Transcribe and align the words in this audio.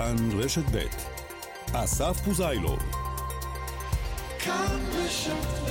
כאן 0.00 0.40
רשת 0.40 0.64
ב' 0.72 0.78
אסף 1.72 2.20
פוזיילוב 2.24 2.78
כאן 4.38 4.78
רשת 4.92 5.32
ב' 5.32 5.70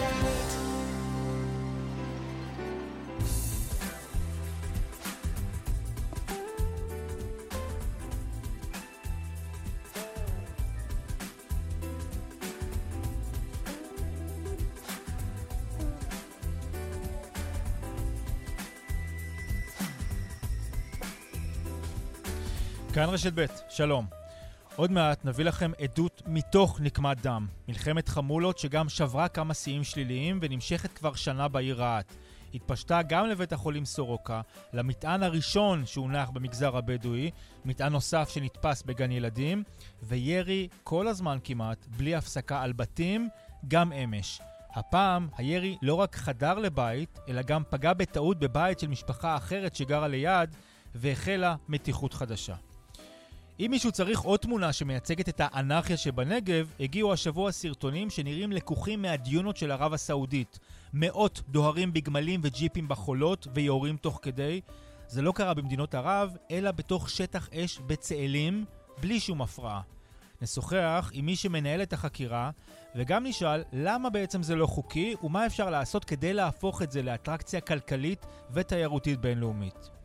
כאן 22.93 23.09
רשת 23.09 23.31
ב', 23.35 23.45
שלום. 23.69 24.18
עוד 24.79 24.91
מעט 24.91 25.25
נביא 25.25 25.45
לכם 25.45 25.71
עדות 25.79 26.21
מתוך 26.27 26.79
נקמת 26.81 27.21
דם. 27.21 27.47
מלחמת 27.67 28.09
חמולות 28.09 28.57
שגם 28.57 28.89
שברה 28.89 29.27
כמה 29.27 29.53
שיאים 29.53 29.83
שליליים 29.83 30.39
ונמשכת 30.41 30.93
כבר 30.93 31.13
שנה 31.13 31.47
בעיר 31.47 31.81
רהט. 31.81 32.13
התפשטה 32.53 33.01
גם 33.01 33.25
לבית 33.25 33.53
החולים 33.53 33.85
סורוקה, 33.85 34.41
למטען 34.73 35.23
הראשון 35.23 35.85
שהונח 35.85 36.29
במגזר 36.29 36.77
הבדואי, 36.77 37.31
מטען 37.65 37.91
נוסף 37.91 38.29
שנתפס 38.29 38.83
בגן 38.83 39.11
ילדים, 39.11 39.63
וירי 40.03 40.67
כל 40.83 41.07
הזמן 41.07 41.37
כמעט, 41.43 41.85
בלי 41.97 42.15
הפסקה 42.15 42.61
על 42.61 42.73
בתים, 42.73 43.29
גם 43.67 43.93
אמש. 43.93 44.41
הפעם 44.73 45.27
הירי 45.37 45.77
לא 45.81 45.93
רק 45.93 46.15
חדר 46.15 46.53
לבית, 46.53 47.19
אלא 47.27 47.41
גם 47.41 47.63
פגע 47.69 47.93
בטעות 47.93 48.39
בבית 48.39 48.79
של 48.79 48.87
משפחה 48.87 49.35
אחרת 49.35 49.75
שגרה 49.75 50.07
ליד, 50.07 50.55
והחלה 50.95 51.55
מתיחות 51.69 52.13
חדשה. 52.13 52.55
אם 53.59 53.67
מישהו 53.71 53.91
צריך 53.91 54.19
עוד 54.19 54.39
תמונה 54.39 54.73
שמייצגת 54.73 55.29
את 55.29 55.41
האנרכיה 55.43 55.97
שבנגב, 55.97 56.73
הגיעו 56.79 57.13
השבוע 57.13 57.51
סרטונים 57.51 58.09
שנראים 58.09 58.51
לקוחים 58.51 59.01
מהדיונות 59.01 59.57
של 59.57 59.71
ערב 59.71 59.93
הסעודית. 59.93 60.59
מאות 60.93 61.41
דוהרים 61.49 61.93
בגמלים 61.93 62.39
וג'יפים 62.43 62.87
בחולות 62.87 63.47
ויורים 63.53 63.97
תוך 63.97 64.19
כדי. 64.21 64.61
זה 65.07 65.21
לא 65.21 65.31
קרה 65.31 65.53
במדינות 65.53 65.95
ערב, 65.95 66.37
אלא 66.51 66.71
בתוך 66.71 67.09
שטח 67.09 67.49
אש 67.53 67.79
בצאלים, 67.87 68.65
בלי 69.01 69.19
שום 69.19 69.41
הפרעה. 69.41 69.81
נשוחח 70.41 71.11
עם 71.13 71.25
מי 71.25 71.35
שמנהל 71.35 71.81
את 71.81 71.93
החקירה, 71.93 72.51
וגם 72.95 73.25
נשאל 73.25 73.63
למה 73.73 74.09
בעצם 74.09 74.43
זה 74.43 74.55
לא 74.55 74.65
חוקי, 74.65 75.15
ומה 75.23 75.45
אפשר 75.45 75.69
לעשות 75.69 76.05
כדי 76.05 76.33
להפוך 76.33 76.81
את 76.81 76.91
זה 76.91 77.01
לאטרקציה 77.01 77.61
כלכלית 77.61 78.25
ותיירותית 78.53 79.21
בינלאומית. 79.21 79.98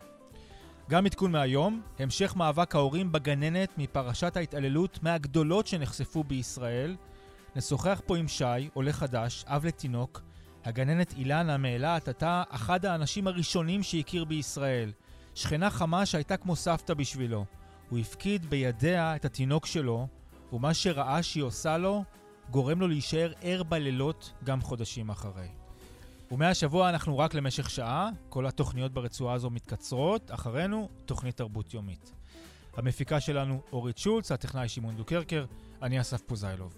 גם 0.91 1.07
עדכון 1.07 1.33
מהיום, 1.33 1.83
המשך 1.99 2.37
מאבק 2.37 2.75
ההורים 2.75 3.13
בגננת 3.13 3.79
מפרשת 3.79 4.37
ההתעללות 4.37 4.99
מהגדולות 5.03 5.67
שנחשפו 5.67 6.25
בישראל. 6.25 6.97
נשוחח 7.57 8.01
פה 8.07 8.17
עם 8.17 8.29
שי, 8.29 8.69
עולה 8.75 8.93
חדש, 8.93 9.45
אב 9.47 9.67
לתינוק. 9.67 10.23
הגננת 10.65 11.12
אילנה 11.12 11.57
מאילת 11.57 12.09
הייתה 12.09 12.43
אחד 12.49 12.87
האנשים 12.87 13.27
הראשונים 13.27 13.83
שהכיר 13.83 14.25
בישראל. 14.25 14.93
שכנה 15.35 15.71
חמה 15.71 16.07
שהייתה 16.07 16.37
כמו 16.37 16.57
סבתא 16.57 16.95
בשבילו. 16.95 17.45
הוא 17.91 17.99
הפקיד 17.99 18.51
בידיה 18.51 19.17
את 19.17 19.25
התינוק 19.25 19.67
שלו, 19.67 20.07
ומה 20.53 20.75
שראה 20.75 21.23
שהיא 21.23 21.43
עושה 21.43 21.79
לו, 21.79 22.05
גורם 22.51 22.81
לו 22.81 22.89
להישאר 22.89 23.33
ער 23.43 23.62
בלילות 23.62 24.33
גם 24.45 24.61
חודשים 24.61 25.11
אחרי. 25.11 25.64
ומהשבוע 26.30 26.89
אנחנו 26.89 27.19
רק 27.19 27.34
למשך 27.34 27.70
שעה, 27.70 28.11
כל 28.28 28.47
התוכניות 28.47 28.92
ברצועה 28.92 29.34
הזו 29.34 29.50
מתקצרות, 29.50 30.31
אחרינו 30.31 30.89
תוכנית 31.05 31.36
תרבות 31.36 31.75
יומית. 31.75 32.12
המפיקה 32.77 33.20
שלנו 33.20 33.61
אורית 33.72 33.98
שולץ, 33.98 34.33
הטכנאי 34.33 34.69
שמעון 34.69 34.97
דוקרקר, 34.97 35.44
אני 35.83 36.00
אסף 36.00 36.20
פוזיילוב. 36.20 36.77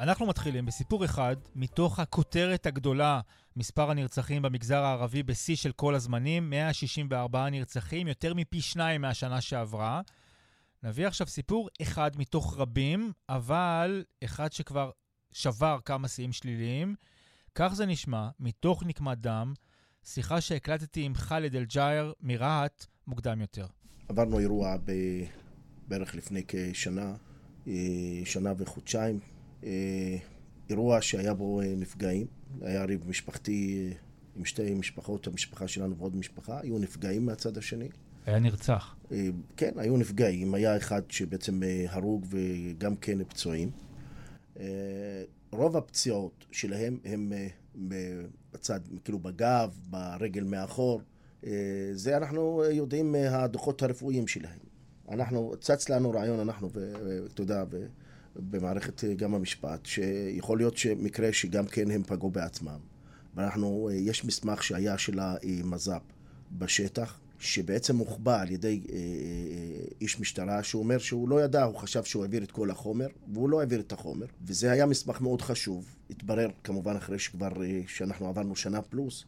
אנחנו 0.00 0.26
מתחילים 0.26 0.66
בסיפור 0.66 1.04
אחד 1.04 1.36
מתוך 1.54 1.98
הכותרת 1.98 2.66
הגדולה, 2.66 3.20
מספר 3.56 3.90
הנרצחים 3.90 4.42
במגזר 4.42 4.82
הערבי 4.82 5.22
בשיא 5.22 5.56
של 5.56 5.72
כל 5.72 5.94
הזמנים, 5.94 6.50
164 6.50 7.50
נרצחים, 7.50 8.08
יותר 8.08 8.34
מפי 8.34 8.60
שניים 8.60 9.00
מהשנה 9.00 9.40
שעברה. 9.40 10.00
נביא 10.82 11.06
עכשיו 11.06 11.26
סיפור 11.26 11.68
אחד 11.82 12.10
מתוך 12.16 12.58
רבים, 12.58 13.12
אבל 13.28 14.04
אחד 14.24 14.52
שכבר 14.52 14.90
שבר 15.32 15.78
כמה 15.84 16.08
שיאים 16.08 16.32
שליליים. 16.32 16.94
כך 17.54 17.72
זה 17.74 17.86
נשמע, 17.86 18.28
מתוך 18.40 18.82
נקמת 18.86 19.18
דם, 19.18 19.52
שיחה 20.04 20.40
שהקלטתי 20.40 21.02
עם 21.02 21.14
חאלד 21.14 21.56
אל-ג'איר 21.56 22.12
מרהט 22.20 22.86
מוקדם 23.06 23.40
יותר. 23.40 23.66
עברנו 24.08 24.38
אירוע 24.38 24.76
ב... 24.84 24.92
בערך 25.88 26.14
לפני 26.14 26.42
כשנה, 26.48 27.14
אה, 27.68 27.72
שנה 28.24 28.52
וחודשיים. 28.58 29.20
אה, 29.64 30.16
אירוע 30.70 31.02
שהיה 31.02 31.34
בו 31.34 31.60
אה, 31.60 31.74
נפגעים, 31.76 32.26
היה 32.60 32.84
ריב 32.84 33.08
משפחתי 33.08 33.90
עם 34.36 34.44
שתי 34.44 34.74
משפחות, 34.74 35.26
המשפחה 35.26 35.68
שלנו 35.68 35.96
ועוד 35.96 36.16
משפחה, 36.16 36.60
היו 36.60 36.78
נפגעים 36.78 37.26
מהצד 37.26 37.58
השני. 37.58 37.88
היה 38.26 38.38
נרצח. 38.38 38.96
כן, 39.56 39.72
היו 39.76 39.96
נפגעים, 39.96 40.54
היה 40.54 40.76
אחד 40.76 41.02
שבעצם 41.08 41.60
הרוג 41.88 42.26
וגם 42.30 42.96
כן 42.96 43.24
פצועים. 43.24 43.70
רוב 45.52 45.76
הפציעות 45.76 46.46
שלהם 46.50 46.98
הם 47.04 47.32
בצד, 48.54 48.80
כאילו 49.04 49.18
בגב, 49.18 49.78
ברגל 49.90 50.44
מאחור. 50.44 51.00
זה 51.92 52.16
אנחנו 52.16 52.62
יודעים 52.70 53.12
מהדוחות 53.12 53.82
הרפואיים 53.82 54.26
שלהם. 54.26 54.58
אנחנו, 55.10 55.54
צץ 55.60 55.88
לנו 55.88 56.10
רעיון, 56.10 56.40
אנחנו, 56.40 56.70
ואתה 56.72 57.42
יודע, 57.42 57.64
במערכת 58.36 59.04
אה, 59.04 59.14
גם 59.14 59.34
המשפט, 59.34 59.86
שיכול 59.86 60.58
להיות 60.58 60.76
שמקרה 60.76 61.32
שגם 61.32 61.66
כן 61.66 61.90
הם 61.90 62.02
פגעו 62.02 62.30
בעצמם. 62.30 62.78
ואנחנו, 63.34 63.88
אה, 63.88 63.94
יש 63.94 64.24
מסמך 64.24 64.62
שהיה 64.62 64.98
של 64.98 65.18
המז"פ 65.20 66.02
בשטח, 66.52 67.18
שבעצם 67.38 67.96
הוחבא 67.96 68.40
על 68.40 68.50
ידי 68.50 68.82
אה, 68.92 68.98
איש 70.00 70.20
משטרה, 70.20 70.62
שהוא 70.62 70.82
אומר 70.82 70.98
שהוא 70.98 71.28
לא 71.28 71.44
ידע, 71.44 71.64
הוא 71.64 71.76
חשב 71.76 72.04
שהוא 72.04 72.22
העביר 72.22 72.42
את 72.42 72.50
כל 72.50 72.70
החומר, 72.70 73.06
והוא 73.32 73.48
לא 73.48 73.60
העביר 73.60 73.80
את 73.80 73.92
החומר. 73.92 74.26
וזה 74.46 74.72
היה 74.72 74.86
מסמך 74.86 75.20
מאוד 75.20 75.42
חשוב. 75.42 75.96
התברר 76.10 76.50
כמובן 76.64 76.96
אחרי 76.96 77.18
שכבר, 77.18 77.50
שאנחנו 77.86 78.28
עברנו 78.28 78.56
שנה 78.56 78.82
פלוס, 78.82 79.24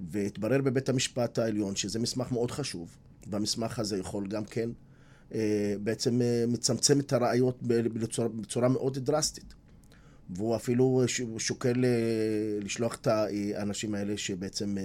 והתברר 0.00 0.62
בבית 0.62 0.88
המשפט 0.88 1.38
העליון 1.38 1.76
שזה 1.76 1.98
מסמך 1.98 2.32
מאוד 2.32 2.50
חשוב, 2.50 2.96
והמסמך 3.26 3.78
הזה 3.78 3.98
יכול 3.98 4.26
גם 4.26 4.44
כן 4.44 4.70
אה, 4.70 4.85
בעצם 5.80 6.22
אה, 6.22 6.44
מצמצם 6.48 7.00
את 7.00 7.12
הראיות 7.12 7.62
בצורה, 7.62 8.28
בצורה 8.28 8.68
מאוד 8.68 8.98
דרסטית. 8.98 9.54
והוא 10.30 10.56
אפילו 10.56 11.04
שוקל 11.38 11.84
אה, 11.84 11.90
לשלוח 12.60 12.94
את 12.94 13.06
האנשים 13.06 13.94
האלה 13.94 14.16
שבעצם 14.16 14.76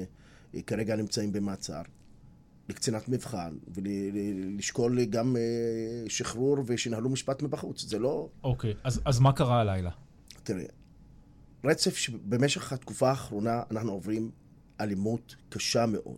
כרגע 0.67 0.95
נמצאים 0.95 1.31
במעצר 1.31 1.81
לקצינת 2.69 3.09
מבחן 3.09 3.57
ולשקול 3.67 5.05
גם 5.05 5.35
שחרור 6.07 6.57
ושינהלו 6.65 7.09
משפט 7.09 7.41
מבחוץ. 7.41 7.85
זה 7.85 7.99
לא... 7.99 8.29
אוקיי, 8.43 8.71
okay. 8.71 8.75
אז, 8.83 9.01
אז 9.05 9.19
מה 9.19 9.33
קרה 9.33 9.61
הלילה? 9.61 9.89
תראה, 10.43 10.65
רצף 11.63 11.95
שבמשך 11.95 12.73
התקופה 12.73 13.09
האחרונה 13.09 13.61
אנחנו 13.71 13.91
עוברים 13.91 14.31
אלימות 14.81 15.35
קשה 15.49 15.85
מאוד. 15.85 16.17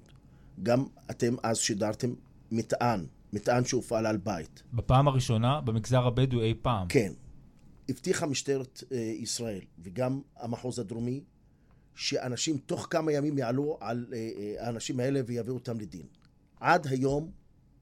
גם 0.64 0.86
אתם 1.12 1.36
אז 1.44 1.58
שידרתם 1.58 2.14
מטען 2.52 3.06
מטען 3.34 3.66
שהופעל 3.66 4.06
על 4.06 4.18
בית. 4.18 4.64
בפעם 4.74 5.08
הראשונה 5.08 5.62
במגזר 5.62 6.08
הבדואי 6.08 6.48
אי 6.48 6.54
פעם. 6.62 6.88
כן. 6.88 7.14
הבטיחה 7.90 8.26
משטרת 8.26 8.84
אה, 8.92 8.98
ישראל 8.98 9.62
וגם 9.80 10.22
המחוז 10.38 10.80
הדרומי 10.80 11.24
שאנשים 11.96 12.58
תוך 12.58 12.88
כמה 12.90 13.12
ימים 13.12 13.38
יעלו 13.38 13.78
על 13.82 14.06
אה, 14.14 14.18
אה, 14.18 14.66
האנשים 14.66 15.00
האלה 15.00 15.22
ויביאו 15.26 15.56
אותם 15.56 15.80
לדין. 15.80 16.06
עד 16.60 16.88
היום 16.88 17.32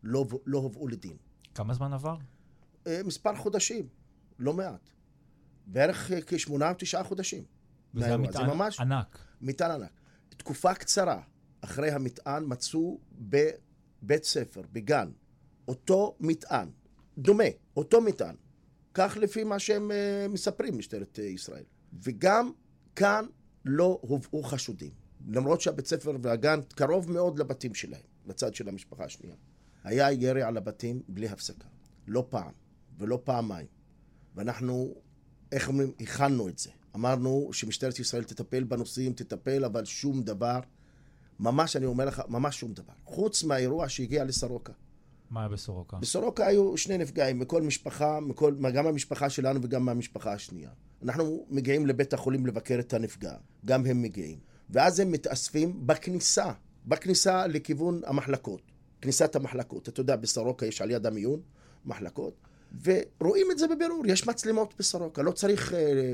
לא, 0.04 0.26
לא 0.46 0.58
הובאו 0.58 0.88
לדין. 0.88 1.18
כמה 1.56 1.74
זמן 1.74 1.94
עבר? 1.94 2.16
אה, 2.88 3.02
מספר 3.06 3.36
חודשים, 3.36 3.88
לא 4.40 4.54
מעט. 4.54 4.90
בערך 5.66 6.12
אה, 6.12 6.20
כשמונה 6.28 6.70
או 6.70 6.76
תשעה 6.78 7.04
חודשים. 7.04 7.44
וזה 7.94 8.14
המטען 8.14 8.50
ממש 8.50 8.80
ענק. 8.80 9.20
מטען 9.42 9.72
ענק. 9.72 9.92
תקופה 10.30 10.74
קצרה 10.74 11.22
אחרי 11.62 11.92
המטען 11.92 12.44
מצאו 12.48 13.00
בבית 13.12 14.24
ספר, 14.24 14.62
בגן, 14.72 15.10
אותו 15.72 16.16
מטען, 16.20 16.70
דומה, 17.18 17.44
אותו 17.78 18.02
מטען. 18.02 18.36
כך 18.94 19.18
לפי 19.22 19.44
מה 19.44 19.60
שהם 19.60 19.92
uh, 19.92 20.28
מספרים, 20.28 20.78
משטרת 20.78 21.20
uh, 21.20 21.22
ישראל. 21.22 21.64
וגם 22.04 22.52
כאן 22.96 23.26
לא 23.66 24.00
הובאו 24.02 24.44
חשודים. 24.44 24.92
למרות 25.30 25.62
שהבית 25.62 25.88
ספר 25.88 26.12
והגן 26.22 26.60
קרוב 26.76 27.12
מאוד 27.12 27.40
לבתים 27.40 27.74
שלהם, 27.74 28.02
לצד 28.26 28.56
של 28.56 28.70
המשפחה 28.70 29.04
השנייה. 29.04 29.36
היה 29.84 30.12
ירי 30.12 30.42
על 30.42 30.58
הבתים 30.58 31.02
בלי 31.08 31.28
הפסקה. 31.28 31.68
לא 32.08 32.26
פעם 32.30 32.52
ולא 32.98 33.22
פעמיים. 33.24 33.68
ואנחנו, 34.36 34.96
איך 35.52 35.68
אומרים, 35.68 35.92
הכנו 36.00 36.48
את 36.48 36.58
זה. 36.60 36.70
אמרנו 36.96 37.50
שמשטרת 37.54 38.00
ישראל 38.00 38.24
תטפל 38.24 38.64
בנושאים, 38.64 39.14
תטפל, 39.14 39.66
אבל 39.66 39.86
שום 39.86 40.24
דבר, 40.24 40.60
ממש, 41.40 41.76
אני 41.76 41.86
אומר 41.86 42.06
לך, 42.06 42.22
ממש 42.28 42.60
שום 42.60 42.74
דבר. 42.74 42.94
חוץ 43.06 43.44
מהאירוע 43.44 43.90
שהגיע 43.90 44.24
לסורוקה. 44.24 44.74
מה 45.32 45.40
היה 45.40 45.50
בסורוקה? 45.50 45.98
בסורוקה 45.98 46.48
היו 46.48 46.78
שני 46.78 46.98
נפגעים, 46.98 47.40
מכל 47.40 47.62
משפחה, 47.62 48.20
מכל, 48.20 48.56
גם 48.74 48.86
מהמשפחה 48.86 49.30
שלנו 49.30 49.60
וגם 49.64 49.86
מהמשפחה 49.86 50.34
השנייה. 50.34 50.70
אנחנו 51.04 51.46
מגיעים 51.50 51.86
לבית 51.86 52.14
החולים 52.14 52.46
לבקר 52.46 52.80
את 52.80 52.94
הנפגע, 52.94 53.34
גם 53.66 53.86
הם 53.86 54.02
מגיעים. 54.02 54.40
ואז 54.70 55.00
הם 55.00 55.12
מתאספים 55.12 55.88
בכניסה, 55.88 56.52
בכניסה 56.86 57.48
לכיוון 57.48 58.02
המחלקות, 58.06 58.62
כניסת 59.02 59.36
המחלקות. 59.36 59.90
אתה 59.90 60.02
יודע, 60.02 60.16
בסורוקה 60.16 60.66
יש 60.66 60.82
על 60.82 60.92
יד 60.92 61.06
המיון 61.06 61.42
מחלקות, 61.86 62.34
ורואים 62.84 63.48
את 63.52 63.58
זה 63.58 63.68
בבירור, 63.68 64.08
יש 64.08 64.28
מצלמות 64.28 64.74
בסורוקה, 64.80 65.22
לא 65.22 65.32
צריך... 65.32 65.74
אה, 65.74 66.14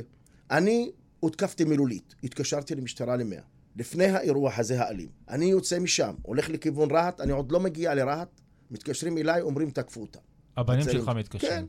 אני 0.52 0.92
הותקפתי 1.20 1.64
מילולית, 1.64 2.16
התקשרתי 2.24 2.76
למשטרה 2.76 3.16
למאה. 3.16 3.42
לפני 3.76 4.06
האירוע 4.06 4.52
הזה 4.58 4.82
האלים. 4.82 5.10
אני 5.30 5.46
יוצא 5.46 5.80
משם, 5.80 6.16
הולך 6.22 6.50
לכיוון 6.50 6.92
רהט, 6.92 7.22
אני 7.22 7.32
עוד 7.32 7.52
לא 7.52 7.60
מגיע 7.60 7.96
לרהט, 7.96 8.42
מתקשרים 8.72 9.18
אליי, 9.18 9.42
אומרים 9.42 9.70
תקפו 9.72 10.02
אותה. 10.02 10.20
הבנים 10.58 10.80
הצעירים. 10.80 11.02
שלך 11.02 11.10
מתקשרים. 11.16 11.52
כן. 11.52 11.66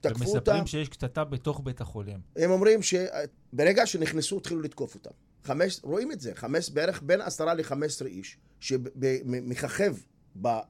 תקפו 0.00 0.24
אותה. 0.24 0.30
ומספרים 0.38 0.66
שיש 0.66 0.88
קטטה 0.88 1.24
בתוך 1.24 1.60
בית 1.64 1.80
החולים. 1.80 2.20
הם 2.36 2.50
אומרים 2.50 2.80
שברגע 2.82 3.86
שנכנסו 3.86 4.36
התחילו 4.36 4.60
לתקוף 4.60 4.94
אותם. 4.94 5.10
חמש, 5.44 5.80
רואים 5.82 6.12
את 6.12 6.20
זה, 6.20 6.34
חמש, 6.34 6.70
בערך 6.70 7.02
בין 7.02 7.20
עשרה 7.20 7.54
לחמש 7.54 7.92
עשרה 7.92 8.08
איש, 8.08 8.36
שמככב 8.60 9.96
ב- 10.36 10.46
אה, 10.46 10.62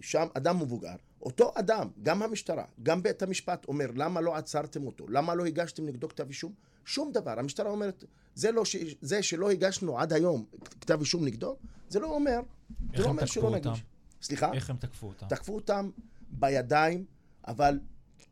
שם 0.00 0.26
אדם 0.34 0.60
מבוגר. 0.60 0.94
אותו 1.22 1.52
אדם, 1.54 1.88
גם 2.02 2.22
המשטרה, 2.22 2.64
גם 2.82 3.02
בית 3.02 3.22
המשפט 3.22 3.64
אומר, 3.68 3.86
למה 3.94 4.20
לא 4.20 4.36
עצרתם 4.36 4.86
אותו? 4.86 5.08
למה 5.08 5.34
לא 5.34 5.44
הגשתם 5.46 5.86
נגדו 5.86 6.08
כתב 6.08 6.28
אישום? 6.28 6.52
שום 6.84 7.12
דבר. 7.12 7.38
המשטרה 7.38 7.70
אומרת, 7.70 8.04
זה, 8.34 8.52
לא 8.52 8.64
ש... 8.64 8.76
זה 9.00 9.22
שלא 9.22 9.50
הגשנו 9.50 9.98
עד 9.98 10.12
היום 10.12 10.44
כתב 10.80 11.00
אישום 11.00 11.24
נגדו, 11.24 11.56
זה 11.88 12.00
לא 12.00 12.06
אומר, 12.06 12.40
זה 12.96 13.02
לא 13.02 13.08
אומר 13.08 13.26
שלא? 13.26 13.50
נגיש. 13.50 13.84
סליחה? 14.22 14.52
איך 14.52 14.70
הם 14.70 14.76
תקפו 14.76 15.06
אותה? 15.06 15.26
תקפו 15.26 15.54
אותם 15.54 15.90
בידיים, 16.30 17.04
אבל 17.48 17.80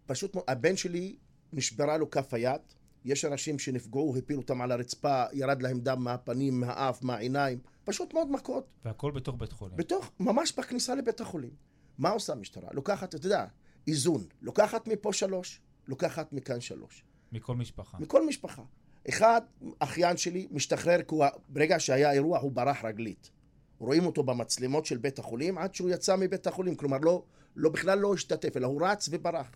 פשוט 0.07 0.37
הבן 0.49 0.77
שלי 0.77 1.17
נשברה 1.53 1.97
לו 1.97 2.11
כף 2.11 2.35
היד, 2.35 2.61
יש 3.05 3.25
אנשים 3.25 3.59
שנפגעו, 3.59 4.17
הפילו 4.17 4.41
אותם 4.41 4.61
על 4.61 4.73
הרצפה, 4.73 5.25
ירד 5.33 5.63
להם 5.63 5.81
דם 5.81 6.05
מהפנים, 6.05 6.61
מהאף, 6.61 7.03
מהעיניים, 7.03 7.59
פשוט 7.85 8.15
מאוד 8.15 8.31
מכות, 8.31 8.67
והכל 8.85 9.11
בתוך 9.11 9.37
בית 9.39 9.53
חולים. 9.53 9.77
בתוך, 9.77 10.11
ממש 10.21 10.53
בכניסה 10.59 10.95
לבית 10.95 11.21
החולים. 11.21 11.51
מה 11.99 12.11
עושה 12.11 12.33
המשטרה? 12.33 12.69
לוקחת, 12.73 13.15
אתה 13.15 13.27
יודע, 13.27 13.47
איזון, 13.87 14.25
לוקחת 14.43 14.89
מפה 14.89 15.13
שלוש, 15.13 15.61
לוקחת 15.87 16.33
מכאן 16.33 16.61
שלוש. 16.61 17.05
מכל 17.33 17.57
משפחה. 17.57 17.99
מכל 17.99 18.27
משפחה. 18.27 18.63
אחד, 19.09 19.41
אחיין 19.79 20.17
שלי, 20.17 20.49
משתחרר, 20.51 21.01
ברגע 21.49 21.81
שהיה 21.81 22.13
אירוע 22.13 22.39
הוא 22.39 22.53
ברח 22.53 22.85
רגלית. 22.85 23.31
רואים 23.79 24.07
אותו 24.07 24.23
במצלמות 24.23 24.87
של 24.87 24.97
בית 24.97 25.19
החולים 25.19 25.59
עד 25.59 25.75
שהוא 25.75 25.91
יצא 25.91 26.17
מבית 26.17 26.47
החולים, 26.47 26.75
כלומר 26.75 26.99
לא, 26.99 27.23
לא 27.57 27.71
בכלל 27.71 27.99
לא 27.99 28.15
השתתף, 28.15 28.57
אלא 28.57 28.67
הוא 28.67 28.87
רץ 28.87 29.09
וברח. 29.13 29.51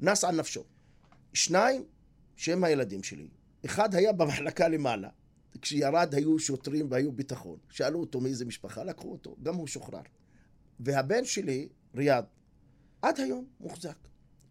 נס 0.00 0.24
על 0.24 0.36
נפשו. 0.36 0.64
שניים, 1.32 1.84
שהם 2.36 2.64
הילדים 2.64 3.02
שלי. 3.02 3.28
אחד 3.64 3.94
היה 3.94 4.12
במחלקה 4.12 4.68
למעלה. 4.68 5.08
כשירד 5.62 6.14
היו 6.14 6.38
שוטרים 6.38 6.86
והיו 6.90 7.12
ביטחון. 7.12 7.58
שאלו 7.68 8.00
אותו 8.00 8.20
מאיזה 8.20 8.44
משפחה, 8.44 8.84
לקחו 8.84 9.12
אותו, 9.12 9.36
גם 9.42 9.54
הוא 9.54 9.66
שוחרר. 9.66 10.00
והבן 10.80 11.24
שלי, 11.24 11.68
ריאד, 11.94 12.24
עד 13.02 13.20
היום 13.20 13.46
מוחזק. 13.60 13.96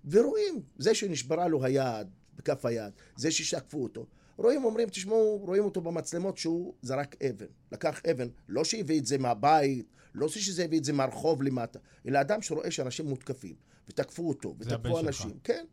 ורואים, 0.09 0.61
זה 0.77 0.95
שנשברה 0.95 1.47
לו 1.47 1.65
היד, 1.65 2.07
בכף 2.35 2.65
היד, 2.65 2.93
זה 3.15 3.31
ששקפו 3.31 3.83
אותו, 3.83 4.05
רואים, 4.37 4.63
אומרים, 4.65 4.89
תשמעו, 4.89 5.37
רואים 5.45 5.63
אותו 5.63 5.81
במצלמות 5.81 6.37
שהוא 6.37 6.73
זרק 6.81 7.15
אבן. 7.29 7.45
לקח 7.71 8.01
אבן, 8.11 8.27
לא 8.49 8.63
שהביא 8.63 8.99
את 8.99 9.05
זה 9.05 9.17
מהבית, 9.17 9.85
לא 10.13 10.27
שזה 10.27 10.63
הביא 10.65 10.79
את 10.79 10.83
זה 10.83 10.93
מהרחוב 10.93 11.43
למטה, 11.43 11.79
אלא 12.07 12.21
אדם 12.21 12.41
שרואה 12.41 12.71
שאנשים 12.71 13.05
מותקפים, 13.05 13.55
ותקפו 13.89 14.29
אותו, 14.29 14.55
ותקפו 14.59 14.97
שלך. 14.97 15.07
אנשים. 15.07 15.39
כן, 15.43 15.65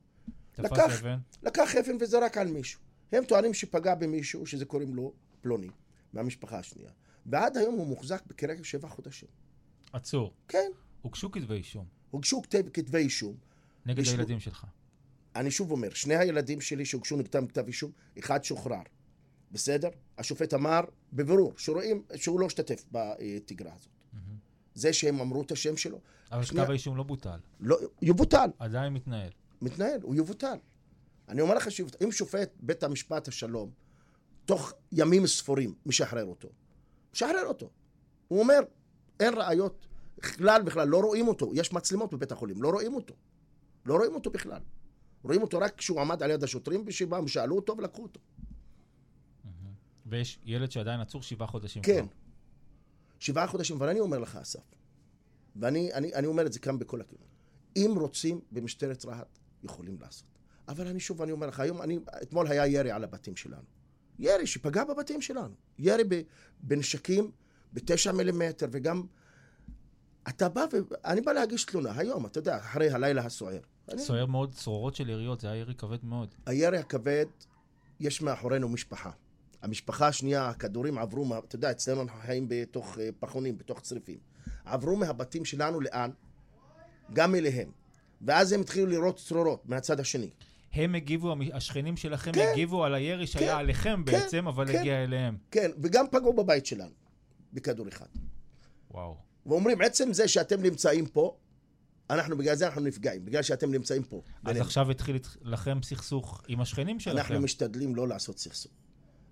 תפס 0.52 0.64
לקח. 0.72 1.00
אבן, 1.00 1.18
לקח 1.42 1.76
אבן 1.76 1.96
וזרק 2.00 2.36
על 2.36 2.48
מישהו. 2.48 2.80
הם 3.12 3.24
טוענים 3.24 3.54
שפגע 3.54 3.94
במישהו, 3.94 4.46
שזה 4.46 4.64
קוראים 4.64 4.94
לו 4.94 5.12
פלוני, 5.40 5.70
מהמשפחה 6.12 6.58
השנייה. 6.58 6.90
ועד 7.26 7.56
היום 7.56 7.74
הוא 7.74 7.86
מוחזק 7.86 8.22
בכרגע 8.26 8.64
שבע 8.64 8.88
חודשים. 8.88 9.28
עצור. 9.92 10.32
כן, 10.48 10.70
הוגשו 11.02 11.30
כתבי 11.30 11.54
אישום. 11.54 11.86
הוגשו 12.10 12.42
כתב, 12.42 12.62
כתבי 12.72 12.98
אישום. 12.98 13.36
נגד 13.86 13.98
יש 13.98 14.08
לו- 14.08 14.14
הילדים 14.14 14.40
שלך. 14.40 14.66
אני 15.36 15.50
שוב 15.50 15.70
אומר, 15.70 15.90
שני 15.90 16.16
הילדים 16.16 16.60
שלי 16.60 16.84
שהוגשו 16.84 17.16
נגדם 17.16 17.46
כתב 17.46 17.66
אישום, 17.66 17.90
אחד 18.18 18.44
שוחרר. 18.44 18.82
בסדר? 19.52 19.88
השופט 20.18 20.54
אמר 20.54 20.80
בבירור 21.12 21.52
שרואים 21.56 22.02
שהוא 22.16 22.40
לא 22.40 22.46
השתתף 22.46 22.84
בתגרה 22.92 23.72
הזאת. 23.74 23.88
זה 24.74 24.92
שהם 24.92 25.20
אמרו 25.20 25.42
את 25.42 25.52
השם 25.52 25.76
שלו, 25.76 26.00
אבל 26.32 26.42
שנייה. 26.42 26.64
כתב 26.64 26.70
האישום 26.70 26.96
לא 26.96 27.02
בוטל. 27.02 27.38
לא, 27.60 27.78
יבוטל, 28.02 28.50
עדיין 28.58 28.92
מתנהל. 28.92 29.30
מתנהל, 29.62 30.00
הוא 30.02 30.14
יבוטל. 30.14 30.56
אני 31.28 31.40
אומר 31.40 31.54
לך 31.54 31.70
שאם 31.70 32.12
שופט 32.12 32.50
בית 32.60 32.82
המשפט 32.82 33.28
השלום, 33.28 33.70
תוך 34.44 34.72
ימים 34.92 35.26
ספורים, 35.26 35.74
משחרר 35.86 36.24
אותו, 36.24 36.48
משחרר 37.14 37.46
אותו. 37.46 37.70
הוא 38.28 38.40
אומר, 38.40 38.58
אין 39.20 39.34
ראיות, 39.34 39.86
בכלל 40.18 40.62
בכלל, 40.62 40.88
לא 40.88 41.00
רואים 41.00 41.28
אותו, 41.28 41.50
יש 41.54 41.72
מצלמות 41.72 42.14
בבית 42.14 42.32
החולים, 42.32 42.62
לא 42.62 42.70
רואים 42.70 42.94
אותו. 42.94 43.14
לא 43.86 43.96
רואים 43.96 44.14
אותו 44.14 44.30
בכלל. 44.30 44.60
רואים 45.22 45.42
אותו 45.42 45.58
רק 45.58 45.74
כשהוא 45.76 46.00
עמד 46.00 46.22
על 46.22 46.30
יד 46.30 46.44
השוטרים, 46.44 46.84
ושבאו, 46.86 47.28
שאלו 47.28 47.56
אותו 47.56 47.76
ולקחו 47.78 48.02
אותו. 48.02 48.20
ויש 50.06 50.38
ילד 50.44 50.70
שעדיין 50.70 51.00
עצור 51.00 51.22
שבעה 51.22 51.48
חודשים. 51.48 51.82
כן. 51.82 52.06
כבר. 52.06 52.16
שבעה 53.18 53.46
חודשים, 53.46 53.76
אבל 53.76 53.88
אני 53.88 54.00
אומר 54.00 54.18
לך, 54.18 54.36
אסף, 54.36 54.60
ואני 55.56 55.92
אני, 55.92 56.14
אני 56.14 56.26
אומר 56.26 56.46
את 56.46 56.52
זה 56.52 56.58
כאן 56.58 56.78
בכל 56.78 57.00
הכיוון, 57.00 57.26
אם 57.76 57.94
רוצים 57.96 58.40
במשטרת 58.52 59.04
רהט, 59.04 59.38
יכולים 59.62 59.96
לעשות. 60.00 60.28
אבל 60.68 60.86
אני 60.86 61.00
שוב, 61.00 61.22
אני 61.22 61.32
אומר 61.32 61.46
לך, 61.46 61.60
היום, 61.60 61.82
אני, 61.82 61.98
אתמול 62.22 62.46
היה 62.46 62.66
ירי 62.66 62.90
על 62.90 63.04
הבתים 63.04 63.36
שלנו. 63.36 63.62
ירי 64.18 64.46
שפגע 64.46 64.84
בבתים 64.84 65.22
שלנו. 65.22 65.54
ירי 65.78 66.02
בנשקים 66.60 67.30
בתשע 67.72 68.12
מילימטר, 68.12 68.66
וגם... 68.70 69.06
אתה 70.28 70.48
בא 70.48 70.64
ו... 70.72 70.76
אני 71.04 71.20
בא 71.20 71.32
להגיש 71.32 71.64
תלונה 71.64 71.92
היום, 71.98 72.26
אתה 72.26 72.38
יודע, 72.38 72.56
אחרי 72.56 72.90
הלילה 72.90 73.24
הסוער. 73.24 73.60
אני- 73.88 74.02
סוער 74.02 74.26
מאוד, 74.26 74.54
צרורות 74.54 74.94
של 74.94 75.10
יריות, 75.10 75.40
זה 75.40 75.50
היה 75.50 75.60
ירי 75.60 75.74
כבד 75.74 76.04
מאוד. 76.04 76.34
הירי 76.46 76.78
הכבד, 76.78 77.26
יש 78.00 78.22
מאחורינו 78.22 78.68
משפחה. 78.68 79.10
המשפחה 79.62 80.06
השנייה, 80.08 80.48
הכדורים 80.48 80.98
עברו, 80.98 81.24
מה, 81.24 81.38
אתה 81.38 81.56
יודע, 81.56 81.70
אצלנו 81.70 82.02
אנחנו 82.02 82.20
חיים 82.20 82.46
בתוך 82.48 82.98
אה, 82.98 83.08
פחונים, 83.20 83.58
בתוך 83.58 83.80
צריפים. 83.80 84.18
עברו 84.64 84.96
מהבתים 84.96 85.44
שלנו 85.44 85.80
לאן? 85.80 86.10
גם 87.12 87.34
אליהם. 87.34 87.70
ואז 88.22 88.52
הם 88.52 88.60
התחילו 88.60 88.86
לראות 88.86 89.16
צרורות 89.16 89.68
מהצד 89.68 90.00
השני. 90.00 90.30
הם 90.72 90.94
הגיבו, 90.94 91.34
השכנים 91.52 91.96
שלכם 91.96 92.32
כן. 92.32 92.48
הגיבו 92.52 92.84
על 92.84 92.94
הירי 92.94 93.26
שהיה 93.26 93.52
כן. 93.52 93.58
עליכם 93.58 94.02
כן. 94.06 94.12
בעצם, 94.12 94.48
אבל 94.48 94.72
כן. 94.72 94.78
הגיע 94.78 95.04
אליהם. 95.04 95.36
כן, 95.50 95.70
וגם 95.82 96.04
פגעו 96.10 96.32
בבית 96.32 96.66
שלנו, 96.66 96.90
בכדור 97.52 97.88
אחד. 97.88 98.06
וואו. 98.90 99.16
ואומרים, 99.46 99.80
עצם 99.80 100.12
זה 100.12 100.28
שאתם 100.28 100.62
נמצאים 100.62 101.06
פה, 101.06 101.36
אנחנו, 102.10 102.36
בגלל 102.36 102.54
זה 102.54 102.66
אנחנו 102.66 102.80
נפגעים, 102.80 103.24
בגלל 103.24 103.42
שאתם 103.42 103.70
נמצאים 103.70 104.02
פה. 104.02 104.16
אז 104.16 104.44
בינינו. 104.44 104.64
עכשיו 104.64 104.90
התחיל 104.90 105.18
לכם 105.42 105.78
סכסוך 105.82 106.42
עם 106.48 106.60
השכנים 106.60 107.00
שלכם. 107.00 107.18
אנחנו 107.18 107.40
משתדלים 107.40 107.96
לא 107.96 108.08
לעשות 108.08 108.38
סכסוך. 108.38 108.72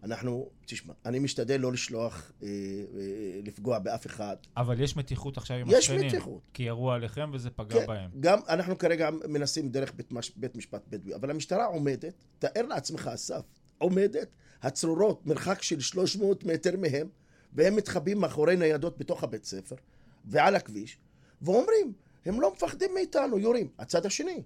אנחנו, 0.02 0.50
תשמע, 0.66 0.94
אני 1.06 1.18
משתדל 1.18 1.60
לא 1.60 1.72
לשלוח, 1.72 2.32
אה, 2.42 2.48
אה, 2.48 3.40
לפגוע 3.44 3.78
באף 3.78 4.06
אחד. 4.06 4.36
אבל 4.56 4.80
יש 4.80 4.96
מתיחות 4.96 5.36
עכשיו 5.36 5.56
עם 5.56 5.66
יש 5.68 5.74
השכנים. 5.74 6.06
מתיחות. 6.06 6.40
כי 6.54 6.62
ירו 6.62 6.92
עליכם 6.92 7.30
וזה 7.34 7.50
פגע 7.50 7.80
כן, 7.80 7.86
בהם. 7.86 8.10
גם 8.20 8.38
אנחנו 8.48 8.78
כרגע 8.78 9.10
מנסים 9.28 9.68
דרך 9.68 9.92
בית, 9.94 10.12
מש, 10.12 10.32
בית 10.36 10.56
משפט 10.56 10.82
בדואי, 10.88 11.14
אבל 11.14 11.30
המשטרה 11.30 11.64
עומדת, 11.64 12.14
תאר 12.38 12.66
לעצמך, 12.66 13.10
אסף, 13.14 13.42
עומדת, 13.78 14.28
הצרורות, 14.62 15.26
מרחק 15.26 15.62
של 15.62 15.80
300 15.80 16.44
מטר 16.44 16.76
מהם, 16.76 17.08
והם 17.52 17.76
מתחבאים 17.76 18.18
מאחורי 18.18 18.56
ניידות 18.56 18.98
בתוך 18.98 19.24
הבית 19.24 19.44
ספר, 19.44 19.76
ועל 20.24 20.56
הכביש, 20.56 20.98
ואומרים, 21.42 21.92
הם 22.24 22.40
לא 22.40 22.52
מפחדים 22.52 22.90
מאיתנו, 22.94 23.38
יורים. 23.38 23.68
הצד 23.78 24.06
השני, 24.06 24.42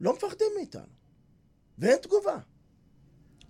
לא 0.00 0.14
מפחדים 0.14 0.46
מאיתנו. 0.56 0.92
ואין 1.78 1.96
תגובה. 2.02 2.38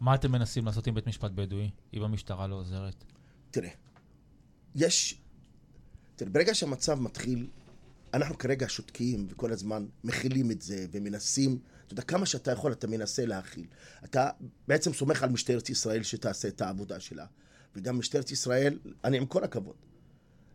מה 0.01 0.15
אתם 0.15 0.33
מנסים 0.33 0.67
לעשות 0.67 0.87
עם 0.87 0.95
בית 0.95 1.07
משפט 1.07 1.31
בדואי, 1.31 1.71
אם 1.95 2.03
המשטרה 2.03 2.47
לא 2.47 2.55
עוזרת? 2.55 3.05
תראה, 3.51 3.71
יש... 4.75 5.21
תראה, 6.17 6.31
ברגע 6.31 6.55
שהמצב 6.55 7.01
מתחיל, 7.01 7.49
אנחנו 8.15 8.39
כרגע 8.39 8.67
שותקים 8.69 9.27
וכל 9.31 9.53
הזמן 9.53 9.87
מכילים 10.05 10.51
את 10.51 10.63
זה 10.63 10.87
ומנסים, 10.93 11.59
אתה 11.87 11.93
יודע, 11.93 12.03
כמה 12.03 12.27
שאתה 12.27 12.53
יכול 12.53 12.73
אתה 12.73 12.87
מנסה 12.87 13.27
להכיל. 13.27 13.67
אתה 14.05 14.31
בעצם 14.69 14.93
סומך 14.93 15.23
על 15.23 15.29
משטרת 15.29 15.71
ישראל 15.71 16.03
שתעשה 16.03 16.49
את 16.49 16.61
העבודה 16.61 17.01
שלה. 17.01 17.27
וגם 17.77 17.99
משטרת 17.99 18.31
ישראל, 18.31 18.79
אני 19.05 19.17
עם 19.17 19.27
כל 19.27 19.45
הכבוד. 19.45 19.77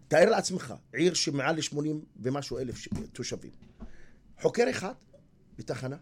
תאר 0.08 0.30
לעצמך, 0.30 0.74
עיר 0.94 1.14
שמעל 1.14 1.56
ל-80 1.56 1.78
ומשהו 2.22 2.60
אלף 2.60 2.78
ש- 2.78 2.90
תושבים. 3.14 3.52
חוקר 4.42 4.70
אחד 4.70 4.94
בתחנה? 5.58 5.98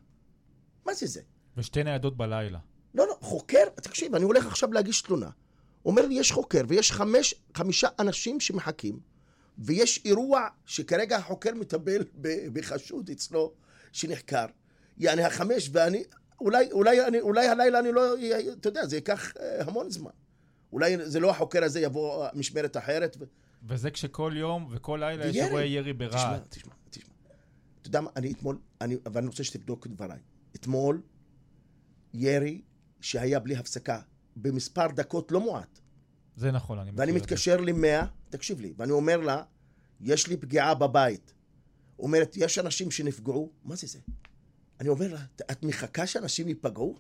מה 0.85 0.93
זה 0.93 1.07
זה? 1.07 1.21
ושתי 1.57 1.83
ניידות 1.83 2.17
בלילה. 2.17 2.59
לא, 2.95 3.07
לא, 3.07 3.17
חוקר, 3.21 3.63
תקשיב, 3.75 4.15
אני 4.15 4.23
הולך 4.23 4.45
עכשיו 4.45 4.73
להגיש 4.73 5.01
תלונה. 5.01 5.29
אומר 5.85 6.05
לי, 6.05 6.15
יש 6.15 6.31
חוקר 6.31 6.61
ויש 6.67 6.91
חמש, 6.91 7.35
חמישה 7.57 7.87
אנשים 7.99 8.39
שמחכים, 8.39 8.99
ויש 9.57 10.01
אירוע 10.05 10.47
שכרגע 10.65 11.17
החוקר 11.17 11.53
מטפל 11.55 12.03
בחשוד 12.53 13.09
אצלו 13.09 13.53
שנחקר. 13.91 14.45
יעני 14.97 15.23
החמש 15.23 15.69
ואני, 15.71 16.03
אולי, 16.41 16.71
אולי, 16.71 17.07
אני, 17.07 17.19
אולי 17.19 17.47
הלילה 17.47 17.79
אני 17.79 17.91
לא, 17.91 18.03
אתה 18.59 18.69
יודע, 18.69 18.85
זה 18.85 18.95
ייקח 18.95 19.33
אה, 19.39 19.63
המון 19.67 19.89
זמן. 19.89 20.11
אולי 20.73 20.97
זה 21.09 21.19
לא 21.19 21.29
החוקר 21.29 21.63
הזה, 21.63 21.79
יבוא 21.79 22.27
משמרת 22.33 22.77
אחרת. 22.77 23.17
ו... 23.19 23.25
וזה 23.63 23.91
כשכל 23.91 24.33
יום 24.35 24.67
וכל 24.69 24.97
לילה 25.01 25.27
יש. 25.27 25.35
אירועי 25.35 25.69
ירי 25.69 25.93
תשמע, 25.93 26.07
ברהט. 26.07 26.47
תשמע, 26.49 26.73
תשמע. 26.89 27.13
אתה 27.81 27.87
יודע 27.87 28.01
מה, 28.01 28.09
אני 28.15 28.31
אתמול, 28.31 28.59
אני, 28.81 28.95
ואני 29.13 29.27
רוצה 29.27 29.43
שתבדוק 29.43 29.85
את 29.85 29.91
דבריי. 29.91 30.19
אתמול, 30.55 31.01
ירי 32.13 32.61
שהיה 33.01 33.39
בלי 33.39 33.55
הפסקה, 33.55 34.01
במספר 34.35 34.87
דקות 34.87 35.31
לא 35.31 35.39
מועט. 35.39 35.79
זה 36.35 36.51
נכון, 36.51 36.79
אני 36.79 36.91
מכיר 36.91 36.99
ואני. 36.99 37.11
מתקשר 37.11 37.57
למאה, 37.57 38.05
תקשיב 38.29 38.61
לי, 38.61 38.73
ואני 38.77 38.91
אומר 38.91 39.17
לה, 39.17 39.43
יש 40.01 40.27
לי 40.27 40.37
פגיעה 40.37 40.75
בבית. 40.75 41.33
אומרת, 41.99 42.37
יש 42.37 42.59
אנשים 42.59 42.91
שנפגעו? 42.91 43.51
מה 43.63 43.75
זה 43.75 43.87
זה? 43.87 43.99
אני 44.79 44.89
אומר 44.89 45.13
לה, 45.13 45.21
את 45.51 45.63
מחכה 45.63 46.07
שאנשים 46.07 46.47
ייפגעו? 46.47 46.95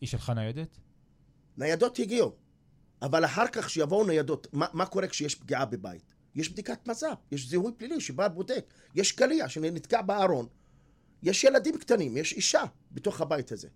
היא 0.00 0.08
שלחה 0.08 0.34
ניידת? 0.34 0.78
ניידות 1.56 1.98
הגיעו, 1.98 2.36
אבל 3.02 3.24
אחר 3.24 3.46
כך 3.52 3.70
שיבואו 3.70 4.06
ניידות, 4.06 4.46
מה, 4.52 4.66
מה 4.72 4.86
קורה 4.86 5.06
כשיש 5.06 5.34
פגיעה 5.34 5.64
בבית? 5.64 6.02
יש 6.34 6.48
בדיקת 6.48 6.88
מז"פ, 6.88 7.16
יש 7.32 7.48
זיהוי 7.48 7.72
פלילי 7.76 8.00
שבא 8.00 8.28
בודק, 8.28 8.64
יש 8.94 9.12
קליע 9.12 9.48
שנתקע 9.48 10.02
בארון, 10.02 10.46
יש 11.22 11.44
ילדים 11.44 11.78
קטנים, 11.78 12.16
יש 12.16 12.32
אישה 12.32 12.62
בתוך 12.92 13.20
הבית 13.20 13.52
הזה. 13.52 13.68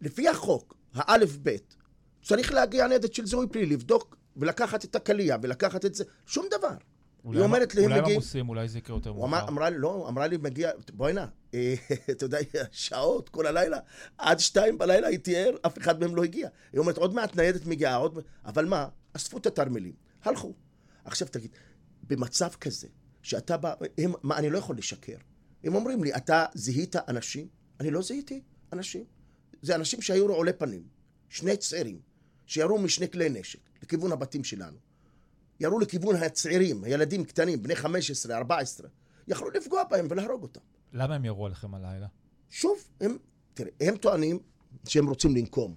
לפי 0.00 0.28
החוק, 0.28 0.76
האלף 0.94 1.36
בית, 1.36 1.76
צריך 2.22 2.52
להגיע 2.52 2.86
ניידת 2.86 3.14
של 3.14 3.26
זיהוי 3.26 3.46
פלילי, 3.52 3.74
לבדוק 3.74 4.16
ולקחת 4.36 4.84
את 4.84 4.96
הקליע 4.96 5.36
ולקחת 5.42 5.84
את 5.84 5.94
זה, 5.94 6.04
שום 6.26 6.46
דבר. 6.58 6.74
אולי 7.24 7.38
היא 7.38 7.44
אומרת 7.44 7.74
לי, 7.74 7.80
הם 7.80 7.84
אולי 7.84 7.94
הם 7.98 8.02
מגיעים... 8.02 8.20
עמוסים, 8.20 8.48
אולי 8.48 8.68
זה 8.68 8.78
יקרה 8.78 8.96
יותר 8.96 9.12
מאוחר. 9.12 9.48
אמרה 9.48 9.70
לי, 9.70 9.78
לא, 9.78 10.06
אמרה 10.08 10.26
לי, 10.26 10.36
מגיע, 10.36 10.70
בואי 10.92 11.12
נא, 11.12 11.24
אתה 12.10 12.24
יודע, 12.24 12.38
שעות, 12.70 13.28
כל 13.28 13.46
הלילה, 13.46 13.78
עד 14.18 14.38
שתיים 14.38 14.78
בלילה 14.78 15.06
הייתי 15.06 15.36
ער, 15.36 15.56
אף 15.66 15.78
אחד 15.78 16.00
מהם 16.00 16.16
לא 16.16 16.24
הגיע. 16.24 16.48
היא 16.72 16.78
אומרת, 16.78 16.96
עוד 16.96 17.14
מעט 17.14 17.36
ניידת 17.36 17.66
מגיעה, 17.66 17.96
עוד... 17.96 18.14
מעט." 18.14 18.24
אבל 18.44 18.64
מה, 18.64 18.88
אספו 19.12 19.38
את 19.38 19.46
התרמילים, 19.46 19.92
הלכו. 20.22 20.54
עכשיו 21.04 21.28
תגיד, 21.28 21.50
במצב 22.02 22.48
כזה, 22.60 22.88
שאתה 23.22 23.56
בא, 23.56 23.74
הם, 23.98 24.12
מה, 24.22 24.38
אני 24.38 24.50
לא 24.50 24.58
יכול 24.58 24.76
לשקר. 24.76 25.16
הם 25.64 25.74
אומרים 25.74 26.04
לי, 26.04 26.14
אתה 26.14 26.46
זיהית 26.54 26.96
אנשים? 26.96 27.48
אני 27.80 27.90
לא 27.90 28.02
זיהיתי 28.02 28.42
אנשים. 28.72 29.04
זה 29.62 29.74
אנשים 29.74 30.02
שהיו 30.02 30.26
רעולי 30.26 30.52
פנים, 30.52 30.82
שני 31.28 31.56
צעירים, 31.56 32.00
שירו 32.46 32.78
משני 32.78 33.10
כלי 33.10 33.28
נשק 33.28 33.58
לכיוון 33.82 34.12
הבתים 34.12 34.44
שלנו. 34.44 34.76
ירו 35.60 35.78
לכיוון 35.78 36.16
הצעירים, 36.16 36.84
הילדים 36.84 37.24
קטנים, 37.24 37.62
בני 37.62 37.76
15, 37.76 38.36
14. 38.36 38.88
יכלו 39.28 39.50
לפגוע 39.50 39.84
בהם 39.84 40.06
ולהרוג 40.10 40.42
אותם. 40.42 40.60
למה 40.94 41.14
הם 41.14 41.24
ירו 41.24 41.46
עליכם 41.46 41.74
הלילה? 41.74 42.06
שוב, 42.50 42.78
הם, 43.00 43.16
תראה, 43.54 43.70
הם 43.80 43.96
טוענים 43.96 44.38
שהם 44.88 45.08
רוצים 45.08 45.36
לנקום. 45.36 45.74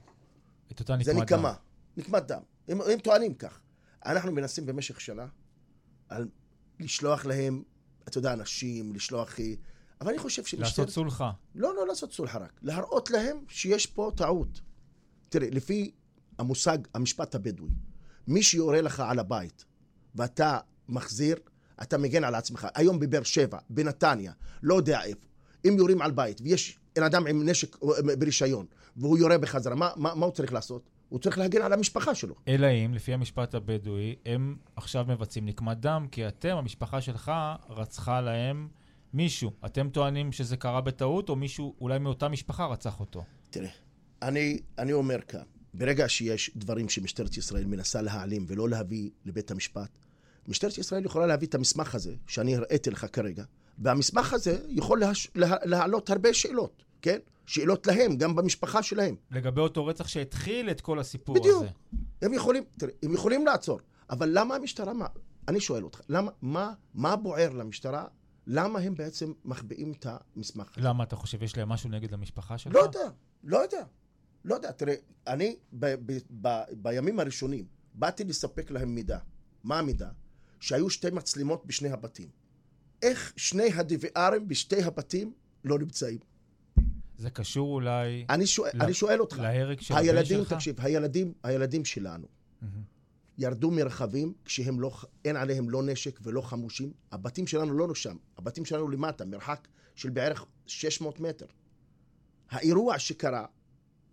את 0.71 0.79
אותה 0.79 0.95
זה 1.03 1.13
נקמת 1.13 1.31
דם. 1.31 1.37
נקמה, 1.37 1.53
נקמת 1.97 2.27
דם. 2.27 2.41
הם, 2.67 2.81
הם 2.81 2.99
טוענים 2.99 3.33
כך. 3.33 3.59
אנחנו 4.05 4.31
מנסים 4.31 4.65
במשך 4.65 5.01
שנה 5.01 5.25
על 6.09 6.27
לשלוח 6.79 7.25
להם, 7.25 7.63
אתה 8.07 8.17
יודע, 8.17 8.33
אנשים, 8.33 8.95
לשלוח... 8.95 9.35
אבל 10.01 10.09
אני 10.09 10.19
חושב 10.19 10.45
שמשטרת... 10.45 10.79
לעשות 10.79 10.89
סולחה. 10.89 11.31
לא, 11.55 11.75
לא 11.75 11.87
לעשות 11.87 12.13
סולחה 12.13 12.37
רק. 12.39 12.59
להראות 12.61 13.11
להם 13.11 13.37
שיש 13.47 13.85
פה 13.85 14.11
טעות. 14.15 14.61
תראה, 15.29 15.49
לפי 15.49 15.91
המושג, 16.37 16.77
המשפט 16.93 17.35
הבדואי, 17.35 17.69
מי 18.27 18.43
שיורה 18.43 18.81
לך 18.81 18.99
על 18.99 19.19
הבית 19.19 19.65
ואתה 20.15 20.59
מחזיר, 20.89 21.35
אתה 21.81 21.97
מגן 21.97 22.23
על 22.23 22.35
עצמך. 22.35 22.67
היום 22.75 22.99
בבאר 22.99 23.23
שבע, 23.23 23.57
בנתניה, 23.69 24.31
לא 24.63 24.75
יודע 24.75 25.03
איפה, 25.03 25.27
אם 25.67 25.75
יורים 25.77 26.01
על 26.01 26.11
בית 26.11 26.41
ויש 26.41 26.79
אדם 26.97 27.27
עם 27.27 27.49
נשק 27.49 27.77
אה, 27.83 28.15
ברישיון 28.19 28.65
והוא 28.97 29.17
יורה 29.17 29.37
בחזרה, 29.37 29.75
מה, 29.75 29.89
מה, 29.95 30.15
מה 30.15 30.25
הוא 30.25 30.33
צריך 30.33 30.53
לעשות? 30.53 30.89
הוא 31.09 31.19
צריך 31.19 31.37
להגן 31.37 31.61
על 31.61 31.73
המשפחה 31.73 32.15
שלו. 32.15 32.35
אלא 32.47 32.67
אם, 32.67 32.93
לפי 32.93 33.13
המשפט 33.13 33.55
הבדואי, 33.55 34.15
הם 34.25 34.55
עכשיו 34.75 35.05
מבצעים 35.07 35.45
נקמת 35.45 35.79
דם, 35.79 36.07
כי 36.11 36.27
אתם, 36.27 36.57
המשפחה 36.57 37.01
שלך, 37.01 37.31
רצחה 37.69 38.21
להם 38.21 38.67
מישהו. 39.13 39.51
אתם 39.65 39.89
טוענים 39.89 40.31
שזה 40.31 40.57
קרה 40.57 40.81
בטעות, 40.81 41.29
או 41.29 41.35
מישהו, 41.35 41.75
אולי 41.81 41.99
מאותה 41.99 42.29
משפחה, 42.29 42.65
רצח 42.65 42.99
אותו. 42.99 43.23
תראה, 43.49 43.69
אני, 44.21 44.59
אני 44.77 44.93
אומר 44.93 45.21
כאן, 45.21 45.43
ברגע 45.73 46.09
שיש 46.09 46.51
דברים 46.55 46.89
שמשטרת 46.89 47.37
ישראל 47.37 47.65
מנסה 47.65 48.01
להעלים 48.01 48.45
ולא 48.47 48.69
להביא 48.69 49.09
לבית 49.25 49.51
המשפט, 49.51 49.99
משטרת 50.47 50.77
ישראל 50.77 51.05
יכולה 51.05 51.27
להביא 51.27 51.47
את 51.47 51.55
המסמך 51.55 51.95
הזה, 51.95 52.13
שאני 52.27 52.55
הראיתי 52.55 52.89
לך 52.89 53.05
כרגע, 53.13 53.43
והמסמך 53.79 54.33
הזה 54.33 54.59
יכול 54.69 54.99
להש... 54.99 55.31
לה... 55.35 55.55
להעלות 55.63 56.09
הרבה 56.09 56.33
שאלות, 56.33 56.83
כן? 57.01 57.17
שאלות 57.45 57.87
להם, 57.87 58.17
גם 58.17 58.35
במשפחה 58.35 58.83
שלהם. 58.83 59.15
לגבי 59.31 59.61
אותו 59.61 59.85
רצח 59.85 60.07
שהתחיל 60.07 60.69
את 60.69 60.81
כל 60.81 60.99
הסיפור 60.99 61.35
בדיוק. 61.35 61.63
הזה. 61.63 61.69
הם 62.21 62.33
יכולים, 62.33 62.63
תראה, 62.77 62.91
הם 63.03 63.13
יכולים 63.13 63.45
לעצור, 63.45 63.79
אבל 64.09 64.29
למה 64.31 64.55
המשטרה, 64.55 64.93
מה, 64.93 65.05
אני 65.47 65.59
שואל 65.59 65.83
אותך, 65.83 66.01
למה, 66.09 66.31
מה, 66.41 66.73
מה 66.93 67.15
בוער 67.15 67.49
למשטרה? 67.49 68.05
למה 68.47 68.79
הם 68.79 68.95
בעצם 68.95 69.33
מחביאים 69.45 69.91
את 69.91 70.05
המסמך 70.35 70.71
הזה? 70.77 70.87
למה 70.87 71.03
אתה 71.03 71.15
חושב, 71.15 71.43
יש 71.43 71.57
להם 71.57 71.69
משהו 71.69 71.89
נגד 71.89 72.13
המשפחה 72.13 72.57
שלך? 72.57 72.75
לא 72.75 72.79
יודע, 72.79 73.09
לא 73.43 73.57
יודע. 73.57 73.83
לא 74.45 74.55
יודע, 74.55 74.71
תראה, 74.71 74.95
אני 75.27 75.55
ב- 75.73 75.95
ב- 76.05 76.19
ב- 76.41 76.63
בימים 76.71 77.19
הראשונים 77.19 77.65
באתי 77.93 78.23
לספק 78.23 78.71
להם 78.71 78.95
מידע. 78.95 79.17
מה 79.63 79.79
המידע? 79.79 80.09
שהיו 80.59 80.89
שתי 80.89 81.09
מצלמות 81.09 81.65
בשני 81.65 81.89
הבתים. 81.89 82.29
איך 83.01 83.33
שני 83.35 83.69
ה-DVRים 83.73 84.39
בשתי 84.47 84.83
הבתים 84.83 85.33
לא 85.63 85.79
נמצאים? 85.79 86.19
זה 87.17 87.29
קשור 87.29 87.73
אולי 87.73 88.25
אני 88.29 88.47
שואל, 88.47 88.71
ל- 88.73 88.81
אני 88.81 88.93
שואל 88.93 89.19
אותך, 89.21 89.39
להרג 89.39 89.79
של 89.81 89.93
הבן 89.93 90.25
שלך? 90.25 90.53
תקשיב, 90.53 90.75
הילדים, 90.81 91.33
הילדים 91.43 91.85
שלנו 91.85 92.27
מהמם. 92.61 92.81
ירדו 93.37 93.71
מרכבים 93.71 94.33
כשהם 94.45 94.79
לא, 94.79 94.91
אין 95.25 95.35
עליהם 95.35 95.69
לא 95.69 95.83
נשק 95.83 96.19
ולא 96.23 96.41
חמושים. 96.41 96.93
הבתים 97.11 97.47
שלנו 97.47 97.73
לא 97.73 97.95
שם, 97.95 98.17
הבתים 98.37 98.65
שלנו 98.65 98.87
למטה, 98.89 99.25
מרחק 99.25 99.67
של 99.95 100.09
בערך 100.09 100.45
600 100.65 101.19
מטר. 101.19 101.45
האירוע 102.49 102.99
שקרה, 102.99 103.45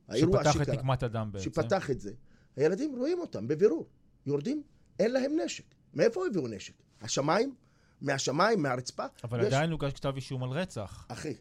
האירוע 0.08 0.38
שפתח 0.44 0.56
את 0.56 0.62
שקרה, 0.66 0.74
נקמת 0.76 1.02
הדם 1.02 1.28
בעצם. 1.32 1.44
שפתח 1.44 1.90
את 1.90 2.00
זה, 2.00 2.12
הילדים 2.56 2.96
רואים 2.98 3.18
אותם 3.20 3.48
בבירור, 3.48 3.86
יורדים, 4.26 4.62
אין 4.98 5.12
להם 5.12 5.32
נשק. 5.44 5.73
מאיפה 5.94 6.26
הביאו 6.26 6.48
נשק? 6.48 6.74
השמיים? 7.00 7.54
מהשמיים, 8.00 8.62
מהרצפה? 8.62 9.04
אבל 9.24 9.40
יש- 9.40 9.46
עדיין 9.46 9.70
הוגש 9.70 9.92
כתב 9.92 10.12
אישום 10.16 10.42
על 10.42 10.50
רצח. 10.50 11.06
אחי, 11.08 11.34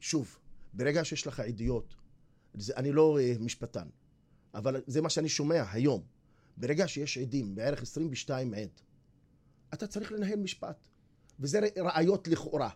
שוב, 0.00 0.38
ברגע 0.72 1.04
שיש 1.04 1.26
לך 1.26 1.40
עדויות, 1.40 1.94
זה, 2.54 2.72
אני 2.76 2.92
לא 2.92 3.18
uh, 3.18 3.42
משפטן, 3.42 3.88
אבל 4.54 4.80
זה 4.86 5.00
מה 5.02 5.10
שאני 5.10 5.28
שומע 5.28 5.64
היום. 5.72 6.02
ברגע 6.56 6.88
שיש 6.88 7.18
עדים, 7.18 7.54
בערך 7.54 7.82
22 7.82 8.54
עד, 8.54 8.68
אתה 9.74 9.86
צריך 9.86 10.12
לנהל 10.12 10.38
משפט. 10.38 10.88
וזה 11.40 11.60
ראיות 11.76 12.28
לכאורה. 12.28 12.70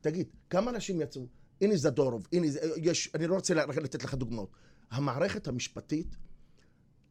תגיד, 0.00 0.28
כמה 0.50 0.70
אנשים 0.70 1.00
יצאו? 1.00 1.26
הנה 1.60 1.76
זדורוב, 1.76 2.26
הנה, 2.32 2.48
זה- 2.50 2.60
יש, 2.76 3.10
אני 3.14 3.26
לא 3.26 3.34
רוצה 3.34 3.54
לתת 3.54 4.04
לך 4.04 4.14
דוגמאות. 4.14 4.50
המערכת 4.90 5.48
המשפטית, 5.48 6.16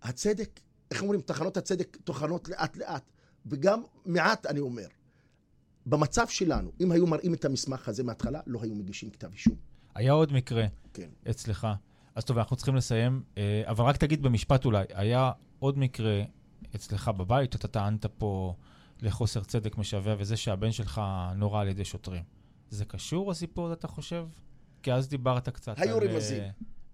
הצדק, 0.01 0.60
איך 0.91 1.01
אומרים, 1.01 1.22
תחנות 1.22 1.58
הצדק 1.58 1.98
טוחנות 2.03 2.50
לאט 2.50 2.77
לאט, 2.77 3.12
וגם 3.46 3.84
מעט, 4.06 4.46
אני 4.46 4.60
אומר. 4.60 4.88
במצב 5.86 6.27
שלנו, 6.27 6.72
אם 6.82 6.91
היו 6.91 7.08
מראים 7.08 7.34
את 7.34 7.46
המסמך 7.46 7.89
הזה 7.89 8.03
מההתחלה, 8.03 8.39
לא 8.48 8.60
היו 8.62 8.75
מגישים 8.75 9.10
כתב 9.10 9.32
אישום. 9.32 9.56
היה 9.96 10.12
עוד 10.12 10.34
מקרה 10.34 10.65
כן. 10.94 11.10
אצלך. 11.29 11.67
אז 12.15 12.24
טוב, 12.24 12.38
אנחנו 12.38 12.56
צריכים 12.56 12.75
לסיים, 12.75 13.24
אה, 13.38 13.63
אבל 13.65 13.86
רק 13.86 13.98
תגיד 13.98 14.22
במשפט 14.22 14.65
אולי, 14.65 14.86
היה 14.94 15.32
עוד 15.60 15.77
מקרה 15.77 16.24
אצלך 16.75 17.08
בבית, 17.08 17.56
אתה 17.56 17.67
טענת 17.67 18.06
פה 18.06 18.56
לחוסר 19.01 19.44
צדק 19.44 19.77
משווע, 19.77 20.15
וזה 20.20 20.38
שהבן 20.38 20.72
שלך 20.72 21.01
נורה 21.36 21.62
על 21.62 21.67
ידי 21.67 21.86
שוטרים. 21.86 22.24
זה 22.70 22.86
קשור 22.86 23.32
הסיפור 23.32 23.65
הזה, 23.65 23.74
אתה 23.74 23.88
חושב? 23.88 24.27
כי 24.84 24.94
אז 24.94 25.10
דיברת 25.10 25.50
קצת 25.50 25.79
היו 25.79 25.98
על... 25.98 26.08
אה, 26.08 26.13
רמזים. 26.13 26.44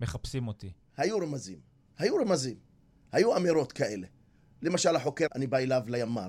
מחפשים 0.01 0.47
אותי. 0.47 0.71
היו 0.97 1.17
רמזים. 1.17 1.59
היו 1.97 2.15
רמזים. 2.15 2.55
היו 3.13 3.37
אמירות 3.37 3.71
כאלה. 3.71 4.07
למשל, 4.61 4.95
החוקר, 4.95 5.25
אני 5.35 5.47
בא 5.47 5.57
אליו 5.57 5.83
לימ"ר, 5.87 6.27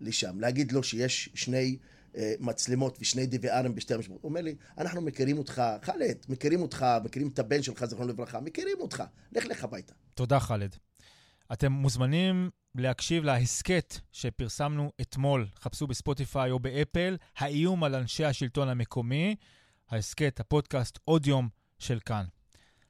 לשם, 0.00 0.40
להגיד 0.40 0.72
לו 0.72 0.82
שיש 0.82 1.28
שני 1.34 1.76
אה, 2.16 2.34
מצלמות 2.40 2.98
ושני 3.00 3.24
DVRים 3.24 3.68
בשתי 3.68 3.94
המשמעות. 3.94 4.22
הוא 4.22 4.28
אומר 4.28 4.40
לי, 4.40 4.54
אנחנו 4.78 5.00
מכירים 5.00 5.38
אותך, 5.38 5.62
חאלד, 5.82 6.26
מכירים 6.28 6.62
אותך, 6.62 6.86
מכירים 7.04 7.28
את 7.28 7.38
הבן 7.38 7.62
שלך, 7.62 7.84
זכרונו 7.84 8.08
לברכה, 8.08 8.40
מכירים 8.40 8.76
אותך, 8.80 9.02
לך 9.32 9.44
לך 9.44 9.64
הביתה. 9.64 9.94
תודה, 10.14 10.40
חאלד. 10.40 10.76
אתם 11.52 11.72
מוזמנים 11.72 12.50
להקשיב 12.74 13.24
להסכת 13.24 13.98
שפרסמנו 14.12 14.92
אתמול, 15.00 15.46
חפשו 15.58 15.86
בספוטיפיי 15.86 16.50
או 16.50 16.58
באפל, 16.58 17.16
האיום 17.36 17.84
על 17.84 17.94
אנשי 17.94 18.24
השלטון 18.24 18.68
המקומי, 18.68 19.36
ההסכת, 19.90 20.40
הפודקאסט, 20.40 20.98
עוד 21.04 21.26
יום 21.26 21.48
של 21.78 21.98
כאן. 22.00 22.24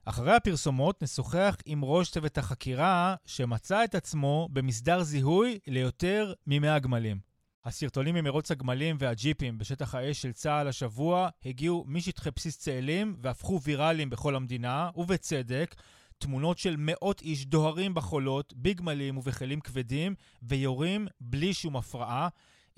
אחרי 0.04 0.32
הפרסומות 0.32 1.02
נשוחח 1.02 1.56
עם 1.66 1.84
ראש 1.84 2.10
צוות 2.10 2.38
החקירה 2.38 3.14
שמצא 3.24 3.84
את 3.84 3.94
עצמו 3.94 4.48
במסדר 4.52 5.02
זיהוי 5.02 5.58
ליותר 5.66 6.32
מ-100 6.46 6.78
גמלים. 6.78 7.18
הסרטונים 7.64 8.14
ממרוץ 8.14 8.50
הגמלים 8.50 8.96
והג'יפים 8.98 9.58
בשטח 9.58 9.94
האש 9.94 10.22
של 10.22 10.32
צה"ל 10.32 10.68
השבוע 10.68 11.28
הגיעו 11.44 11.84
משטחי 11.88 12.30
בסיס 12.36 12.58
צאלים 12.58 13.16
והפכו 13.20 13.60
ויראליים 13.62 14.10
בכל 14.10 14.36
המדינה, 14.36 14.90
ובצדק, 14.96 15.74
תמונות 16.18 16.58
של 16.58 16.76
מאות 16.78 17.20
איש 17.20 17.46
דוהרים 17.46 17.94
בחולות, 17.94 18.52
בגמלים 18.56 19.18
ובכלים 19.18 19.60
כבדים, 19.60 20.14
ויורים 20.42 21.06
בלי 21.20 21.54
שום 21.54 21.76
הפרעה. 21.76 22.28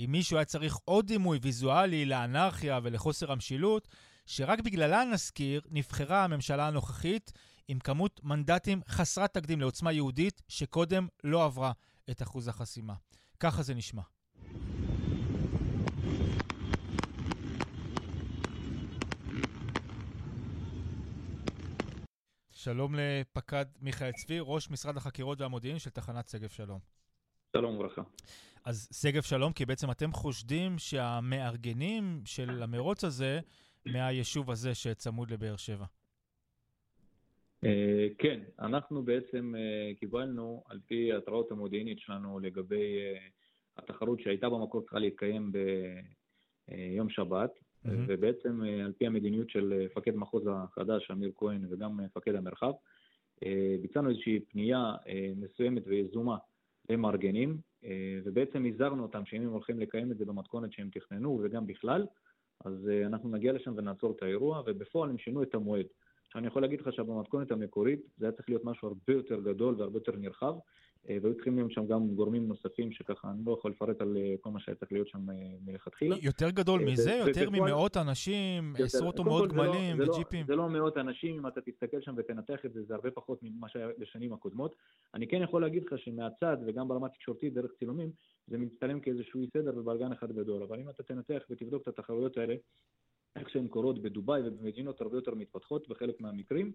אם 0.01 0.13
מישהו 0.13 0.37
היה 0.37 0.45
צריך 0.45 0.79
עוד 0.85 1.07
דימוי 1.07 1.39
ויזואלי 1.43 2.05
לאנרכיה 2.05 2.81
ולחוסר 2.83 3.33
המשילות, 3.33 3.89
שרק 4.27 4.61
בגללה 4.61 5.05
נזכיר, 5.05 5.61
נבחרה 5.71 6.25
הממשלה 6.25 6.67
הנוכחית 6.67 7.33
עם 7.69 7.79
כמות 7.79 8.21
מנדטים 8.25 8.81
חסרת 8.89 9.35
תקדים 9.35 9.61
לעוצמה 9.61 9.93
יהודית, 9.93 10.43
שקודם 10.49 11.09
לא 11.25 11.45
עברה 11.45 11.73
את 12.11 12.23
אחוז 12.23 12.49
החסימה. 12.49 12.95
ככה 13.41 13.63
זה 13.63 13.75
נשמע. 13.75 14.03
שלום 22.51 22.95
לפקד 22.95 23.65
מיכאל 23.81 24.13
צבי, 24.13 24.39
ראש 24.41 24.71
משרד 24.71 24.97
החקירות 24.97 25.41
והמודיעין 25.41 25.79
של 25.79 25.91
תחנת 25.91 26.29
שגב 26.29 26.49
שלום. 26.49 26.79
שלום 27.57 27.77
וברכה. 27.77 28.03
אז 28.65 28.89
שגב 28.93 29.23
שלום, 29.23 29.53
כי 29.53 29.67
בעצם 29.67 29.91
אתם 29.91 30.13
חושדים 30.13 30.79
שהמארגנים 30.79 32.23
של 32.25 32.63
המרוץ 32.63 33.05
הזה 33.05 33.41
מהיישוב 33.87 34.51
הזה 34.51 34.75
שצמוד 34.75 35.31
לבאר 35.31 35.57
שבע. 35.57 35.85
אה, 37.65 38.09
כן, 38.19 38.41
אנחנו 38.59 39.03
בעצם 39.03 39.55
אה, 39.59 39.93
קיבלנו, 40.01 40.65
על 40.69 40.81
פי 40.87 41.13
התראות 41.13 41.51
המודיעינית 41.51 41.99
שלנו 41.99 42.39
לגבי 42.39 42.99
אה, 42.99 43.19
התחרות 43.77 44.21
שהייתה 44.21 44.49
במקור 44.49 44.81
צריכה 44.81 44.99
להתקיים 44.99 45.53
ביום 45.53 47.09
שבת, 47.09 47.51
mm-hmm. 47.51 47.89
ובעצם 48.07 48.63
על 48.85 48.93
פי 48.99 49.07
המדיניות 49.07 49.51
של 49.51 49.87
מפקד 49.87 50.17
מחוז 50.17 50.43
החדש, 50.47 51.11
אמיר 51.11 51.33
כהן, 51.37 51.67
וגם 51.71 51.97
מפקד 51.97 52.35
המרחב, 52.35 52.73
ביצענו 53.83 54.11
איזושהי 54.11 54.41
פנייה 54.41 54.93
מסוימת 55.37 55.83
ויזומה 55.87 56.37
למארגנים, 56.91 57.59
ובעצם 58.25 58.65
הזהרנו 58.67 59.03
אותם 59.03 59.27
שאם 59.27 59.43
הם 59.43 59.49
הולכים 59.49 59.81
לקיים 59.81 60.13
את 60.13 60.19
זה 60.19 60.25
במתכונת 60.25 60.73
שהם 60.73 60.89
תכננו, 60.93 61.41
וגם 61.45 61.67
בכלל, 61.67 62.07
אז 62.65 62.89
אה, 62.89 63.07
אנחנו 63.07 63.31
נגיע 63.31 63.53
לשם 63.53 63.75
ונעצור 63.77 64.13
את 64.17 64.23
האירוע, 64.23 64.63
ובפועל 64.67 65.11
הם 65.11 65.19
שינו 65.19 65.43
את 65.43 65.55
המועד. 65.55 65.87
אני 66.35 66.47
יכול 66.47 66.63
להגיד 66.63 66.81
לך 66.81 66.93
שבמתכונת 66.93 67.51
המקורית 67.51 68.01
זה 68.17 68.27
היה 68.27 68.33
צריך 68.33 68.49
להיות 68.49 68.65
משהו 68.65 68.89
הרבה 68.89 69.13
יותר 69.13 69.41
גדול 69.41 69.75
והרבה 69.79 69.97
יותר 69.97 70.13
נרחב, 70.17 70.55
והיו 71.09 71.35
צריכים 71.35 71.57
להיות 71.57 71.71
שם 71.73 71.87
גם 71.87 72.15
גורמים 72.15 72.49
נוספים 72.49 72.93
שככה 72.93 73.31
אני 73.31 73.39
לא 73.47 73.53
יכול 73.53 73.71
לפרט 73.71 74.01
על 74.01 74.17
אה, 74.17 74.35
כל 74.41 74.51
מה 74.51 74.61
שהיה 74.61 74.77
צריך 74.77 74.93
להיות 74.93 75.09
שם 75.09 75.27
מלכתחילה. 75.67 76.17
יותר 76.23 76.51
גדול 76.51 76.85
מזה? 76.85 77.13
יותר 77.27 77.51
ממאות 77.51 77.97
אנשים, 77.97 78.73
עשרות 78.85 79.19
או 79.19 79.25
מאות 79.25 79.53
לא- 79.53 79.65
גמלים 79.65 80.01
לא- 80.01 80.13
וג'יפים? 80.13 80.47
זה 80.47 80.57
לא 80.57 80.69
מאות 80.69 80.97
אנשים, 80.97 81.39
אם 81.39 81.47
אתה 81.47 81.61
תסתכל 81.61 82.01
שם 82.01 82.15
ותנתח 82.17 82.65
את 82.65 82.73
זה, 82.73 82.83
זה 82.83 82.95
הרבה 82.95 83.11
פחות 83.11 83.39
ממה 83.43 83.69
שהיה 83.69 83.89
בשנים 83.99 84.33
הקודמות. 84.33 84.77
אני 85.15 85.29
כן 85.29 85.43
יכול 85.43 85.63
להגיד 85.63 85.85
לך 85.87 85.99
שמהצד 85.99 86.57
וגם 86.67 86.89
ברמה 86.89 87.07
התקשורתית 87.07 87.55
דרך 87.55 87.71
צילומים, 87.79 88.11
זה 88.47 88.59
מצטלם 88.59 89.01
כאיזשהו 89.01 89.41
אי 89.41 89.47
סדר 89.53 89.79
ובלגן 89.79 90.13
אחד 90.13 90.33
גדול, 90.33 90.63
אבל 90.63 90.81
אם 90.81 90.91
אתה 90.91 91.03
תנתח 91.03 91.43
ותבדוק 91.51 91.83
את 91.83 91.89
התחרויות 91.89 92.37
האלה, 92.37 92.55
איך 93.37 93.51
שהן 93.51 93.69
קורות 93.69 94.03
בדובאי 94.03 94.43
ובמדינות 94.45 95.01
הרבה 95.01 95.17
יותר 95.17 95.35
מתפתחות 95.35 95.89
בחלק 95.89 96.21
מהמקרים, 96.21 96.73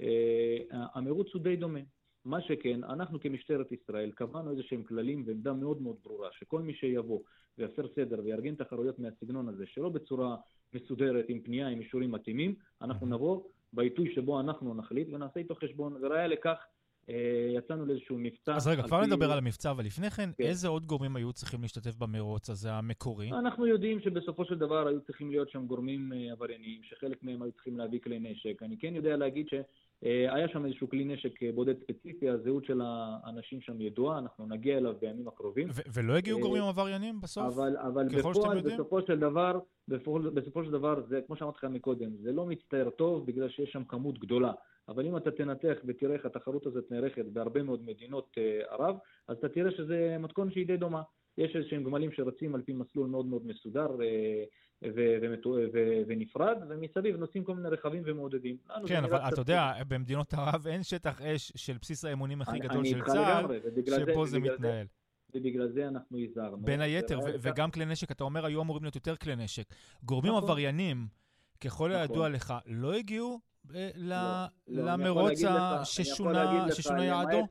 אה, 0.00 0.56
המרוץ 0.94 1.28
הוא 1.34 1.42
די 1.42 1.56
דומה. 1.56 1.80
מה 2.24 2.40
שכן, 2.40 2.84
אנחנו 2.84 3.20
כמשטרת 3.20 3.72
ישראל 3.72 4.10
קבענו 4.10 4.50
איזה 4.50 4.62
שהם 4.62 4.82
כללים 4.82 5.24
ועמדה 5.26 5.52
מאוד 5.52 5.82
מאוד 5.82 5.96
ברורה, 6.04 6.28
שכל 6.32 6.62
מי 6.62 6.74
שיבוא 6.74 7.20
ויפר 7.58 7.88
סדר 7.96 8.20
ויארגן 8.24 8.54
תחרויות 8.54 8.98
מהסגנון 8.98 9.48
הזה, 9.48 9.64
שלא 9.66 9.88
בצורה 9.88 10.36
מסודרת, 10.74 11.24
עם 11.28 11.40
פנייה, 11.40 11.68
עם 11.68 11.80
אישורים 11.80 12.10
מתאימים, 12.10 12.54
אנחנו 12.82 13.06
נבוא 13.06 13.42
בעיתוי 13.72 14.14
שבו 14.14 14.40
אנחנו 14.40 14.74
נחליט 14.74 15.08
ונעשה 15.12 15.40
איתו 15.40 15.54
חשבון, 15.54 15.96
וראיה 16.00 16.26
לכך 16.26 16.58
אה, 17.08 17.50
יצאנו 17.58 17.86
לאיזשהו 17.86 18.18
מבצע. 18.18 18.56
אז 18.56 18.66
רגע, 18.66 18.82
כבר. 18.82 19.06
נדבר 19.06 19.32
על 19.32 19.38
המבצע, 19.38 19.70
אבל 19.70 19.84
לפני 19.84 20.10
כן, 20.10 20.30
כן, 20.38 20.44
איזה 20.44 20.68
עוד 20.68 20.86
גורמים 20.86 21.16
היו 21.16 21.32
צריכים 21.32 21.62
להשתתף 21.62 21.96
במרוץ 21.96 22.50
הזה 22.50 22.72
המקורי? 22.72 23.32
אנחנו 23.32 23.66
יודעים 23.66 24.00
שבסופו 24.00 24.44
של 24.44 24.58
דבר 24.58 24.88
היו 24.88 25.00
צריכים 25.00 25.30
להיות 25.30 25.50
שם 25.50 25.66
גורמים 25.66 26.12
אה, 26.12 26.32
עברייניים, 26.32 26.80
שחלק 26.82 27.22
מהם 27.22 27.42
היו 27.42 27.52
צריכים 27.52 27.78
להביא 27.78 28.00
כלי 28.00 28.18
נשק. 28.18 28.62
אני 28.62 28.78
כן 28.78 28.96
יודע 28.96 29.16
להגיד 29.16 29.46
שהיה 30.04 30.48
שם 30.48 30.66
איזשהו 30.66 30.88
כלי 30.88 31.04
נשק 31.04 31.42
אה, 31.42 31.52
בודד 31.54 31.74
ספציפי, 31.80 32.28
הזהות 32.28 32.64
של 32.64 32.80
האנשים 32.84 33.60
שם 33.60 33.80
ידועה, 33.80 34.18
אנחנו 34.18 34.46
נגיע 34.46 34.78
אליו 34.78 34.94
בימים 35.00 35.28
הקרובים. 35.28 35.68
ולא 35.92 36.16
הגיעו 36.16 36.40
גורמים 36.40 36.62
עבריינים 36.62 37.20
בסוף? 37.20 37.44
אבל, 37.44 37.76
אבל 37.76 38.08
בפועל, 38.08 38.60
בסופו 38.60 39.02
של 39.02 39.18
דבר, 39.18 39.58
בסופו 40.34 40.64
של 40.64 40.70
דבר, 40.70 41.02
זה 41.08 41.20
כמו 41.26 41.36
שאמרתי 41.36 41.58
לך 41.58 41.64
מקודם, 41.64 42.16
זה 42.16 42.32
לא 42.32 42.46
מצטער 42.46 42.90
טוב 42.90 43.26
בגלל 43.26 43.48
שיש 43.48 43.70
שם 43.72 43.84
כמות 43.84 44.18
גדולה. 44.18 44.52
אבל 44.88 45.06
אם 45.06 45.16
אתה 45.16 45.30
תנתח 45.30 45.74
ותראה 45.86 46.14
איך 46.14 46.26
התחרות 46.26 46.66
הזאת 46.66 46.84
נערכת 46.90 47.24
בהרבה 47.32 47.62
מאוד 47.62 47.84
מדינות 47.84 48.36
אה, 48.38 48.60
ערב, 48.70 48.96
אז 49.28 49.36
אתה 49.36 49.48
תראה 49.48 49.70
שזה 49.70 50.16
מתכון 50.18 50.50
שהיא 50.50 50.66
די 50.66 50.76
דומה. 50.76 51.02
יש 51.38 51.56
איזשהם 51.56 51.84
גמלים 51.84 52.12
שרצים 52.12 52.54
על 52.54 52.62
פי 52.62 52.72
מסלול 52.72 53.06
מאוד 53.06 53.26
מאוד 53.26 53.46
מסודר 53.46 53.88
אה, 54.84 54.90
ונפרד, 56.06 56.56
ומסביב 56.68 57.16
נוסעים 57.16 57.44
כל 57.44 57.54
מיני 57.54 57.68
רכבים 57.68 58.02
ומעודדים. 58.06 58.56
כן, 58.86 59.04
אבל 59.04 59.18
אתה 59.18 59.40
יודע, 59.40 59.72
במדינות 59.88 60.34
ערב 60.34 60.66
אין 60.66 60.82
שטח 60.82 61.22
אש 61.22 61.52
של 61.56 61.76
בסיס 61.80 62.04
האמונים 62.04 62.42
הכי 62.42 62.58
גדול 62.58 62.84
של 62.84 63.02
צה"ל, 63.04 63.46
שפה 63.86 64.26
זה 64.26 64.38
מתנהל. 64.38 64.86
ובגלל 65.34 65.68
זה 65.72 65.88
אנחנו 65.88 66.18
הזהרנו. 66.18 66.56
בין 66.60 66.80
היתר, 66.80 67.18
וגם 67.40 67.70
כלי 67.70 67.84
נשק, 67.84 68.10
אתה 68.10 68.24
אומר, 68.24 68.46
היו 68.46 68.62
אמורים 68.62 68.84
להיות 68.84 68.94
יותר 68.94 69.16
כלי 69.16 69.36
נשק. 69.36 69.74
גורמים 70.02 70.32
נכון. 70.32 70.42
עבריינים, 70.42 71.06
ככל 71.60 71.92
הידוע 71.92 72.16
נכון. 72.16 72.32
לך, 72.32 72.54
לא 72.66 72.94
הגיעו 72.94 73.40
אה, 73.74 73.90
לא, 73.94 74.16
לא, 74.68 74.92
למרוץ 74.92 75.40
ששונה 75.84 77.04
יעדו? 77.04 77.46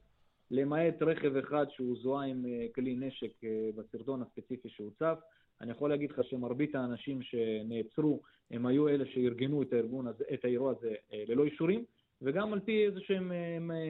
למעט 0.52 1.02
רכב 1.02 1.36
אחד 1.36 1.66
שהוא 1.70 1.98
זוהה 2.02 2.26
עם 2.26 2.46
אה, 2.46 2.66
כלי 2.76 2.96
נשק 2.96 3.44
אה, 3.44 3.70
בסרטון 3.76 4.22
הספציפי 4.22 4.70
שהוצף. 4.70 5.16
אני 5.62 5.72
יכול 5.72 5.90
להגיד 5.90 6.12
לך 6.12 6.24
שמרבית 6.24 6.76
האנשים 6.76 7.22
שנעצרו 7.22 8.22
הם 8.52 8.66
היו 8.66 8.88
אלה 8.88 9.06
שארגנו 9.06 9.62
את, 9.62 9.74
את 10.34 10.46
האירוע 10.46 10.72
הזה 10.72 10.96
ללא 11.28 11.46
אישורים, 11.46 11.86
וגם 12.22 12.54
על 12.54 12.60
פי 12.60 12.86
איזה 12.86 13.00
שהם 13.02 13.32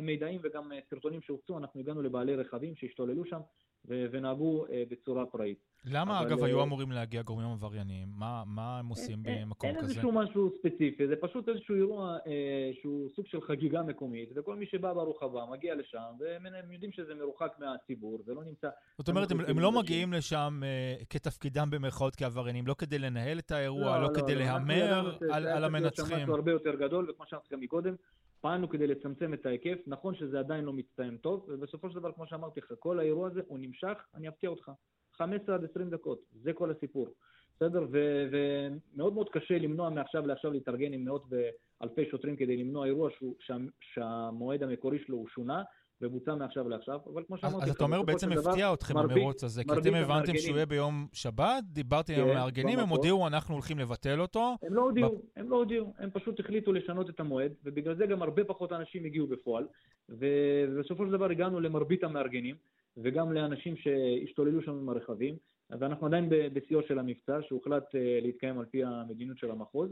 מידעים 0.02 0.40
וגם 0.44 0.72
סרטונים 0.90 1.22
שהופצו, 1.22 1.58
אנחנו 1.58 1.80
הגענו 1.80 2.02
לבעלי 2.02 2.36
רכבים 2.36 2.76
שהשתוללו 2.76 3.26
שם 3.26 3.40
ונהגו 3.86 4.66
בצורה 4.90 5.26
פראית. 5.26 5.58
למה, 5.86 6.20
אבל... 6.20 6.28
אגב, 6.28 6.44
היו 6.44 6.64
אמורים 6.64 6.92
להגיע 6.92 7.22
גורמים 7.22 7.48
עברייניים? 7.52 8.08
מה, 8.16 8.44
מה 8.46 8.80
הם 8.80 8.88
עושים 8.88 9.20
אין, 9.26 9.46
במקום 9.46 9.70
אין 9.70 9.78
כזה? 9.78 9.88
אין 9.88 9.92
איזשהו 9.92 10.12
משהו 10.12 10.50
ספציפי, 10.60 11.08
זה 11.08 11.16
פשוט 11.16 11.50
איזשהו 11.50 11.76
אירוע 11.76 12.18
אה, 12.28 12.72
שהוא 12.82 13.10
סוג 13.16 13.28
של 13.28 13.42
חגיגה 13.42 13.84
מקומית, 13.84 14.30
וכל 14.36 14.56
מי 14.56 14.66
שבא 14.66 14.94
ברוך 14.94 15.24
הבא 15.24 15.46
מגיע 15.52 15.76
לשם, 15.76 16.04
והם 16.20 16.72
יודעים 16.72 16.92
שזה 16.92 17.16
מרוחק 17.16 17.52
מהציבור, 17.60 18.20
זה 18.26 18.34
לא 18.34 18.44
נמצא... 18.44 18.70
זאת 18.98 19.10
אומרת, 19.10 19.32
הם, 19.32 19.40
הם 19.40 19.60
לא 19.60 19.72
מגיעים 19.72 20.14
לשם 20.14 20.62
אה, 20.64 20.96
כתפקידם 21.10 21.68
במרכאות 21.72 22.16
כעבריינים, 22.16 22.68
לא 22.68 22.74
כדי 22.78 23.00
לנהל 23.00 23.40
את 23.40 23.52
האירוע, 23.52 23.98
לא, 23.98 24.02
לא, 24.02 24.10
לא 24.10 24.22
כדי 24.22 24.36
לא, 24.36 24.42
להמר 24.42 25.18
על, 25.32 25.48
על 25.48 25.64
המנצחים. 25.64 26.18
זה 26.18 26.24
משהו 26.24 26.36
הרבה 26.36 26.52
יותר 26.52 26.76
גדול, 26.76 27.10
וכמו 27.10 27.26
שאמרתי 27.28 27.48
גם 27.52 27.60
מקודם, 27.60 27.96
פעלנו 28.42 28.70
כדי 28.70 28.88
לצמצם 28.88 29.34
את 29.34 29.46
ההיקף, 29.46 29.78
נכון 29.88 30.16
שזה 30.16 30.40
עדיין 30.40 30.66
לא 30.66 30.74
מצטיים 30.74 31.18
טוב, 31.18 31.46
ובסופו 31.48 31.90
של 31.90 31.96
דבר, 31.96 32.12
כמו 32.12 32.28
שאמרתי 32.28 32.60
לך, 32.60 32.74
כל 32.80 33.00
האירוע 33.00 33.28
הזה 33.28 33.42
הוא 33.48 33.60
נמשך, 33.60 34.06
אני 34.16 34.30
אפתיע 34.30 34.50
אותך. 34.50 34.72
15 35.14 35.56
עד 35.56 35.66
20 35.72 35.90
דקות, 35.90 36.20
זה 36.32 36.54
כל 36.54 36.72
הסיפור. 36.72 37.08
בסדר? 37.56 37.88
ומאוד 38.32 39.14
מאוד 39.14 39.30
קשה 39.30 39.58
למנוע 39.58 39.90
מעכשיו 39.90 40.28
לעכשיו 40.28 40.52
להתארגן 40.52 40.94
עם 40.94 41.06
מאות 41.06 41.24
ואלפי 41.30 42.06
שוטרים 42.12 42.36
כדי 42.36 42.58
למנוע 42.58 42.86
אירוע 42.86 43.10
שהוא, 43.18 43.36
שה, 43.40 43.56
שהמועד 43.82 44.64
המקורי 44.64 45.00
שלו 45.00 45.18
הוא 45.18 45.28
שונה, 45.28 45.64
ובוצע 46.02 46.36
מעכשיו 46.36 46.70
לעכשיו, 46.70 47.00
אבל 47.14 47.24
כמו 47.28 47.38
שאמרתי... 47.38 47.66
אז 47.66 47.70
אתה 47.70 47.84
אומר, 47.84 48.02
בעצם 48.02 48.32
הפתיע 48.32 48.74
אתכם 48.74 48.98
המרוץ 48.98 49.44
הזה, 49.44 49.64
כי 49.64 49.74
אתם 49.80 49.96
הבנתם 49.96 50.38
שהוא 50.38 50.56
יהיה 50.56 50.66
ביום 50.66 51.08
שבת, 51.14 51.64
דיברתי 51.64 52.16
עם 52.16 52.26
כן, 52.26 52.32
המארגנים, 52.32 52.80
הם 52.80 52.90
הודיעו, 52.90 53.28
אנחנו 53.28 53.54
הולכים 53.54 53.80
לבטל 53.80 54.22
אותו. 54.22 54.56
הם 54.64 54.74
לא 54.74 54.82
הודיעו, 54.82 55.22
הם 55.36 55.50
לא 55.50 55.56
הודיעו, 55.56 55.94
הם 55.98 56.10
פשוט 56.14 56.40
החליטו 56.40 56.74
לשנות 56.74 57.10
את 57.10 57.20
המועד, 57.20 57.52
ובגלל 57.64 57.96
זה 57.96 58.06
גם 58.06 58.22
הרבה 58.22 58.44
פחות 58.44 58.72
אנשים 58.72 59.06
הגיעו 59.06 59.28
בפועל, 59.28 59.68
ובסופו 60.10 61.06
של 61.06 61.12
דבר 61.12 61.30
הגענו 61.30 61.60
למרבית 61.60 62.04
המארגנים. 62.04 62.56
וגם 63.04 63.34
לאנשים 63.34 63.76
שהשתוללו 63.78 64.62
שם 64.62 64.72
עם 64.72 64.90
הרכבים, 64.90 65.36
ואנחנו 65.70 66.08
עדיין 66.08 66.30
בשיאו 66.54 66.82
של 66.88 67.00
המבצע, 67.00 67.40
שהוחלט 67.42 67.96
אה, 67.96 68.20
להתקיים 68.22 68.60
על 68.60 68.66
פי 68.66 68.84
המדיניות 68.84 69.38
של 69.38 69.52
המחוז, 69.52 69.90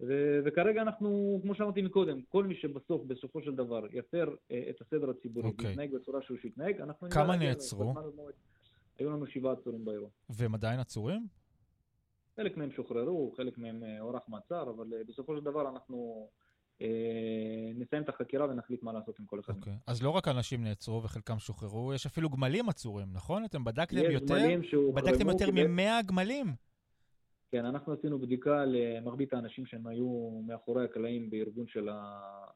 ו- 0.00 0.40
וכרגע 0.44 0.82
אנחנו, 0.82 1.40
כמו 1.42 1.54
שאמרתי 1.54 1.82
מקודם, 1.82 2.22
כל 2.28 2.44
מי 2.44 2.54
שבסוף, 2.54 3.02
בסופו 3.06 3.42
של 3.42 3.54
דבר, 3.54 3.86
יפר 3.92 4.34
אה, 4.50 4.62
את 4.70 4.80
הסדר 4.80 5.10
הציבורי, 5.10 5.48
okay. 5.48 5.52
אוקיי. 5.52 5.72
יתנהג 5.72 5.92
בצורה 5.92 6.22
שהוא 6.22 6.38
שיתנהג, 6.42 6.80
אנחנו... 6.80 7.10
כמה 7.10 7.36
נעצרו? 7.36 7.94
היו 8.98 9.10
לנו 9.10 9.26
שבעה 9.26 9.52
עצורים 9.52 9.84
באירוע. 9.84 10.08
והם 10.30 10.54
עדיין 10.54 10.80
עצורים? 10.80 11.26
חלק 12.36 12.56
מהם 12.56 12.70
שוחררו, 12.70 13.32
חלק 13.36 13.58
מהם 13.58 13.82
הוארך 14.00 14.22
אה, 14.22 14.28
מעצר, 14.28 14.70
אבל 14.70 14.86
בסופו 15.08 15.36
של 15.36 15.44
דבר 15.44 15.68
אנחנו 15.68 16.28
נסיים 17.74 18.02
את 18.02 18.08
החקירה 18.08 18.46
ונחליט 18.50 18.82
מה 18.82 18.92
לעשות 18.92 19.18
עם 19.18 19.26
כל 19.26 19.40
אחד. 19.40 19.56
אוקיי. 19.56 19.72
אז 19.86 20.02
לא 20.02 20.10
רק 20.10 20.28
אנשים 20.28 20.64
נעצרו 20.64 21.02
וחלקם 21.02 21.38
שוחררו, 21.38 21.94
יש 21.94 22.06
אפילו 22.06 22.28
גמלים 22.30 22.68
עצורים, 22.68 23.08
נכון? 23.12 23.44
אתם 23.44 23.64
בדקתם 23.64 24.10
יותר? 24.10 24.34
בדקתם 24.94 25.28
יותר 25.28 25.46
כדי- 25.46 25.66
מ-100 25.66 26.02
גמלים. 26.06 26.46
כן, 27.52 27.64
אנחנו 27.64 27.92
עשינו 27.92 28.18
בדיקה 28.18 28.64
למרבית 28.64 29.32
האנשים 29.32 29.66
שהם 29.66 29.86
היו 29.86 30.40
מאחורי 30.46 30.84
הקלעים 30.84 31.30
בארגון 31.30 31.66
של 31.68 31.88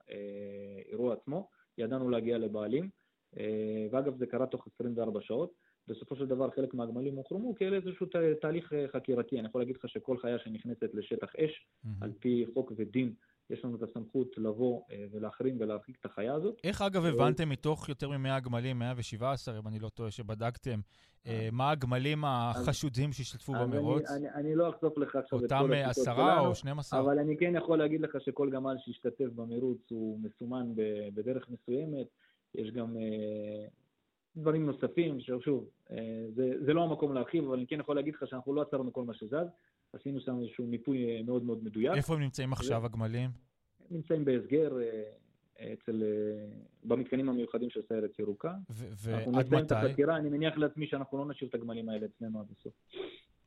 האירוע 0.08 1.14
עצמו, 1.14 1.48
ידענו 1.78 2.10
להגיע 2.10 2.38
לבעלים, 2.38 2.90
אה, 3.38 3.86
ואגב 3.90 4.18
זה 4.18 4.26
קרה 4.26 4.46
תוך 4.46 4.66
24 4.74 5.20
שעות. 5.22 5.52
בסופו 5.88 6.16
של 6.16 6.26
דבר 6.26 6.50
חלק 6.50 6.74
מהגמלים 6.74 7.14
הוחרמו 7.16 7.54
כאל 7.54 7.74
איזשהו 7.74 8.06
תהליך 8.40 8.72
אה, 8.72 8.86
חקירתי. 8.88 9.38
אני 9.38 9.48
יכול 9.48 9.60
להגיד 9.60 9.76
לך 9.76 9.88
שכל 9.88 10.18
חיה 10.18 10.38
שנכנסת 10.38 10.94
לשטח 10.94 11.32
אש, 11.36 11.66
מהמם. 11.84 12.02
על 12.02 12.12
פי 12.18 12.44
חוק 12.54 12.72
ודין, 12.76 13.14
יש 13.50 13.64
לנו 13.64 13.76
את 13.76 13.82
הסמכות 13.82 14.38
לבוא 14.38 14.80
אה, 14.90 15.04
ולהחרים 15.12 15.56
ולהרחיק 15.60 15.96
את 16.00 16.04
החיה 16.04 16.34
הזאת. 16.34 16.60
איך 16.64 16.82
אגב 16.82 17.04
הבנתם 17.04 17.48
מתוך 17.48 17.88
יותר 17.88 18.08
מ-100 18.10 18.40
גמלים, 18.40 18.78
117 18.78 19.58
אם 19.58 19.68
אני 19.68 19.78
לא 19.78 19.88
טועה, 19.88 20.10
שבדקתם, 20.10 20.80
אה, 21.26 21.48
מה 21.52 21.70
הגמלים 21.70 22.24
החשודים 22.24 23.12
שהשתתפו 23.12 23.54
אני- 23.56 23.64
במרוץ? 23.64 24.10
אני, 24.10 24.30
אני 24.34 24.54
לא 24.54 24.68
אחשוף 24.70 24.98
לך 24.98 25.16
עכשיו 25.16 25.38
את 25.38 25.42
אותם 25.44 25.58
כל 25.66 25.72
אה, 25.72 25.86
השיטות 25.90 26.08
עשרה 26.08 26.40
או 26.40 26.54
12? 26.54 27.00
אבל 27.00 27.18
אני 27.18 27.36
כן 27.36 27.52
יכול 27.56 27.78
להגיד 27.78 28.00
לך 28.00 28.16
שכל 28.20 28.50
גמל 28.50 28.74
שהשתתף 28.78 29.28
במרוץ 29.34 29.78
הוא 29.90 30.18
מסומן 30.22 30.66
בדרך 31.14 31.48
מסוימת. 31.50 32.06
יש 32.54 32.70
גם 32.70 32.96
אה, 32.96 33.66
דברים 34.36 34.66
נוספים, 34.66 35.20
ששוב, 35.20 35.64
אה, 35.90 35.96
זה, 36.34 36.52
זה 36.66 36.72
לא 36.72 36.82
המקום 36.84 37.14
להרחיב, 37.14 37.44
אבל 37.44 37.56
אני 37.56 37.66
כן 37.66 37.80
יכול 37.80 37.96
להגיד 37.96 38.14
לך 38.14 38.22
שאנחנו 38.26 38.54
לא 38.54 38.62
עצרנו 38.62 38.92
כל 38.92 39.04
מה 39.04 39.14
שזז. 39.14 39.46
עשינו 39.94 40.20
שם 40.20 40.40
איזשהו 40.40 40.66
מיפוי 40.66 41.04
אה, 41.04 41.22
מאוד 41.22 41.44
מאוד 41.44 41.64
מדויק. 41.64 41.92
איפה 41.96 42.14
הם 42.14 42.20
נמצאים 42.20 42.52
עכשיו, 42.52 42.86
הגמלים? 42.86 43.30
נמצאים 43.90 44.24
בהסגר 44.24 44.78
אה, 44.80 45.72
אצל, 45.72 46.02
אה, 46.02 46.46
במתקנים 46.84 47.28
המיוחדים 47.28 47.70
של 47.70 47.80
סיירת 47.88 48.18
ירוקה. 48.18 48.54
ו- 48.70 49.14
אנחנו 49.14 49.32
ועד 49.32 49.46
נסיים 49.46 49.64
את 49.64 49.72
מתי? 49.72 49.74
החקירה, 49.74 50.16
אני 50.16 50.28
מניח 50.28 50.56
לעצמי 50.56 50.86
שאנחנו 50.86 51.18
לא 51.18 51.26
נשאיר 51.26 51.50
את 51.50 51.54
הגמלים 51.54 51.88
האלה 51.88 52.06
אצלנו 52.06 52.40
עד 52.40 52.46
הסוף. 52.58 52.72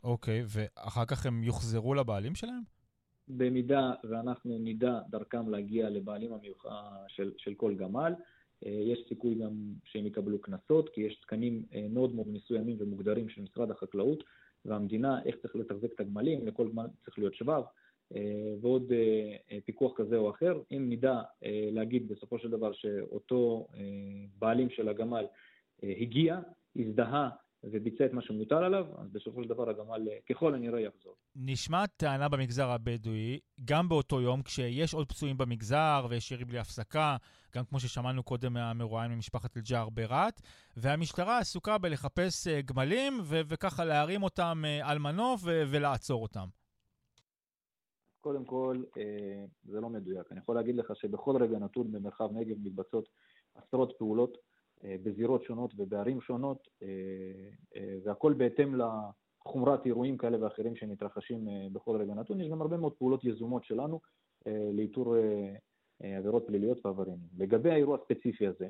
אוקיי, 0.04 0.44
ואחר 0.48 1.06
כך 1.06 1.26
הם 1.26 1.44
יוחזרו 1.44 1.94
לבעלים 1.94 2.36
שלהם? 2.36 2.62
במידה 3.28 3.92
ואנחנו 4.10 4.58
נדע 4.60 5.00
דרכם 5.10 5.50
להגיע 5.50 5.90
לבעלים 5.90 6.34
המיוחד 6.34 6.70
של, 7.08 7.32
של 7.38 7.54
כל 7.54 7.76
גמל, 7.76 8.14
יש 8.62 9.00
סיכוי 9.10 9.36
גם 9.36 9.52
שהם 9.86 10.06
יקבלו 10.06 10.42
קנסות, 10.42 10.90
כי 10.90 11.02
יש 11.02 11.16
תקנים 11.16 11.66
מאוד 11.90 12.16
מאוד 12.16 12.28
מסוימים 12.28 12.78
ומוגדרים 12.80 13.30
של 13.30 13.42
משרד 13.42 13.72
החקלאות 13.72 14.24
והמדינה, 14.68 15.24
איך 15.26 15.36
צריך 15.36 15.56
לתחזק 15.56 15.94
את 15.94 16.00
הגמלים, 16.00 16.48
לכל 16.48 16.70
גמל 16.70 16.88
צריך 17.06 17.20
להיות 17.20 17.34
שבב, 17.34 17.62
אה, 18.16 18.54
ועוד 18.62 18.92
אה, 18.92 19.36
אה, 19.52 19.58
פיקוח 19.66 19.92
כזה 19.96 20.18
או 20.18 20.30
אחר. 20.30 20.62
אם 20.72 20.86
נדע 20.90 21.22
להגיד 21.72 22.08
בסופו 22.08 22.40
של 22.40 22.50
דבר 22.50 22.74
שאותו 22.74 23.68
בעלים 24.40 24.70
של 24.70 24.90
הגמל 24.90 25.26
הגיע, 25.84 26.40
הזדהה 26.76 27.30
וביצע 27.72 28.06
את 28.06 28.14
מה 28.14 28.22
שמוטל 28.22 28.64
עליו, 28.64 28.86
אז 28.98 29.10
בסופו 29.12 29.44
של 29.44 29.50
דבר 29.50 29.70
הגמל 29.70 30.10
אה, 30.10 30.18
ככל 30.30 30.56
הנראה 30.56 30.80
יחזור. 30.80 31.16
נשמעת 31.36 31.90
טענה 31.98 32.30
במגזר 32.30 32.70
הבדואי, 32.70 33.40
גם 33.66 33.90
באותו 33.90 34.22
יום, 34.22 34.42
כשיש 34.42 34.94
עוד 34.94 35.10
פצועים 35.10 35.38
במגזר 35.38 36.08
ויש 36.10 36.32
ירי 36.32 36.46
בלי 36.46 36.60
הפסקה, 36.60 37.18
גם 37.56 37.66
כמו 37.66 37.80
ששמענו 37.80 38.24
קודם 38.24 38.54
מהמרואיין 38.54 39.12
ממשפחת 39.12 39.58
אל-ג'ער 39.58 39.90
ברהט, 39.90 40.42
והמשטרה 40.78 41.40
עסוקה 41.40 41.78
בלחפש 41.78 42.48
אה, 42.48 42.62
גמלים 42.62 43.14
ו- 43.24 43.42
וככה 43.48 43.86
להרים 43.86 44.24
אותם 44.24 44.64
אה, 44.66 44.90
על 44.92 45.00
מנוף 45.00 45.42
ו- 45.44 45.64
ולעצור 45.68 46.22
אותם. 46.24 46.48
קודם 48.22 48.46
כל, 48.46 48.84
זה 49.64 49.82
לא 49.82 49.90
מדויק. 49.90 50.32
אני 50.32 50.40
יכול 50.40 50.56
להגיד 50.56 50.76
לך 50.76 50.96
שבכל 50.96 51.44
רגע 51.44 51.60
נתון 51.60 51.92
במרחב 51.92 52.30
נגב 52.34 52.56
מתבצעות 52.64 53.10
עשרות 53.56 53.94
פעולות 53.98 54.38
בזירות 54.84 55.44
שונות 55.44 55.74
ובערים 55.78 56.22
שונות, 56.22 56.68
אה, 56.84 56.88
אה, 57.76 57.96
והכל 58.04 58.34
בהתאם 58.34 58.76
לחומרת 58.76 59.86
אירועים 59.86 60.18
כאלה 60.18 60.44
ואחרים 60.44 60.76
שמתרחשים 60.76 61.50
אה, 61.50 61.68
בכל 61.74 62.02
רגע 62.02 62.14
נתון. 62.14 62.42
יש 62.42 62.50
גם 62.50 62.62
הרבה 62.62 62.78
מאוד 62.78 62.94
פעולות 62.94 63.24
יזומות 63.24 63.64
שלנו 63.64 64.00
אה, 64.48 64.70
לאיתור 64.74 65.18
אה, 65.18 65.54
אה, 66.04 66.18
עבירות 66.18 66.48
פליליות 66.48 66.86
ועבריינים. 66.86 67.28
לגבי 67.38 67.72
האירוע 67.72 67.98
הספציפי 68.02 68.48
הזה, 68.48 68.68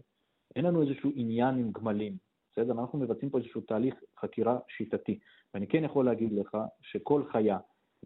אין 0.55 0.65
לנו 0.65 0.81
איזשהו 0.81 1.11
עניין 1.15 1.55
עם 1.57 1.71
גמלים, 1.71 2.17
בסדר? 2.51 2.71
אנחנו 2.71 2.99
מבצעים 2.99 3.29
פה 3.29 3.37
איזשהו 3.37 3.61
תהליך 3.61 3.95
חקירה 4.19 4.59
שיטתי. 4.77 5.19
ואני 5.53 5.67
כן 5.67 5.83
יכול 5.83 6.05
להגיד 6.05 6.31
לך 6.33 6.57
שכל 6.81 7.23
חיה, 7.31 7.57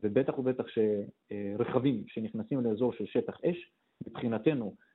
ובטח 0.04 0.40
ובטח 0.40 0.64
שרכבים 0.68 2.04
שנכנסים 2.08 2.62
לאזור 2.62 2.94
של 2.94 3.06
שטח 3.06 3.38
אש, 3.46 3.72
מבחינתנו, 4.08 4.66
אה, 4.66 4.91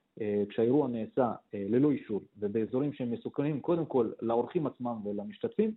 כשהאירוע 0.48 0.88
נעשה 0.88 1.32
אה, 1.54 1.66
ללא 1.68 1.90
אישור 1.90 2.20
ובאזורים 2.38 2.92
שהם 2.92 3.10
מסוכנים 3.10 3.60
קודם 3.60 3.86
כל 3.86 4.10
לאורחים 4.22 4.66
עצמם 4.66 5.06
ולמשתתפים, 5.06 5.74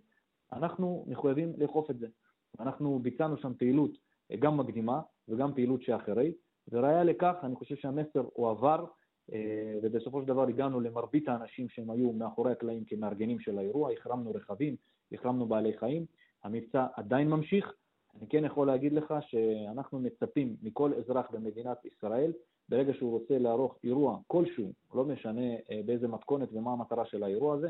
אנחנו 0.52 1.04
מחויבים 1.06 1.52
לאכוף 1.58 1.90
את 1.90 1.98
זה. 1.98 2.06
אנחנו 2.60 2.98
ביצענו 3.02 3.36
שם 3.36 3.52
פעילות 3.58 3.90
אה, 4.30 4.36
גם 4.36 4.56
מקדימה 4.56 5.00
וגם 5.28 5.54
פעילות 5.54 5.82
שאחרי, 5.82 6.32
וראיה 6.68 7.04
לכך, 7.04 7.34
אני 7.42 7.56
חושב 7.56 7.76
שהמסר 7.76 8.24
הועבר, 8.32 8.84
אה, 9.32 9.74
ובסופו 9.82 10.22
של 10.22 10.28
דבר 10.28 10.48
הגענו 10.48 10.80
למרבית 10.80 11.28
האנשים 11.28 11.68
שהם 11.68 11.90
היו 11.90 12.12
מאחורי 12.12 12.52
הקלעים 12.52 12.84
כמארגנים 12.84 13.40
של 13.40 13.58
האירוע, 13.58 13.92
החרמנו 13.92 14.30
רכבים, 14.30 14.76
החרמנו 15.12 15.46
בעלי 15.46 15.78
חיים, 15.78 16.06
המבצע 16.44 16.86
עדיין 16.96 17.28
ממשיך. 17.28 17.72
אני 18.18 18.28
כן 18.28 18.44
יכול 18.44 18.66
להגיד 18.66 18.92
לך 18.92 19.14
שאנחנו 19.20 19.98
מצפים 20.00 20.56
מכל 20.62 20.92
אזרח 20.94 21.30
במדינת 21.30 21.84
ישראל, 21.84 22.32
ברגע 22.70 22.94
שהוא 22.94 23.10
רוצה 23.10 23.38
לערוך 23.38 23.78
אירוע 23.84 24.18
כלשהו, 24.26 24.72
לא 24.94 25.04
משנה 25.04 25.54
אה, 25.70 25.80
באיזה 25.84 26.08
מתכונת 26.08 26.48
ומה 26.52 26.72
המטרה 26.72 27.06
של 27.06 27.22
האירוע 27.22 27.54
הזה, 27.54 27.68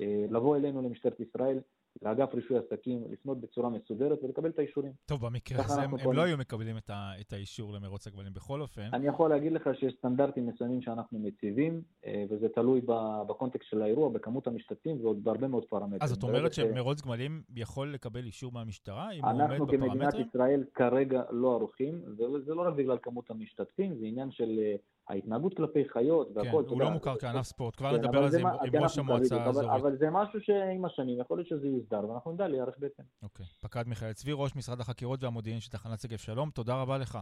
אה, 0.00 0.24
לבוא 0.30 0.56
אלינו 0.56 0.82
למשטרת 0.82 1.20
ישראל, 1.20 1.60
לאגף 2.02 2.34
רישוי 2.34 2.58
עסקים, 2.58 3.04
לפנות 3.10 3.40
בצורה 3.40 3.70
מסודרת 3.70 4.18
ולקבל 4.22 4.50
את 4.50 4.58
האישורים. 4.58 4.92
טוב, 5.06 5.26
במקרה 5.26 5.64
הזה 5.64 5.82
הם, 5.82 5.94
הם. 5.94 6.12
לא 6.12 6.22
היו 6.22 6.38
מקבלים 6.38 6.76
את, 6.76 6.90
ה, 6.90 7.12
את 7.20 7.32
האישור 7.32 7.72
למרוץ 7.72 8.06
הגבלים 8.06 8.32
בכל 8.32 8.60
אופן. 8.60 8.88
אני 8.92 9.06
יכול 9.06 9.30
להגיד 9.30 9.52
לך 9.52 9.70
שיש 9.80 9.94
סטנדרטים 9.98 10.46
מסוימים 10.46 10.82
שאנחנו 10.82 11.18
מציבים, 11.18 11.82
אה, 12.06 12.24
וזה 12.30 12.48
תלוי 12.48 12.80
בקונטקסט 13.28 13.70
של 13.70 13.82
האירוע, 13.82 14.08
בכמות 14.08 14.46
המשתתפים 14.46 15.04
ועוד 15.04 15.24
בהרבה 15.24 15.48
מאוד 15.48 15.64
פרמטרים. 15.64 16.02
אז 16.02 16.10
זאת 16.10 16.22
אומרת 16.22 16.52
ש- 16.52 16.60
שמרוץ 16.60 17.02
גמלים 17.02 17.42
יכול 17.56 17.92
לקבל 17.92 18.24
אישור 18.24 18.52
מהמשטרה, 18.52 19.12
אם 19.12 19.24
הוא 19.24 19.32
עומד 19.32 19.40
אנחנו 19.40 19.66
כמדינת 19.66 19.96
בפרמטרים? 19.96 20.26
ישראל 20.26 20.64
כרגע 20.74 21.22
לא 21.30 21.54
ערוכים, 21.54 22.02
וזה 22.06 22.54
לא 22.54 22.68
רק 22.68 22.74
בגלל 22.74 22.98
כמות 23.02 23.30
המשתתפים, 23.30 23.98
זה 23.98 24.06
עניין 24.06 24.30
של 24.30 24.58
אה, 24.58 24.74
ההתנהגות 25.08 25.56
כלפי 25.56 25.88
חיות 25.88 26.28
כן, 26.28 26.38
והכל. 26.38 26.48
אתה 26.48 26.70
הוא 26.70 26.76
יודע, 26.78 26.84
לא 26.84 26.90
מוכר 26.90 27.18
כענף 27.18 27.42
ספורט. 27.46 27.76
כבר 27.76 27.90
כן, 27.90 27.96
נדבר 27.96 28.08
אבל 28.18 28.24
על 28.24 28.30
זה 28.30 28.40
עם, 28.40 28.46
כן, 28.72 28.82
ראש 28.82 28.98
המועצה 28.98 29.24
בדיוק, 29.24 29.40
אבל- 29.40 29.46
האזורית. 29.48 29.70
אבל 29.82 29.96
זה 29.96 30.10
משהו 30.10 30.40
שעם 30.40 30.84
השנים 30.84 31.20
יכול 31.20 31.38
להיות 31.38 31.48
שזה 31.48 31.66
יוסדר, 31.66 32.08
ואנחנו 32.08 32.32
נדע 32.32 32.48
להיערך 32.48 32.74
בהתאם. 32.78 33.04
אוקיי. 33.22 33.46
פקד 33.60 33.88
מיכאל 33.88 34.12
צבי, 34.12 34.32
ראש 34.34 34.56
משרד 34.56 34.80
החקירות 34.80 35.24
והמודיעין 35.24 35.60
של 35.60 35.70
תחנת 35.70 36.00
שגב 36.00 36.18
שלום, 36.18 36.50
תודה 36.50 36.74
רבה 36.82 36.98
לך. 36.98 37.18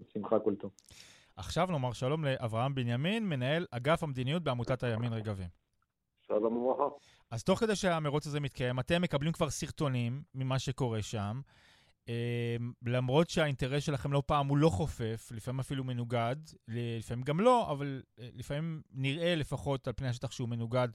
בשמחה, 0.00 0.38
כל 0.38 0.54
טוב. 0.54 0.70
עכשיו 1.36 1.66
נאמר 1.70 1.92
שלום 1.92 2.24
לאברהם 2.24 2.74
בנימין, 2.74 3.28
מנהל 3.28 3.66
אגף 3.70 4.02
המדיניות 4.02 4.42
בעמותת 4.42 4.82
הימין 4.82 5.12
רגבים. 5.12 5.48
שלום 6.26 6.56
וברכה. 6.56 6.94
אז 7.30 7.44
תוך 7.44 7.58
כדי 7.60 7.76
שהמרוץ 7.76 8.26
הזה 8.26 8.40
מתקיים, 8.40 8.78
אתם 8.80 9.02
מקבלים 9.02 9.32
כבר 9.32 9.50
סרטונים 9.50 10.22
ממה 10.34 10.58
שקורה 10.58 11.02
שם. 11.02 11.40
אה, 12.08 12.56
למרות 12.86 13.30
שהאינטרס 13.30 13.84
שלכם 13.84 14.12
לא 14.12 14.22
פעם 14.26 14.46
הוא 14.46 14.58
לא 14.58 14.68
חופף, 14.68 15.28
לפעמים 15.34 15.60
אפילו 15.60 15.84
מנוגד, 15.84 16.36
לפעמים 16.68 17.24
גם 17.24 17.40
לא, 17.40 17.70
אבל 17.72 18.02
אה, 18.18 18.28
לפעמים 18.34 18.82
נראה 18.92 19.34
לפחות 19.34 19.88
על 19.88 19.94
פני 19.96 20.08
השטח 20.08 20.30
שהוא 20.30 20.48
מנוגד 20.48 20.88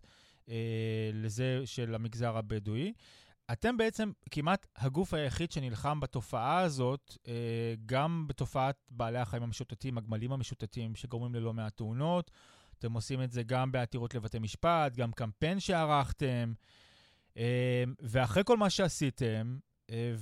אה, 0.50 1.10
לזה 1.13 1.62
של 1.65 1.96
המגזר 1.96 2.38
הבדואי. 2.38 2.93
אתם 3.52 3.78
בעצם 3.78 4.12
כמעט 4.32 4.67
הגוף 4.76 5.13
היחיד 5.13 5.52
שנלחם 5.52 6.00
בתופעה 6.00 6.60
הזאת, 6.60 7.17
אה, 7.28 7.34
גם 7.86 8.26
בתופעת 8.28 8.76
בעלי 8.89 9.20
החיים 9.20 9.43
המשוטטים, 9.43 9.98
הגמלים 9.98 10.32
המשוטטים, 10.32 10.96
שגורמים 10.96 11.36
ללא 11.36 11.54
מעט 11.54 11.78
תאונות. 11.78 12.32
אתם 12.80 12.93
עושים 12.93 13.24
את 13.24 13.32
זה 13.32 13.43
גם 13.43 13.72
בעתירות 13.72 14.15
לבתי 14.15 14.39
משפט, 14.39 14.96
גם 14.96 15.12
קמפיין 15.12 15.60
שערכתם. 15.60 16.54
אה, 17.38 17.84
ואחרי 18.00 18.43
כל 18.46 18.58
מה 18.58 18.70
שעשיתם, 18.70 19.58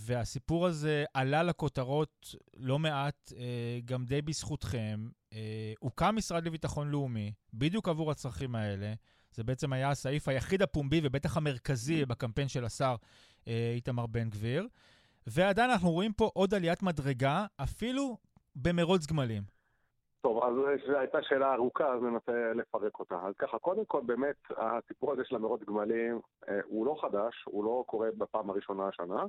והסיפור 0.07 0.65
הזה 0.65 1.03
עלה 1.13 1.43
לכותרות 1.43 2.35
לא 2.57 2.79
מעט, 2.79 3.31
אה, 3.37 3.79
גם 3.85 4.05
די 4.05 4.21
בזכותכם, 4.21 4.99
אה, 5.33 5.73
הוקם 5.79 6.15
משרד 6.15 6.45
לביטחון 6.45 6.89
לאומי, 6.89 7.33
בדיוק 7.53 7.89
עבור 7.89 8.11
הצרכים 8.11 8.55
האלה. 8.55 8.93
זה 9.31 9.43
בעצם 9.43 9.73
היה 9.73 9.89
הסעיף 9.89 10.27
היחיד 10.27 10.61
הפומבי 10.61 11.01
ובטח 11.03 11.37
המרכזי 11.37 12.05
בקמפיין 12.05 12.47
של 12.47 12.65
השר 12.65 12.95
אה, 13.47 13.71
איתמר 13.75 14.05
בן 14.05 14.29
גביר. 14.29 14.67
ועדיין 15.27 15.69
אנחנו 15.69 15.91
רואים 15.91 16.13
פה 16.13 16.29
עוד 16.33 16.53
עליית 16.53 16.83
מדרגה, 16.83 17.45
אפילו 17.63 18.17
במרוץ 18.55 19.05
גמלים. 19.05 19.43
טוב, 20.21 20.43
אז 20.43 20.53
זו 20.87 20.97
הייתה 20.97 21.17
שאלה 21.21 21.53
ארוכה, 21.53 21.93
אז 21.93 22.01
ננסה 22.01 22.53
לפרק 22.55 22.99
אותה. 22.99 23.15
אז 23.15 23.33
ככה, 23.37 23.59
קודם 23.59 23.85
כל, 23.85 24.01
באמת, 24.05 24.35
הסיפור 24.57 25.11
הזה 25.11 25.21
של 25.25 25.35
המרוץ 25.35 25.61
גמלים 25.63 26.19
אה, 26.49 26.59
הוא 26.65 26.85
לא 26.85 26.95
חדש, 27.01 27.43
הוא 27.45 27.63
לא 27.63 27.83
קורה 27.87 28.07
בפעם 28.17 28.49
הראשונה 28.49 28.87
השנה, 28.87 29.23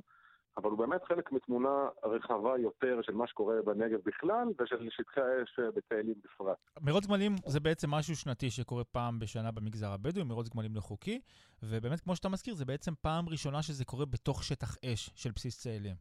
אבל 0.57 0.69
הוא 0.69 0.79
באמת 0.79 1.03
חלק 1.03 1.31
מתמונה 1.31 1.89
רחבה 2.03 2.57
יותר 2.57 3.01
של 3.01 3.13
מה 3.13 3.27
שקורה 3.27 3.55
בנגב 3.65 3.99
בכלל 4.05 4.47
ושל 4.59 4.89
שטחי 4.89 5.21
האש 5.21 5.59
בצאלים 5.75 6.15
בפרט. 6.23 6.57
מרוץ 6.81 7.07
גמלים 7.07 7.35
זה 7.45 7.59
בעצם 7.59 7.91
משהו 7.91 8.15
שנתי 8.15 8.49
שקורה 8.49 8.83
פעם 8.83 9.19
בשנה 9.19 9.51
במגזר 9.51 9.91
הבדואי, 9.91 10.25
מרוץ 10.25 10.49
גמלים 10.55 10.75
לא 10.75 10.81
חוקי, 10.81 11.21
ובאמת, 11.63 11.99
כמו 11.99 12.15
שאתה 12.15 12.29
מזכיר, 12.29 12.55
זה 12.55 12.65
בעצם 12.65 12.91
פעם 13.01 13.29
ראשונה 13.29 13.61
שזה 13.61 13.85
קורה 13.85 14.05
בתוך 14.05 14.43
שטח 14.43 14.77
אש 14.85 15.09
של 15.15 15.31
בסיס 15.35 15.61
צאלים. 15.63 15.95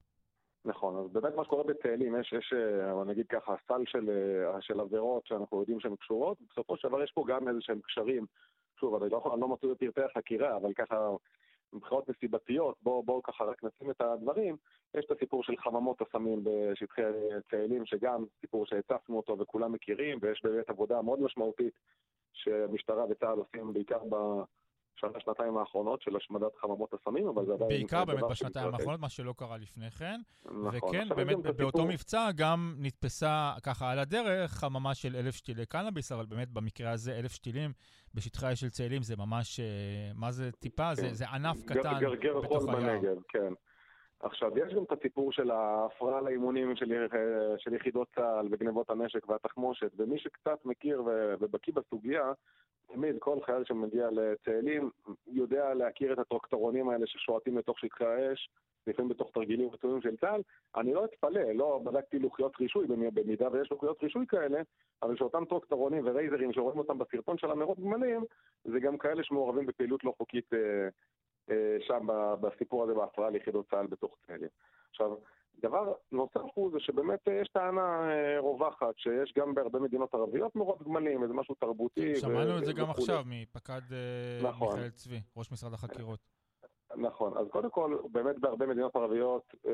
נכון, 0.65 0.97
אז 0.97 1.13
באמת 1.13 1.35
מה 1.37 1.45
שקורה 1.45 1.65
בצאלים, 1.65 2.21
יש, 2.21 2.33
יש 2.33 2.53
אה, 2.57 3.05
נגיד 3.05 3.27
ככה, 3.27 3.55
סל 3.69 3.83
של, 3.87 4.11
אה, 4.11 4.61
של 4.61 4.81
עבירות 4.81 5.27
שאנחנו 5.27 5.61
יודעים 5.61 5.81
שהן 5.81 5.97
קשורות, 5.97 6.39
בסופו 6.51 6.77
של 6.77 6.89
דבר 6.89 7.03
יש 7.03 7.13
פה 7.15 7.25
גם 7.29 7.49
איזה 7.49 7.59
שהם 7.61 7.81
קשרים. 7.81 8.27
שוב, 8.81 9.03
אני 9.03 9.11
לא, 9.11 9.31
אני 9.33 9.41
לא 9.41 9.49
מצוי 9.49 9.71
בפרטי 9.71 10.01
החקירה, 10.03 10.57
אבל 10.57 10.73
ככה 10.73 11.09
מבחינות 11.73 12.09
נסיבתיות, 12.09 12.77
בואו 12.83 13.03
בוא 13.03 13.21
ככה 13.25 13.45
רק 13.45 13.65
נשים 13.65 13.91
את 13.91 14.01
הדברים, 14.01 14.57
יש 14.95 15.05
את 15.05 15.11
הסיפור 15.11 15.43
של 15.43 15.57
חממות 15.57 16.01
הסמים 16.01 16.45
בשטחי 16.45 17.03
צאלים, 17.51 17.87
שגם 17.87 18.25
סיפור 18.41 18.67
שהצפנו 18.67 19.17
אותו 19.17 19.39
וכולם 19.39 19.73
מכירים, 19.73 20.19
ויש 20.23 20.41
באמת 20.45 20.71
עבודה 20.71 21.03
מאוד 21.03 21.21
משמעותית 21.21 21.75
שמשטרה 22.33 23.05
וצה"ל 23.11 23.39
עושים 23.39 23.73
בעיקר 23.73 23.99
בשנה, 24.05 24.45
שנתיים 25.19 25.57
האחרונות 25.57 26.03
של 26.03 26.17
השמדת 26.17 26.57
חממות 26.57 26.95
הסמים, 26.95 27.29
אבל 27.29 27.47
זה 27.47 27.53
עדיין... 27.53 27.69
בעיקר 27.69 28.05
באמת 28.05 28.25
בשנתיים 28.31 28.75
האחרונות, 28.75 29.01
מה 29.01 29.09
שלא 29.09 29.35
קרה 29.37 29.57
לפני 29.57 29.91
כן. 29.91 30.21
נכון. 30.45 30.71
וכן, 30.75 31.09
באמת 31.09 31.37
באותו 31.37 31.65
הסיפור... 31.67 31.87
מבצע 31.87 32.29
גם 32.37 32.75
נתפסה 32.79 33.53
ככה 33.63 33.91
על 33.91 33.99
הדרך 33.99 34.51
חממה 34.51 34.95
של 34.95 35.17
אלף 35.17 35.35
שתילי 35.35 35.67
קנאביס, 35.67 36.13
אבל 36.13 36.27
באמת 36.27 36.49
במקרה 36.49 36.91
הזה 36.91 37.19
אלף 37.19 37.33
שתילים 37.33 37.73
בשטחי 38.15 38.47
האש 38.47 38.61
של 38.61 38.69
צאלים 38.69 39.03
זה 39.03 39.17
ממש, 39.17 39.61
אה, 39.61 39.65
מה 40.15 40.33
זה 40.33 40.53
טיפה? 40.53 40.89
כן. 40.89 40.95
זה, 40.95 41.15
זה 41.15 41.25
ענף 41.29 41.63
קטן 41.67 41.99
גרגר 42.01 42.41
בתוך 42.41 42.69
היער. 42.69 42.81
בנגב, 42.81 43.17
כן. 43.29 43.53
עכשיו, 44.21 44.59
יש 44.59 44.75
גם 44.75 44.83
את 44.83 44.93
הסיפור 44.93 45.33
של 45.33 45.51
ההפרעה 45.51 46.21
לאימונים 46.21 46.77
של, 46.77 46.93
אה, 46.93 47.59
של 47.59 47.75
יחידות 47.75 48.09
צה"ל 48.15 48.49
וגנבות 48.51 48.91
הנשק 48.91 49.29
והתחמושת, 49.29 49.91
ומי 49.97 50.19
שקצת 50.19 50.65
מכיר 50.65 51.03
ובקיא 51.41 51.73
בסוגיה, 51.75 52.33
תמיד 52.87 53.17
כל 53.19 53.39
חייל 53.43 53.65
שמגיע 53.65 54.09
לצאלים 54.13 54.91
יודע 55.27 55.75
להכיר 55.75 56.13
את 56.13 56.19
הטרקטורונים 56.19 56.89
האלה 56.89 57.07
ששועטים 57.07 57.59
לתוך 57.59 57.79
שטחי 57.79 58.05
האש, 58.05 58.51
לפעמים 58.87 59.09
בתוך 59.09 59.31
תרגילים 59.35 59.71
רצויים 59.71 60.01
של 60.03 60.17
צה"ל. 60.17 60.43
אני 60.77 60.95
לא 60.95 61.05
אתפלא, 61.05 61.53
לא 61.55 61.81
בדקתי 61.85 62.19
לוחיות 62.19 62.61
רישוי, 62.61 62.87
במידה 62.87 63.49
ויש 63.53 63.71
לוחיות 63.71 64.03
רישוי 64.03 64.27
כאלה, 64.27 64.61
אבל 65.03 65.17
שאותם 65.17 65.45
טרקטורונים 65.45 66.03
ורייזרים 66.07 66.53
שרואים 66.53 66.79
אותם 66.79 66.99
בסרטון 66.99 67.39
של 67.39 67.51
המרוץ 67.51 67.79
גמלים, 67.79 68.25
זה 68.65 68.81
גם 68.81 68.99
כאלה 68.99 69.25
שמעורבים 69.25 69.67
בפעילות 69.67 70.05
לא 70.05 70.15
חוקית 70.19 70.55
אה, 70.55 70.89
אה, 71.51 71.77
שם 71.81 72.07
בסיפור 72.41 72.85
הזה 72.85 72.95
בהפרעה 72.95 73.31
ליחידות 73.31 73.71
צה"ל 73.71 73.87
בתוך 73.87 74.17
צאלים. 74.27 74.49
עכשיו, 74.91 75.15
דבר 75.59 75.93
נוסף 76.13 76.41
הוא 76.55 76.71
זה 76.73 76.81
שבאמת 76.81 77.21
יש 77.43 77.49
טענה 77.49 78.11
אה, 78.11 78.41
רווחת 78.41 78.99
שיש 78.99 79.33
גם 79.39 79.55
בהרבה 79.55 79.79
מדינות 79.79 80.15
ערביות 80.15 80.57
מורות 80.57 80.83
גמלים, 80.83 81.23
איזה 81.23 81.35
משהו 81.35 81.55
תרבותי. 81.55 82.17
שמענו 82.17 82.59
את 82.59 82.65
זה 82.65 82.73
גם 82.73 82.91
עכשיו 82.91 83.23
מפקד 83.27 83.81
אה, 83.93 84.49
נכון. 84.49 84.69
מיכאל 84.69 84.91
צבי, 84.91 85.21
ראש 85.37 85.53
משרד 85.53 85.73
החקירות. 85.73 86.21
נכון, 86.97 87.39
אז 87.39 87.47
קודם 87.51 87.71
כל, 87.71 87.97
באמת 88.13 88.39
בהרבה 88.39 88.67
מדינות 88.67 88.97
ערביות 88.97 89.55
אה, 89.67 89.73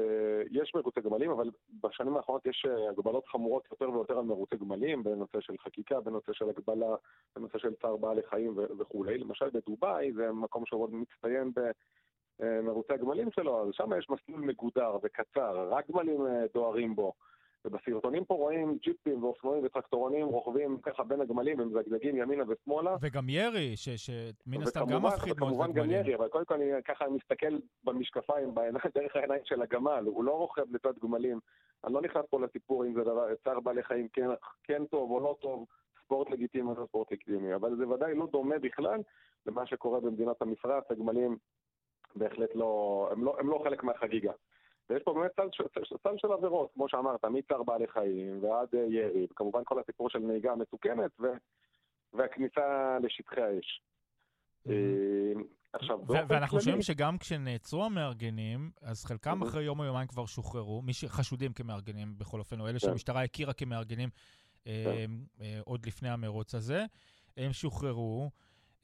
יש 0.50 0.72
מרוצי 0.74 1.00
גמלים, 1.00 1.30
אבל 1.30 1.50
בשנים 1.82 2.16
האחרונות 2.16 2.46
יש 2.46 2.66
הגבלות 2.90 3.26
חמורות 3.26 3.64
יותר 3.70 3.90
ויותר 3.90 4.18
על 4.18 4.24
מרוצי 4.24 4.56
גמלים, 4.56 5.02
בנושא 5.02 5.40
של 5.40 5.54
חקיקה, 5.64 6.00
בנושא 6.00 6.32
של 6.32 6.48
הגבלה, 6.48 6.94
בנושא 7.36 7.58
של 7.58 7.74
צער 7.82 7.96
בעלי 7.96 8.22
חיים 8.30 8.56
וכולי. 8.78 9.18
למשל 9.18 9.50
בדובאי, 9.50 10.12
זה 10.12 10.32
מקום 10.32 10.66
שעוד 10.66 10.90
מצטיין 10.94 11.52
במרוצי 12.40 12.92
הגמלים 12.92 13.30
שלו, 13.30 13.62
אז 13.62 13.68
שם 13.72 13.90
יש 13.98 14.10
מסלול 14.10 14.40
מגודר 14.40 14.96
וקצר, 15.02 15.68
רק 15.70 15.90
גמלים 15.90 16.26
דוהרים 16.54 16.94
בו. 16.94 17.12
ובסרטונים 17.64 18.24
פה 18.24 18.34
רואים 18.34 18.78
ג'יפים 18.82 19.24
ואופנועים 19.24 19.64
וטרקטורונים 19.64 20.26
רוכבים 20.26 20.78
ככה 20.82 21.04
בין 21.04 21.20
הגמלים 21.20 21.60
ומזגזגים 21.60 22.16
ימינה 22.16 22.44
ושמאלה. 22.48 22.96
וגם 23.00 23.28
ירי, 23.28 23.76
שמן 23.76 24.62
הסתם 24.62 24.86
גם 24.86 25.06
מפחיד 25.06 25.34
מאוד 25.38 25.52
וכמובן 25.52 25.72
גם 25.72 25.90
ירי, 25.90 26.14
אבל 26.14 26.28
קודם 26.28 26.44
כל 26.44 26.54
אני 26.54 26.82
ככה 26.84 27.04
מסתכל 27.08 27.58
במשקפיים, 27.84 28.54
דרך 28.94 29.16
העיניים 29.16 29.42
של 29.44 29.62
הגמל, 29.62 30.04
הוא 30.06 30.24
לא 30.24 30.32
רוכב 30.32 30.74
לצד 30.74 30.98
גמלים. 31.02 31.40
אני 31.84 31.94
לא 31.94 32.02
נכנס 32.02 32.24
פה 32.30 32.40
לסיפור 32.40 32.84
אם 32.84 32.94
זה 32.94 33.00
דבר, 33.00 33.34
צער 33.44 33.60
בעלי 33.60 33.82
חיים 33.82 34.08
כן, 34.12 34.26
כן 34.64 34.82
טוב 34.86 35.10
או 35.10 35.20
לא 35.20 35.36
טוב, 35.40 35.66
ספורט 36.04 36.30
לגיטימי 36.30 36.70
או 36.70 36.80
לא 36.80 36.86
ספורט 36.86 37.12
לגיטימי, 37.12 37.54
אבל 37.54 37.76
זה 37.76 37.88
ודאי 37.88 38.14
לא 38.14 38.26
דומה 38.32 38.58
בכלל 38.58 39.00
למה 39.46 39.66
שקורה 39.66 40.00
במדינת 40.00 40.42
המפרץ, 40.42 40.84
הגמלים 40.90 41.36
בהחלט 42.16 42.50
לא, 42.54 43.08
הם 43.12 43.24
לא, 43.24 43.36
הם 43.38 43.48
לא 43.48 43.60
חלק 43.64 43.84
מהחגיגה. 43.84 44.32
ויש 44.90 45.02
פה 45.02 45.14
באמת 45.14 45.30
סל, 45.36 45.48
סל 46.02 46.16
של 46.16 46.32
עבירות, 46.32 46.70
כמו 46.74 46.88
שאמרת, 46.88 47.24
מצער 47.24 47.62
בעלי 47.62 47.88
חיים 47.88 48.44
ועד 48.44 48.68
אה, 48.74 48.80
ירי, 48.80 49.26
וכמובן 49.30 49.60
כל 49.64 49.80
הסיפור 49.80 50.10
של 50.10 50.18
נהיגה 50.18 50.54
מסוכנת 50.54 51.10
ו, 51.20 51.26
והכניסה 52.12 52.98
לשטחי 53.02 53.40
האש. 53.40 53.82
אה, 54.68 55.42
עכשיו, 55.72 55.98
ואנחנו 56.06 56.58
חושבים 56.58 56.82
שגם 56.82 57.18
כשנעצרו 57.18 57.84
המארגנים, 57.84 58.70
אז 58.82 59.04
חלקם 59.04 59.42
אחרי 59.42 59.64
יום 59.64 59.80
או 59.80 59.84
יומיים 59.84 60.08
כבר 60.08 60.26
שוחררו, 60.26 60.82
מי 60.82 60.92
שחשודים 60.92 61.52
כמארגנים 61.52 62.18
בכל 62.18 62.38
אופן, 62.38 62.60
או 62.60 62.64
אלה 62.64 62.72
כן. 62.72 62.78
שהמשטרה 62.78 63.22
הכירה 63.22 63.52
כמארגנים 63.52 64.08
אה, 64.66 64.84
כן. 64.84 65.44
עוד 65.64 65.86
לפני 65.86 66.08
המרוץ 66.08 66.54
הזה, 66.54 66.84
הם 67.36 67.52
שוחררו. 67.52 68.30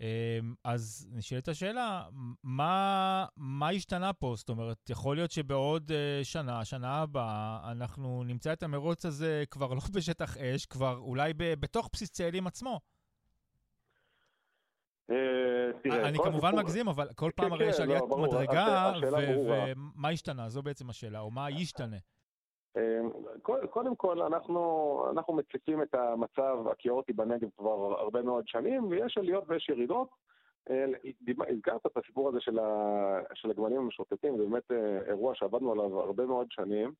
אמ, 0.01 0.55
אז 0.65 1.09
נשאלת 1.11 1.49
השאלה, 1.49 2.03
מה, 2.43 3.27
מה 3.37 3.69
השתנה 3.69 4.13
פה? 4.13 4.35
זאת 4.37 4.49
אומרת, 4.49 4.91
יכול 4.91 5.17
להיות 5.17 5.31
שבעוד 5.31 5.91
uh, 5.91 6.25
שנה, 6.25 6.65
שנה 6.65 6.95
הבאה, 6.95 7.71
אנחנו 7.71 8.25
נמצא 8.25 8.53
את 8.53 8.63
המרוץ 8.63 9.07
הזה 9.07 9.45
כבר 9.51 9.75
לא 9.75 9.81
בשטח 9.95 10.37
אש, 10.37 10.67
כבר 10.67 10.97
אולי 10.99 11.33
ב, 11.37 11.55
בתוך 11.61 11.91
בסיס 11.93 12.11
צאלים 12.11 12.47
עצמו. 12.47 12.81
אה, 15.11 16.09
אני 16.09 16.19
כמובן 16.19 16.57
מגזים, 16.57 16.89
אבל 16.89 17.09
כל 17.15 17.31
פעם 17.37 17.47
כן, 17.47 17.53
הרי 17.53 17.67
יש 17.69 17.77
כן, 17.77 17.83
עליית 17.83 18.03
לא, 18.11 18.19
מדרגה, 18.19 18.93
ומה 19.47 20.09
השתנה? 20.09 20.49
זו 20.49 20.63
בעצם 20.63 20.91
השאלה, 20.91 21.21
או 21.21 21.31
מה 21.31 21.51
ישתנה? 21.51 21.97
אמ, 22.77 23.11
קודם 23.71 23.97
כל, 23.97 24.23
אנחנו, 24.23 25.05
אנחנו 25.11 25.35
מציפים 25.35 25.83
את 25.83 25.95
המצב 25.95 26.59
הכאוטי 26.71 27.13
בנגב 27.13 27.49
כבר 27.57 28.01
הרבה 28.01 28.23
מאוד 28.23 28.49
שנים, 28.49 28.87
ויש 28.89 29.19
עליות 29.19 29.45
ויש 29.49 29.69
ירידות. 29.69 30.09
אה, 30.71 30.85
הזכרת 31.49 31.87
את 31.87 31.97
הסיפור 31.97 32.29
הזה 32.29 32.41
של, 32.41 32.59
של 33.35 33.51
הגמלים 33.51 33.79
המשוטטים, 33.79 34.37
זה 34.37 34.45
באמת 34.45 34.71
אה, 34.71 34.99
אירוע 35.07 35.35
שעבדנו 35.35 35.73
עליו 35.73 36.01
הרבה 36.01 36.27
מאוד 36.27 36.47
שנים, 36.51 36.93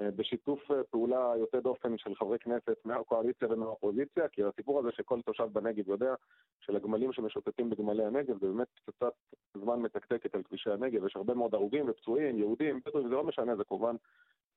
בשיתוף 0.00 0.60
פעולה 0.90 1.32
יוצא 1.38 1.60
דופן 1.60 1.98
של 1.98 2.14
חברי 2.14 2.38
כנסת 2.38 2.76
מהקואליציה 2.84 3.48
ומהאופוזיציה, 3.50 4.28
כי 4.28 4.42
הסיפור 4.44 4.78
הזה 4.78 4.88
שכל 4.92 5.22
תושב 5.22 5.48
בנגב 5.52 5.88
יודע 5.88 6.14
של 6.60 6.76
הגמלים 6.76 7.12
שמשוטטים 7.12 7.70
בגמלי 7.70 8.04
הנגב, 8.04 8.40
זה 8.40 8.46
באמת 8.46 8.68
פצצת 8.74 9.12
זמן 9.54 9.80
מתקתקת 9.80 10.34
על 10.34 10.42
כבישי 10.42 10.70
הנגב, 10.70 11.06
יש 11.06 11.16
הרבה 11.16 11.34
מאוד 11.34 11.54
הרוגים 11.54 11.84
ופצועים, 11.88 12.38
יהודים, 12.38 12.80
בדואים, 12.86 13.08
זה 13.08 13.14
לא 13.14 13.24
משנה, 13.24 13.56
זה 13.56 13.64
כמובן 13.64 13.96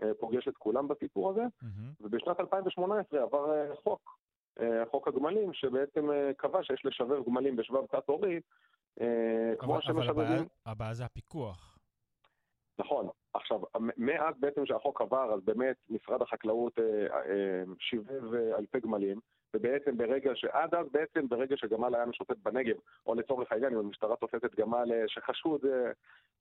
אה, 0.03 0.11
פוגש 0.19 0.47
את 0.47 0.57
כולם 0.57 0.87
בסיפור 0.87 1.29
הזה, 1.29 1.41
mm-hmm. 1.41 2.01
ובשנת 2.01 2.39
2018 2.39 3.23
עבר 3.23 3.53
אה, 3.53 3.75
חוק, 3.83 4.17
אה, 4.59 4.83
חוק 4.91 5.07
הגמלים, 5.07 5.53
שבעצם 5.53 6.07
קבע 6.37 6.63
שיש 6.63 6.85
לשבר 6.85 7.21
גמלים 7.27 7.55
בשבב 7.55 7.85
תת-הורי, 7.85 8.39
כמו 9.59 9.81
שמשבבים... 9.81 10.25
אבל 10.25 10.45
הבעיה 10.65 10.93
זה 10.93 11.05
הפיקוח. 11.05 11.77
נכון. 12.79 13.09
עכשיו, 13.37 13.59
מאז 13.97 14.35
בעצם 14.39 14.65
שהחוק 14.65 15.01
עבר, 15.01 15.33
אז 15.33 15.41
באמת 15.45 15.75
משרד 15.89 16.21
החקלאות 16.21 16.79
שיבב 17.79 18.33
אלפי 18.33 18.79
גמלים, 18.79 19.19
ובעצם 19.53 19.97
ברגע 19.97 20.31
ש... 20.35 20.45
עד 20.45 20.75
אז 20.75 20.87
בעצם 20.91 21.27
ברגע 21.27 21.57
שגמל 21.57 21.95
היה 21.95 22.05
משוטט 22.05 22.37
בנגב, 22.43 22.75
או 23.05 23.15
לצורך 23.15 23.51
העניין, 23.51 23.73
אם 23.73 23.79
המשטרה 23.79 24.15
תופסת 24.15 24.55
גמל 24.55 24.91
שחשוד 25.07 25.61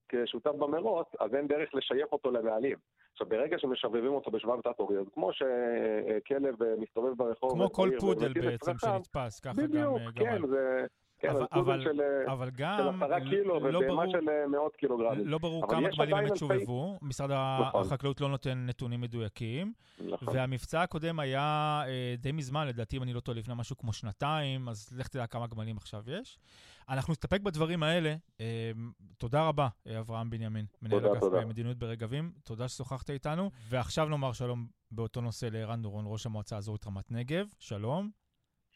כשותף 0.08 0.50
במרוץ, 0.50 1.08
אז 1.20 1.34
אין 1.34 1.46
דרך 1.46 1.74
לשייך 1.74 2.12
אותו 2.12 2.30
לבעלים. 2.30 2.76
עכשיו, 3.12 3.28
ברגע 3.28 3.58
שמשבבים 3.58 4.12
אותו 4.12 4.30
בשבב 4.30 4.60
תת-הורי, 4.60 4.98
אז 4.98 5.06
כמו 5.14 5.30
שכלב 5.32 6.54
מסתובב 6.78 7.12
ברחוב... 7.16 7.52
כמו 7.52 7.70
כל 7.72 7.90
פודל 8.00 8.32
בעצם 8.32 8.72
שנתפס, 8.78 9.40
ככה 9.40 9.52
גם 9.52 9.66
גמל. 9.66 9.66
בדיוק, 9.68 9.98
כן, 10.14 10.46
זה... 10.46 10.86
כן, 11.18 11.30
אבל, 11.30 11.46
אבל, 11.52 11.82
של, 11.82 12.00
אבל 12.26 12.50
גם... 12.50 12.78
של 12.78 12.88
עשרה 12.88 13.20
קילו 13.20 13.60
לא 13.60 13.78
ובהמה 13.78 13.86
ברור, 13.86 14.12
של 14.12 14.28
אה, 14.28 14.46
מאות 14.48 14.76
קילוגרמים. 14.76 15.26
לא 15.26 15.38
ברור 15.38 15.68
כמה 15.68 15.88
גמלים 15.88 16.16
באמת 16.16 16.36
שובבו, 16.36 16.98
משרד 17.02 17.30
נכון. 17.60 17.80
החקלאות 17.80 18.20
לא 18.20 18.28
נותן 18.28 18.66
נתונים 18.66 19.00
מדויקים. 19.00 19.72
נכון. 20.06 20.28
והמבצע 20.34 20.82
הקודם 20.82 21.20
היה 21.20 21.82
אה, 21.86 22.14
די 22.18 22.32
מזמן, 22.32 22.66
לדעתי, 22.66 22.96
אם 22.96 23.02
אני 23.02 23.12
לא 23.12 23.20
טועה, 23.20 23.38
לפני 23.38 23.54
משהו 23.56 23.76
כמו 23.76 23.92
שנתיים, 23.92 24.68
אז 24.68 24.92
לך 24.96 25.08
תדע 25.08 25.26
כמה 25.26 25.46
גמלים 25.46 25.76
עכשיו 25.76 26.02
יש. 26.06 26.38
אנחנו 26.88 27.10
נסתפק 27.10 27.40
בדברים 27.40 27.82
האלה. 27.82 28.14
אה, 28.40 28.70
תודה 29.18 29.48
רבה, 29.48 29.68
אה, 29.86 29.98
אברהם 29.98 30.30
בנימין, 30.30 30.66
מנהל 30.82 31.06
אגף 31.06 31.46
מדיניות 31.46 31.78
ברגבים. 31.78 32.32
תודה 32.44 32.68
ששוחחת 32.68 33.10
איתנו. 33.10 33.50
ועכשיו 33.68 34.08
נאמר 34.08 34.32
שלום 34.32 34.66
באותו 34.90 35.20
נושא 35.20 35.46
לערן 35.52 35.82
דורון, 35.82 36.04
ראש 36.08 36.26
המועצה 36.26 36.56
האזורית 36.56 36.86
רמת 36.86 37.10
נגב. 37.10 37.46
שלום. 37.58 38.25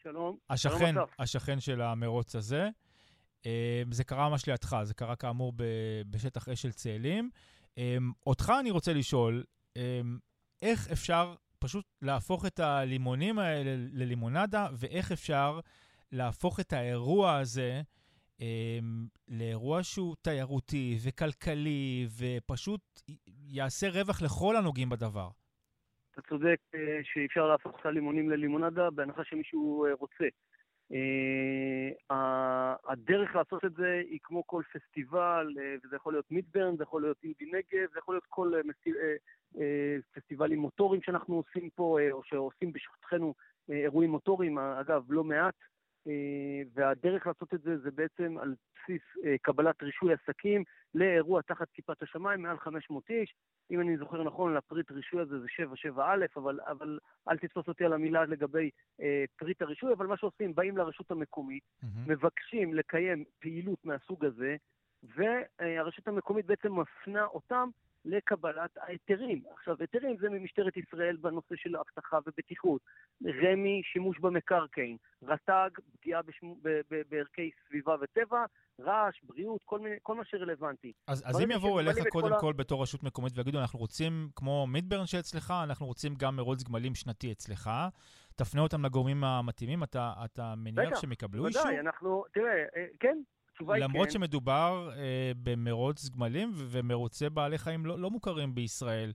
שלום. 0.03 0.37
השכן, 0.49 0.93
שלום 0.93 1.07
השכן 1.19 1.59
של 1.59 1.81
המרוץ 1.81 2.35
הזה. 2.35 2.69
אה, 3.45 3.83
זה 3.91 4.03
קרה 4.03 4.29
ממש 4.29 4.45
לידך, 4.45 4.77
זה 4.83 4.93
קרה 4.93 5.15
כאמור 5.15 5.53
בשטח 6.09 6.49
אש 6.49 6.61
של 6.61 6.71
צאלים. 6.71 7.29
אמ, 7.77 8.11
אותך 8.27 8.53
אני 8.59 8.71
רוצה 8.71 8.93
לשאול, 8.93 9.43
אמ, 9.75 10.19
איך 10.61 10.91
אפשר 10.91 11.35
פשוט 11.59 11.85
להפוך 12.01 12.45
את 12.45 12.59
הלימונים 12.59 13.39
האלה 13.39 13.75
ללימונדה, 13.93 14.67
ואיך 14.73 15.11
אפשר 15.11 15.59
להפוך 16.11 16.59
את 16.59 16.73
האירוע 16.73 17.35
הזה 17.35 17.81
לאירוע 19.27 19.83
שהוא 19.83 20.15
תיירותי 20.21 20.97
וכלכלי, 21.01 22.07
ופשוט 22.17 23.01
יעשה 23.27 23.89
רווח 23.89 24.21
לכל 24.21 24.57
הנוגעים 24.57 24.89
בדבר. 24.89 25.29
אתה 26.11 26.21
צודק 26.21 26.57
אה, 26.75 26.99
שאפשר 27.03 27.47
להפוך 27.47 27.79
את 27.79 27.85
הלימונים 27.85 28.29
ללימונדה, 28.29 28.89
בהנחה 28.89 29.23
שמישהו 29.23 29.85
אה, 29.85 29.93
רוצה. 29.93 30.25
Uh, 30.91 32.13
הדרך 32.89 33.35
לעשות 33.35 33.65
את 33.65 33.73
זה 33.73 34.01
היא 34.09 34.19
כמו 34.23 34.47
כל 34.47 34.63
פסטיבל, 34.73 35.47
וזה 35.83 35.95
יכול 35.95 36.13
להיות 36.13 36.31
מידברן, 36.31 36.77
זה 36.77 36.83
יכול 36.83 37.01
להיות 37.01 37.17
אינדי 37.23 37.45
נגב, 37.45 37.87
זה 37.93 37.99
יכול 37.99 38.15
להיות 38.15 38.25
כל 38.29 38.53
פסטיבלים 40.13 40.59
מוטוריים 40.59 41.01
שאנחנו 41.01 41.35
עושים 41.35 41.69
פה, 41.69 41.99
או 42.11 42.23
שעושים 42.23 42.73
בשטחנו 42.73 43.33
uh, 43.69 43.73
אירועים 43.73 44.09
מוטוריים, 44.09 44.57
אגב, 44.57 45.03
לא 45.09 45.23
מעט. 45.23 45.55
אה, 46.07 46.61
והדרך 46.73 47.27
לעשות 47.27 47.53
את 47.53 47.61
זה 47.61 47.77
זה 47.77 47.91
בעצם 47.91 48.37
על 48.37 48.55
בסיס 48.75 49.01
אה, 49.25 49.35
קבלת 49.41 49.83
רישוי 49.83 50.13
עסקים 50.13 50.63
לאירוע 50.95 51.41
תחת 51.41 51.67
כיפת 51.73 52.03
השמיים, 52.03 52.41
מעל 52.41 52.59
500 52.59 53.09
איש. 53.09 53.33
אם 53.71 53.81
אני 53.81 53.97
זוכר 53.97 54.23
נכון, 54.23 54.53
לפריט 54.53 54.91
רישוי 54.91 55.21
הזה 55.21 55.39
זה 55.39 55.47
77א, 55.47 55.99
אבל, 56.35 56.59
אבל 56.67 56.99
אל 57.29 57.37
תתפוס 57.37 57.67
אותי 57.67 57.85
על 57.85 57.93
המילה 57.93 58.25
לגבי 58.25 58.69
אה, 59.01 59.23
פריט 59.37 59.61
הרישוי, 59.61 59.93
אבל 59.93 60.07
מה 60.07 60.17
שעושים, 60.17 60.55
באים 60.55 60.77
לרשות 60.77 61.11
המקומית, 61.11 61.63
mm-hmm. 61.63 61.87
מבקשים 62.07 62.73
לקיים 62.73 63.23
פעילות 63.39 63.85
מהסוג 63.85 64.25
הזה, 64.25 64.55
והרשות 65.03 66.07
המקומית 66.07 66.45
בעצם 66.45 66.79
מפנה 66.79 67.25
אותם 67.25 67.69
לקבלת 68.05 68.77
ההיתרים. 68.77 69.41
עכשיו, 69.57 69.75
היתרים 69.79 70.17
זה 70.17 70.29
ממשטרת 70.29 70.77
ישראל 70.77 71.15
בנושא 71.15 71.55
של 71.55 71.77
אבטחה 71.77 72.17
ובטיחות, 72.27 72.81
רמ"י, 73.25 73.81
שימוש 73.83 74.19
במקרקעין, 74.19 74.97
רט"ג, 75.23 75.69
פגיעה 75.99 76.21
בשמו, 76.21 76.55
ב, 76.61 76.69
ב, 76.91 77.01
בערכי 77.09 77.49
סביבה 77.67 77.95
וטבע, 78.01 78.45
רעש, 78.79 79.19
בריאות, 79.23 79.61
כל, 79.65 79.79
מיני, 79.79 79.95
כל 80.03 80.15
מה 80.15 80.25
שרלוונטי. 80.25 80.91
אז, 81.07 81.23
אז 81.25 81.41
אם 81.41 81.51
יבואו 81.51 81.79
אליך 81.79 81.97
קודם 82.09 82.31
כל 82.39 82.49
ה... 82.49 82.53
בתור 82.53 82.81
רשות 82.81 83.03
מקומית 83.03 83.37
ויגידו, 83.37 83.59
אנחנו 83.59 83.79
רוצים, 83.79 84.29
כמו 84.35 84.67
מידברן 84.67 85.05
שאצלך, 85.05 85.53
אנחנו 85.63 85.85
רוצים 85.85 86.15
גם 86.15 86.35
מרוץ 86.35 86.63
גמלים 86.63 86.95
שנתי 86.95 87.31
אצלך, 87.31 87.69
תפנה 88.35 88.61
אותם 88.61 88.85
לגורמים 88.85 89.23
המתאימים, 89.23 89.83
אתה, 89.83 90.13
אתה 90.25 90.53
מניח 90.57 91.01
שהם 91.01 91.11
יקבלו 91.11 91.47
אישור? 91.47 91.61
בוודאי, 91.61 91.79
אנחנו, 91.79 92.23
תראה, 92.33 92.65
אה, 92.75 92.85
כן, 92.99 93.17
התשובה 93.61 93.73
היא 93.75 93.83
כן. 93.83 93.89
למרות 93.89 94.11
שמדובר 94.11 94.89
אה, 94.97 95.31
במרוץ 95.43 96.09
גמלים 96.09 96.49
ומרוצי 96.71 97.29
בעלי 97.29 97.57
חיים 97.57 97.85
לא, 97.85 97.99
לא 97.99 98.09
מוכרים 98.09 98.55
בישראל. 98.55 99.11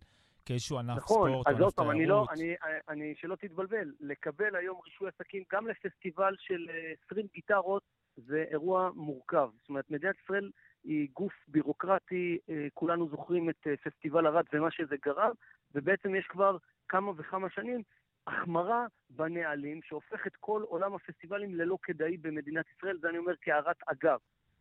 כאיזשהו 0.46 0.78
ענף 0.78 0.96
נכון, 0.96 1.30
ספורט 1.30 1.46
ענף 1.46 1.46
תיירות. 1.46 1.46
נכון, 1.46 1.54
אז 1.54 1.60
עוד 1.60 1.74
פעם, 1.74 1.90
אני 1.90 2.06
לא, 2.06 2.26
אני, 2.30 2.54
אני, 2.88 3.14
שלא 3.16 3.36
תתבלבל, 3.36 3.92
לקבל 4.00 4.56
היום 4.56 4.80
רישוי 4.84 5.08
עסקים 5.08 5.42
גם 5.52 5.66
לפסטיבל 5.68 6.34
של 6.38 6.66
20 7.06 7.26
אה, 7.26 7.30
גיטרות 7.34 7.82
זה 8.16 8.44
אירוע 8.50 8.90
מורכב. 8.94 9.48
זאת 9.60 9.68
אומרת, 9.68 9.90
מדינת 9.90 10.14
ישראל 10.22 10.50
היא 10.84 11.08
גוף 11.12 11.32
בירוקרטי, 11.48 12.38
אה, 12.50 12.66
כולנו 12.74 13.08
זוכרים 13.08 13.50
את 13.50 13.66
אה, 13.66 13.76
פסטיבל 13.76 14.26
ערד 14.26 14.44
ומה 14.52 14.70
שזה 14.70 14.96
גרם, 15.04 15.30
ובעצם 15.74 16.14
יש 16.14 16.26
כבר 16.26 16.56
כמה 16.88 17.12
וכמה 17.16 17.50
שנים 17.50 17.82
החמרה 18.26 18.86
בנהלים 19.10 19.80
שהופך 19.82 20.26
את 20.26 20.36
כל 20.40 20.62
עולם 20.62 20.94
הפסטיבלים 20.94 21.54
ללא 21.54 21.78
כדאי 21.82 22.16
במדינת 22.16 22.64
ישראל, 22.76 22.98
זה 22.98 23.08
אני 23.08 23.18
אומר 23.18 23.32
כהערת 23.42 23.76
אגב. 23.86 24.18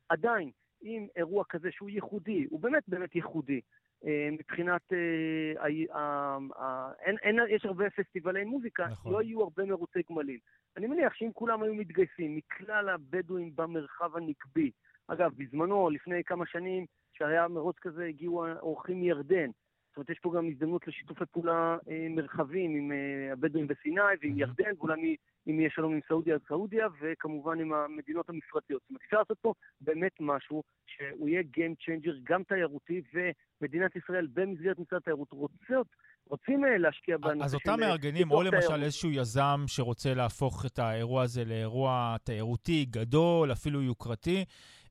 עדיין, 0.10 0.52
אם 0.84 1.08
אירוע 1.16 1.44
כזה 1.50 1.72
שהוא 1.72 1.90
ייחודי, 1.90 2.46
הוא 2.50 2.60
באמת 2.60 2.84
באמת 2.88 3.16
ייחודי, 3.16 3.62
אה, 4.06 4.30
מבחינת, 4.32 4.82
אה, 4.94 5.66
אה, 5.96 6.92
אין, 7.00 7.16
אין, 7.22 7.40
יש 7.50 7.66
הרבה 7.66 7.90
פסטיבלי 7.90 8.44
מוזיקה, 8.44 8.88
נכון. 8.88 9.14
לא 9.14 9.22
יהיו 9.22 9.42
הרבה 9.42 9.66
מרוצי 9.66 10.00
גמלים. 10.10 10.40
אני 10.78 10.88
מניח 10.88 11.14
שאם 11.14 11.32
כולם 11.34 11.64
היו 11.64 11.74
מתגייסים 11.74 12.36
מכלל 12.36 12.90
הבדואים 12.90 13.52
במרחב 13.56 14.18
הנקבי, 14.18 14.72
אגב, 15.08 15.32
בזמנו, 15.38 15.90
לפני 15.90 16.24
כמה 16.24 16.46
שנים, 16.46 16.86
כשהיה 17.14 17.48
מרוץ 17.48 17.76
כזה, 17.80 18.06
הגיעו 18.06 18.48
אורחים 18.48 19.02
מירדן, 19.02 19.50
זאת 19.96 19.98
אומרת, 19.98 20.10
יש 20.10 20.20
פה 20.20 20.34
גם 20.36 20.48
הזדמנות 20.50 20.88
לשיתופי 20.88 21.26
פעולה 21.32 21.78
אה, 21.90 22.08
מרחבים 22.10 22.76
עם 22.76 22.92
אה, 22.92 23.34
הבדואים 23.34 23.68
בסיני 23.68 24.02
ועם. 24.22 24.40
ירדן, 24.40 24.72
ואולי 24.78 25.16
אם 25.48 25.60
יהיה 25.60 25.70
שלום 25.70 25.94
עם 25.94 26.00
סעודיה, 26.08 26.36
אז 26.36 26.42
סעודיה, 26.48 26.88
וכמובן 27.02 27.60
עם 27.60 27.74
המדינות 27.74 28.30
המפרטיות. 28.30 28.82
זאת 28.82 28.90
אומרת, 28.90 29.02
אפשר 29.06 29.18
לעשות 29.18 29.38
פה 29.42 29.54
באמת 29.82 30.12
משהו 30.20 30.64
שהוא 30.86 31.30
יהיה 31.30 31.42
Game 31.42 31.76
Changer, 31.84 32.16
גם 32.24 32.44
תיירותי, 32.44 33.02
ומדינת 33.14 33.96
ישראל 33.96 34.28
במסגרת 34.34 34.80
משרד 34.80 34.98
התיירות 34.98 35.32
רוצות, 35.32 35.88
רוצים 36.30 36.66
אה, 36.66 36.78
להשקיע 36.78 37.18
בנושא. 37.18 37.46
אז 37.46 37.56
אותם 37.56 37.80
מארגנים, 37.80 38.32
או 38.32 38.44
למשל 38.44 38.60
תיירות. 38.60 38.84
איזשהו 38.84 39.12
יזם 39.12 39.60
שרוצה 39.68 40.14
להפוך 40.14 40.66
את 40.66 40.80
האירוע 40.80 41.24
הזה 41.24 41.46
לאירוע 41.46 42.16
תיירותי 42.24 42.86
גדול, 42.86 43.52
אפילו 43.52 43.82
יוקרתי, 43.82 44.46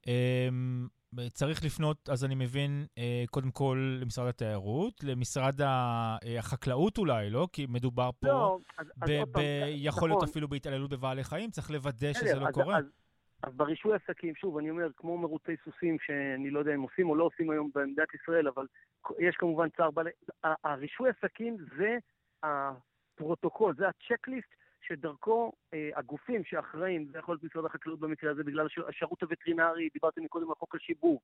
אמ, 0.07 0.87
צריך 1.33 1.65
לפנות, 1.65 2.09
אז 2.09 2.25
אני 2.25 2.35
מבין, 2.35 2.87
אה, 2.99 3.25
קודם 3.31 3.51
כל 3.51 3.99
למשרד 4.01 4.29
התיירות, 4.29 5.05
למשרד 5.05 5.61
אה, 5.61 6.17
החקלאות 6.39 6.99
אולי, 6.99 7.31
לא? 7.31 7.49
כי 7.53 7.67
מדובר 7.69 8.11
פה, 8.21 8.29
לא, 8.29 8.59
אז, 8.79 8.87
ב- 8.87 9.03
אז 9.03 9.11
ב- 9.33 9.39
יכול 9.69 10.09
להיות 10.09 10.17
נכון. 10.23 10.29
אפילו 10.29 10.49
בהתעללות 10.49 10.91
בבעלי 10.91 11.25
חיים, 11.25 11.51
צריך 11.51 11.71
לוודא 11.71 12.13
שזה 12.13 12.37
לא 12.41 12.49
אז, 12.49 12.55
קורה. 12.55 12.79
אז, 12.79 12.85
אז 13.43 13.55
ברישוי 13.55 13.93
עסקים, 13.95 14.35
שוב, 14.35 14.59
אני 14.59 14.71
אומר, 14.71 14.89
כמו 14.97 15.19
מרוצי 15.19 15.53
סוסים, 15.65 15.97
שאני 16.07 16.51
לא 16.51 16.59
יודע 16.59 16.75
אם 16.75 16.83
עושים 16.83 17.11
או 17.11 17.15
לא 17.17 17.25
עושים 17.25 17.51
היום 17.51 17.71
במדינת 17.75 18.15
ישראל, 18.15 18.49
אבל 18.49 18.67
יש 19.19 19.37
כמובן 19.37 19.69
צער 19.77 19.91
בעלי... 19.91 20.11
הרישוי 20.65 21.11
עסקים 21.11 21.57
זה 21.79 21.97
הפרוטוקול, 22.43 23.75
זה 23.77 23.85
ה 23.89 23.95
checklist 23.95 24.49
שדרכו 24.87 25.53
אה, 25.75 25.91
הגופים 25.95 26.45
שאחראים, 26.45 27.07
זה 27.13 27.19
יכול 27.19 27.35
להיות 27.35 27.45
משרד 27.45 27.65
החקלאות 27.65 28.01
במקרה 28.01 28.31
הזה, 28.31 28.45
בגלל 28.45 28.67
השירות 28.89 29.23
הווטרינרי, 29.23 29.89
דיברתי 29.93 30.21
מקודם 30.21 30.49
על 30.49 30.55
חוק 30.55 30.75
השיבוב, 30.75 31.19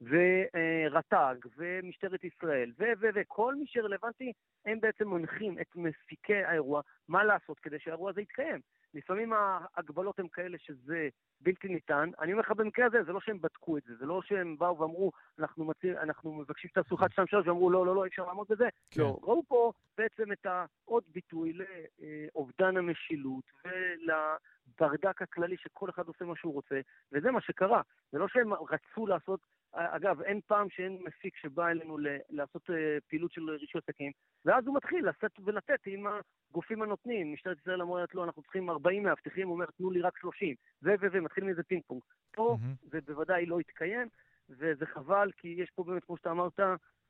ורט"ג, 0.00 1.34
ומשטרת 1.56 2.24
ישראל, 2.24 2.72
וכל 2.78 3.54
מי 3.54 3.64
שרלוונטי, 3.66 4.32
הם 4.66 4.80
בעצם 4.80 5.08
מנחים 5.08 5.58
את 5.60 5.76
מפיקי 5.76 6.44
האירוע 6.44 6.80
מה 7.08 7.24
לעשות 7.24 7.58
כדי 7.58 7.78
שהאירוע 7.78 8.10
הזה 8.10 8.20
יתקיים. 8.20 8.60
לפעמים 8.94 9.32
ההגבלות 9.32 10.18
הן 10.18 10.28
כאלה 10.32 10.58
שזה 10.58 11.08
בלתי 11.40 11.68
ניתן. 11.68 12.10
אני 12.20 12.32
אומר 12.32 12.42
לך 12.42 12.50
במקרה 12.50 12.86
הזה, 12.86 13.02
זה 13.02 13.12
לא 13.12 13.20
שהם 13.20 13.38
בדקו 13.40 13.76
את 13.76 13.82
זה, 13.86 13.96
זה 13.96 14.06
לא 14.06 14.22
שהם 14.22 14.56
באו 14.58 14.78
ואמרו, 14.78 15.12
אנחנו, 15.38 15.64
מציא, 15.64 15.92
אנחנו 16.02 16.32
מבקשים 16.32 16.70
שתעשו 16.70 16.94
1, 16.94 17.12
2, 17.12 17.26
3, 17.26 17.46
ואמרו, 17.46 17.70
לא, 17.70 17.86
לא, 17.86 17.94
לא, 17.94 18.04
אי 18.04 18.08
אפשר 18.08 18.26
לעמוד 18.26 18.46
בזה. 18.50 18.68
כן. 18.90 19.00
לא, 19.00 19.18
ראו 19.22 19.42
פה 19.48 19.72
בעצם 19.98 20.32
את 20.32 20.46
העוד 20.46 21.04
ביטוי 21.06 21.52
לאובדן 21.52 22.76
המשילות 22.76 23.44
ולברדק 23.64 25.22
הכללי 25.22 25.56
שכל 25.56 25.90
אחד 25.90 26.06
עושה 26.06 26.24
מה 26.24 26.36
שהוא 26.36 26.54
רוצה, 26.54 26.80
וזה 27.12 27.30
מה 27.30 27.40
שקרה. 27.40 27.82
זה 28.12 28.18
לא 28.18 28.28
שהם 28.28 28.52
רצו 28.52 29.06
לעשות 29.06 29.40
אגב, 29.74 30.20
אין 30.20 30.40
פעם 30.46 30.70
שאין 30.70 30.98
מפיק 31.04 31.36
שבא 31.36 31.68
אלינו 31.68 31.98
לעשות 32.30 32.70
אה, 32.70 32.98
פעילות 33.08 33.32
של 33.32 33.50
רישוי 33.50 33.80
עסקים, 33.84 34.12
ואז 34.44 34.66
הוא 34.66 34.76
מתחיל 34.76 35.08
לשאת 35.08 35.32
ולתת 35.44 35.80
עם 35.86 36.06
הגופים 36.50 36.82
הנותנים. 36.82 37.32
משטרת 37.32 37.58
ישראל 37.58 37.82
אומרת 37.82 38.14
לו, 38.14 38.20
לא, 38.20 38.26
אנחנו 38.26 38.42
צריכים 38.42 38.70
40 38.70 39.02
מאבטחים, 39.02 39.48
הוא 39.48 39.54
אומר, 39.54 39.66
תנו 39.66 39.90
לי 39.90 40.00
רק 40.00 40.18
30, 40.18 40.54
ו... 40.82 40.88
ו... 41.00 41.06
ו... 41.12 41.20
מתחיל 41.20 41.44
מזה 41.44 41.62
פינג 41.62 41.82
פונג. 41.86 42.02
פה 42.32 42.56
mm-hmm. 42.60 42.88
זה 42.90 43.00
בוודאי 43.00 43.46
לא 43.46 43.60
יתקיים, 43.60 44.08
וזה 44.50 44.86
חבל, 44.86 45.30
כי 45.36 45.48
יש 45.48 45.70
פה 45.70 45.84
באמת, 45.84 46.04
כמו 46.04 46.16
שאתה 46.16 46.30
אמרת, 46.30 46.60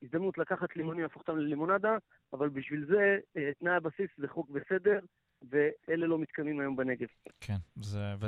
הזדמנות 0.05 0.39
לקחת 0.39 0.77
לימונים, 0.77 1.03
להפוך 1.03 1.23
אותם 1.23 1.39
ללימונדה, 1.39 1.97
אבל 2.33 2.49
בשביל 2.49 2.87
זה 2.87 3.19
אה, 3.37 3.51
תנאי 3.61 3.73
הבסיס 3.73 4.11
זה 4.19 4.29
חוק 4.29 4.51
וסדר, 4.51 4.99
ואלה 5.51 6.07
לא 6.07 6.19
מתקיימים 6.19 6.61
היום 6.61 6.77
בנגב. 6.77 7.07
כן, 7.41 7.57
זה, 7.77 8.15
ו... 8.21 8.27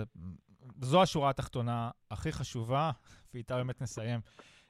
זו 0.81 1.03
השורה 1.03 1.31
התחתונה 1.31 1.91
הכי 2.11 2.33
חשובה, 2.33 2.91
ואיתה 3.35 3.57
באמת 3.57 3.81
נסיים. 3.83 4.21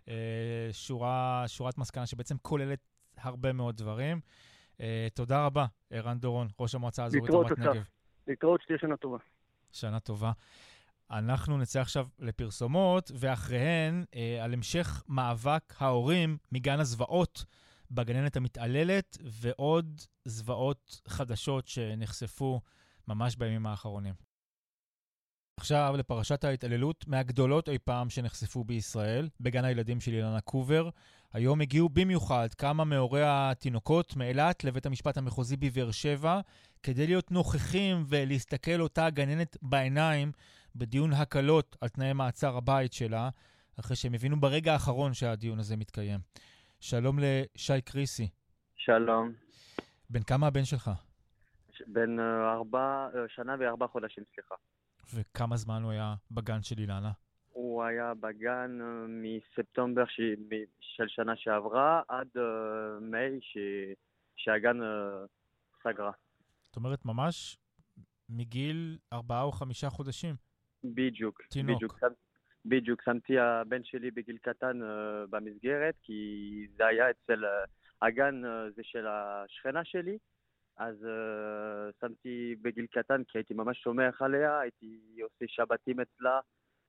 אה, 0.09 0.69
שורה, 0.73 1.45
שורת 1.47 1.79
מסקנה 1.79 2.07
שבעצם 2.07 2.37
כוללת 2.42 2.81
הרבה 3.16 3.53
מאוד 3.53 3.77
דברים. 3.77 4.21
אה, 4.81 5.09
תודה 5.15 5.46
רבה, 5.46 5.67
ערן 5.90 6.19
דורון, 6.19 6.48
ראש 6.61 6.75
המועצה 6.75 7.02
האזורית 7.02 7.31
רמת 7.35 7.59
נגב. 7.59 7.83
להתראות, 8.27 8.63
שתהיה 8.63 8.79
שנה 8.79 8.96
טובה. 8.96 9.19
שנה 9.73 10.00
טובה. 10.00 10.33
אנחנו 11.11 11.59
נצא 11.59 11.81
עכשיו 11.81 12.07
לפרסומות, 12.19 13.11
ואחריהן 13.15 14.04
אה, 14.15 14.44
על 14.44 14.52
המשך 14.52 15.02
מאבק 15.09 15.75
ההורים 15.79 16.38
מגן 16.52 16.81
הזוועות 16.81 17.44
בגננת 17.90 18.37
המתעללת, 18.37 19.19
ועוד 19.25 20.00
זוועות 20.25 21.00
חדשות 21.09 21.69
שנחשפו 21.69 22.61
ממש 23.09 23.37
בימים 23.37 23.67
האחרונים. 23.67 24.15
עכשיו 25.61 25.94
לפרשת 25.98 26.44
ההתעללות 26.44 27.04
מהגדולות 27.09 27.69
אי 27.69 27.79
פעם 27.79 28.11
שנחשפו 28.11 28.65
בישראל, 28.65 29.29
בגן 29.40 29.65
הילדים 29.65 30.00
של 30.00 30.13
אילנה 30.13 30.40
קובר. 30.40 30.88
היום 31.33 31.61
הגיעו 31.61 31.88
במיוחד 31.88 32.54
כמה 32.54 32.85
מהורי 32.85 33.23
התינוקות 33.25 34.17
מאילת 34.17 34.65
לבית 34.65 34.87
המשפט 34.87 35.17
המחוזי 35.17 35.57
בבאר 35.57 35.90
שבע, 35.90 36.40
כדי 36.83 37.07
להיות 37.07 37.31
נוכחים 37.31 38.04
ולהסתכל 38.09 38.81
אותה 38.81 39.11
גננת 39.11 39.57
בעיניים 39.63 40.33
בדיון 40.79 41.12
הקלות 41.12 41.77
על 41.81 41.88
תנאי 41.88 42.12
מעצר 42.12 42.56
הבית 42.56 42.92
שלה, 42.92 43.29
אחרי 43.81 43.96
שהם 43.96 44.14
הבינו 44.14 44.40
ברגע 44.40 44.72
האחרון 44.72 45.14
שהדיון 45.14 45.58
הזה 45.58 45.77
מתקיים. 45.77 46.20
שלום 46.81 47.18
לשי 47.20 47.81
קריסי. 47.85 48.29
שלום. 48.77 49.33
בן 50.10 50.22
כמה 50.22 50.46
הבן 50.46 50.64
שלך? 50.64 50.90
בן 51.87 52.20
אה, 52.20 52.52
ארבע, 52.52 53.08
אה, 53.14 53.20
שנה 53.29 53.56
וארבע 53.58 53.87
חודשים, 53.87 54.24
סליחה. 54.35 54.54
וכמה 55.14 55.56
זמן 55.56 55.83
הוא 55.83 55.90
היה 55.90 56.14
בגן 56.31 56.62
של 56.62 56.79
אילנה? 56.79 57.12
הוא 57.52 57.85
היה 57.85 58.12
בגן 58.14 58.79
אה, 58.81 59.06
מספטמבר 59.08 60.06
ש... 60.06 60.20
של 60.81 61.08
שנה 61.08 61.37
שעברה 61.37 62.02
עד 62.08 62.29
אה, 62.37 63.00
מאי 63.00 63.38
ש... 63.40 63.58
שהגן 64.37 64.83
אה, 64.83 65.27
סגרה. 65.83 66.12
זאת 66.66 66.77
אומרת, 66.77 67.04
ממש 67.04 67.58
מגיל 68.29 68.98
ארבעה 69.12 69.42
או 69.42 69.52
חמישה 69.52 69.90
חודשים. 69.90 70.35
בדיוק. 70.95 71.43
תינוק. 71.51 71.77
בדיוק. 71.77 72.01
בדיוק. 72.65 73.03
שמתי 73.03 73.39
הבן 73.39 73.85
שלי 73.85 74.11
בגיל 74.11 74.39
קטן 74.39 74.83
אה, 74.83 75.27
במסגרת, 75.31 75.95
כי 76.03 76.67
זה 76.77 76.87
היה 76.87 77.11
אצל... 77.11 77.45
אה, 77.45 77.65
הגן 78.03 78.45
אה, 78.45 78.71
זה 78.71 78.83
של 78.85 79.07
השכנה 79.07 79.85
שלי, 79.85 80.19
אז 80.77 81.05
אה, 81.05 81.91
שמתי 82.01 82.55
בגיל 82.63 82.87
קטן, 82.87 83.25
כי 83.25 83.39
הייתי 83.39 83.55
ממש 83.55 83.81
סומך 83.85 84.23
עליה, 84.23 84.61
הייתי 84.61 85.01
עושה 85.23 85.45
שבתים 85.49 86.01
אצלה, 86.01 86.41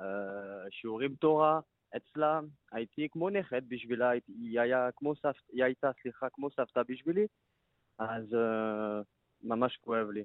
אה, 0.02 0.66
שיעורים 0.70 1.16
תורה 1.16 1.60
אצלה, 1.98 2.40
הייתי 2.72 3.08
כמו 3.12 3.30
נכד 3.30 3.62
בשבילה, 3.70 4.10
הייתי, 4.10 4.32
היא, 4.32 4.60
היה 4.60 4.90
כמו 4.96 5.16
סבתא, 5.16 5.40
היא 5.54 5.64
הייתה, 5.64 5.92
סליחה, 6.02 6.28
כמו 6.30 6.52
סבתא 6.52 6.82
בשבילי, 6.88 7.28
אז 8.00 8.34
אה, 8.34 9.02
ממש 9.44 9.78
כואב 9.78 10.10
לי, 10.10 10.24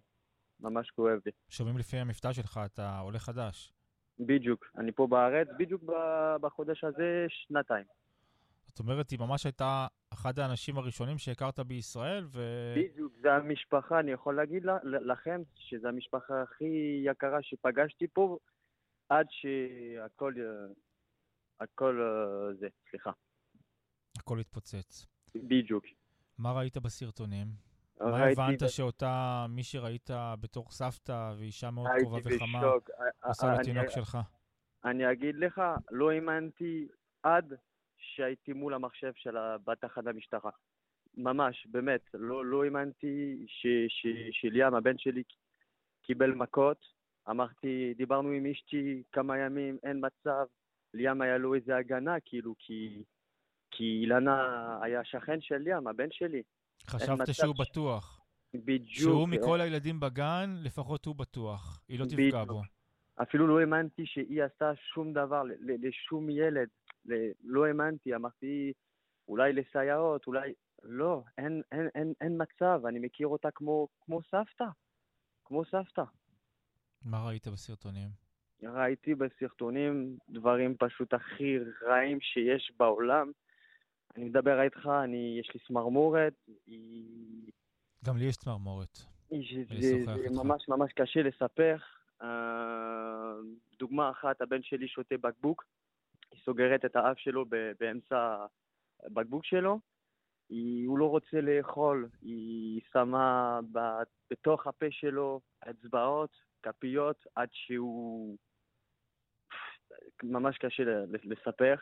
ממש 0.63 0.91
כואב 0.91 1.19
לי. 1.27 1.33
שומעים 1.49 1.79
לפי 1.79 1.97
המבטא 1.97 2.33
שלך, 2.33 2.61
אתה 2.65 2.99
עולה 2.99 3.19
חדש. 3.19 3.73
בדיוק, 4.19 4.65
אני 4.79 4.93
פה 4.93 5.07
בארץ, 5.07 5.49
בדיוק 5.59 5.83
בחודש 6.41 6.85
הזה 6.85 7.27
שנתיים. 7.29 7.85
זאת 8.65 8.79
אומרת, 8.79 9.11
היא 9.11 9.19
ממש 9.19 9.45
הייתה 9.45 9.87
אחד 10.13 10.39
האנשים 10.39 10.79
הראשונים 10.79 11.19
שהכרת 11.19 11.61
בישראל, 11.61 12.25
ו... 12.29 12.41
בדיוק, 12.77 13.13
זה 13.21 13.33
המשפחה, 13.33 14.01
אני 14.01 14.11
יכול 14.11 14.37
להגיד 14.37 14.63
לכם 14.85 15.43
שזו 15.55 15.89
המשפחה 15.89 16.43
הכי 16.43 17.03
יקרה 17.05 17.39
שפגשתי 17.43 18.07
פה, 18.13 18.39
עד 19.09 19.27
שהכל, 19.31 20.35
אה, 20.39 20.73
הכל 21.61 22.01
אה, 22.01 22.55
זה, 22.55 22.69
סליחה, 22.91 23.11
הכל 24.19 24.41
התפוצץ. 24.41 25.07
בדיוק. 25.35 25.85
מה 26.39 26.53
ראית 26.53 26.77
בסרטונים? 26.77 27.72
מה 28.11 28.25
הבנת 28.25 28.69
שאותה, 28.69 29.47
מי 29.49 29.63
שראית 29.63 30.11
בתור 30.41 30.71
סבתא 30.71 31.33
ואישה 31.39 31.71
מאוד 31.71 31.87
קרובה 31.99 32.19
וחמה, 32.25 32.59
בשוק. 32.59 32.91
אה, 32.91 33.29
עושה 33.29 33.47
אה, 33.47 33.61
לתינוק 33.61 33.89
שלך? 33.89 34.19
אני 34.85 35.13
אגיד 35.13 35.35
לך, 35.37 35.63
לא 35.91 36.11
האמנתי 36.11 36.89
עד 37.23 37.55
שהייתי 37.99 38.53
מול 38.53 38.75
המחשב 38.75 39.13
של 39.15 39.37
בתחנת 39.65 40.07
המשטרה. 40.07 40.51
ממש, 41.17 41.67
באמת, 41.71 42.01
לא, 42.15 42.47
לא 42.47 42.65
האמנתי 42.65 43.47
שליאם, 44.33 44.75
הבן 44.75 44.99
שלי, 44.99 45.23
קיבל 46.03 46.31
מכות. 46.31 46.87
אמרתי, 47.31 47.95
דיברנו 47.97 48.31
עם 48.31 48.47
אשתי 48.47 49.03
כמה 49.13 49.39
ימים, 49.39 49.79
אין 49.83 50.05
מצב. 50.07 50.47
ליאם 50.95 51.23
היה 51.23 51.39
לו 51.39 51.55
איזה 51.55 51.77
הגנה, 51.77 52.21
כאילו, 52.25 52.55
כי, 52.59 53.03
כי 53.71 53.85
אילנה 53.85 54.79
היה 54.83 55.05
שכן 55.05 55.41
של 55.41 55.57
ליאם, 55.57 55.87
הבן 55.89 56.11
שלי. 56.11 56.43
חשבת 56.87 57.35
שהוא 57.35 57.55
ש- 57.55 57.61
בטוח. 57.71 58.19
בדיוק. 58.55 58.89
שהוא 58.89 59.29
מכל 59.29 59.61
הילדים 59.61 60.01
בגן, 60.01 60.55
לפחות 60.63 61.05
הוא 61.05 61.15
בטוח. 61.17 61.83
היא 61.89 61.99
לא 61.99 62.05
תפגע 62.05 62.17
בדיוק. 62.45 62.49
בו. 62.49 62.63
אפילו 63.23 63.47
לא 63.47 63.61
האמנתי 63.61 64.07
שהיא 64.07 64.43
עשתה 64.43 64.73
שום 64.95 65.13
דבר 65.13 65.43
לשום 65.61 66.31
ילד. 66.31 66.69
לא 67.45 67.67
האמנתי, 67.67 68.15
אמרתי, 68.15 68.73
אולי 69.29 69.53
לסייעות, 69.53 70.27
אולי... 70.27 70.53
לא, 70.83 71.23
אין, 71.39 71.63
אין, 71.73 71.89
אין, 71.95 72.13
אין 72.21 72.39
מצב, 72.43 72.81
אני 72.89 72.99
מכיר 72.99 73.27
אותה 73.27 73.49
כמו, 73.55 73.89
כמו 74.01 74.21
סבתא. 74.23 74.65
כמו 75.45 75.65
סבתא. 75.65 76.03
מה 77.05 77.27
ראית 77.27 77.49
בסרטונים? 77.49 78.09
ראיתי 78.63 79.15
בסרטונים 79.15 80.17
דברים 80.29 80.77
פשוט 80.79 81.15
הכי 81.15 81.59
רעים 81.89 82.19
שיש 82.21 82.73
בעולם. 82.79 83.31
אני 84.17 84.25
מדבר 84.25 84.63
איתך, 84.63 84.91
אני, 85.05 85.37
יש 85.41 85.51
לי 85.55 85.61
צמרמורת, 85.69 86.35
היא... 86.67 87.53
גם 88.05 88.17
לי 88.17 88.25
יש 88.25 88.37
צמרמורת. 88.37 88.99
היא- 89.31 89.67
זה, 89.81 90.05
זה 90.05 90.15
איתך. 90.15 90.33
ממש 90.45 90.69
ממש 90.69 90.93
קשה 90.93 91.23
לספר. 91.23 91.77
אה, 92.23 93.33
דוגמה 93.79 94.11
אחת, 94.11 94.41
הבן 94.43 94.63
שלי 94.63 94.89
שותה 94.89 95.15
בקבוק, 95.21 95.65
היא 96.31 96.41
סוגרת 96.45 96.85
את 96.85 96.97
האף 96.97 97.19
שלו 97.19 97.45
ב- 97.49 97.73
באמצע 97.81 98.47
הבקבוק 99.03 99.45
שלו, 99.45 99.79
היא, 100.49 100.89
הוא 100.89 100.99
לא 100.99 101.11
רוצה 101.11 101.41
לאכול, 101.41 102.09
היא 102.23 102.81
שמה 102.93 103.59
ב- 103.73 104.03
בתוך 104.31 104.67
הפה 104.67 104.87
שלו 104.91 105.41
אצבעות, 105.71 106.31
כפיות, 106.63 107.27
עד 107.37 107.49
שהוא... 107.53 108.37
ממש 110.23 110.59
קשה 110.59 110.83
לספר. 111.25 111.75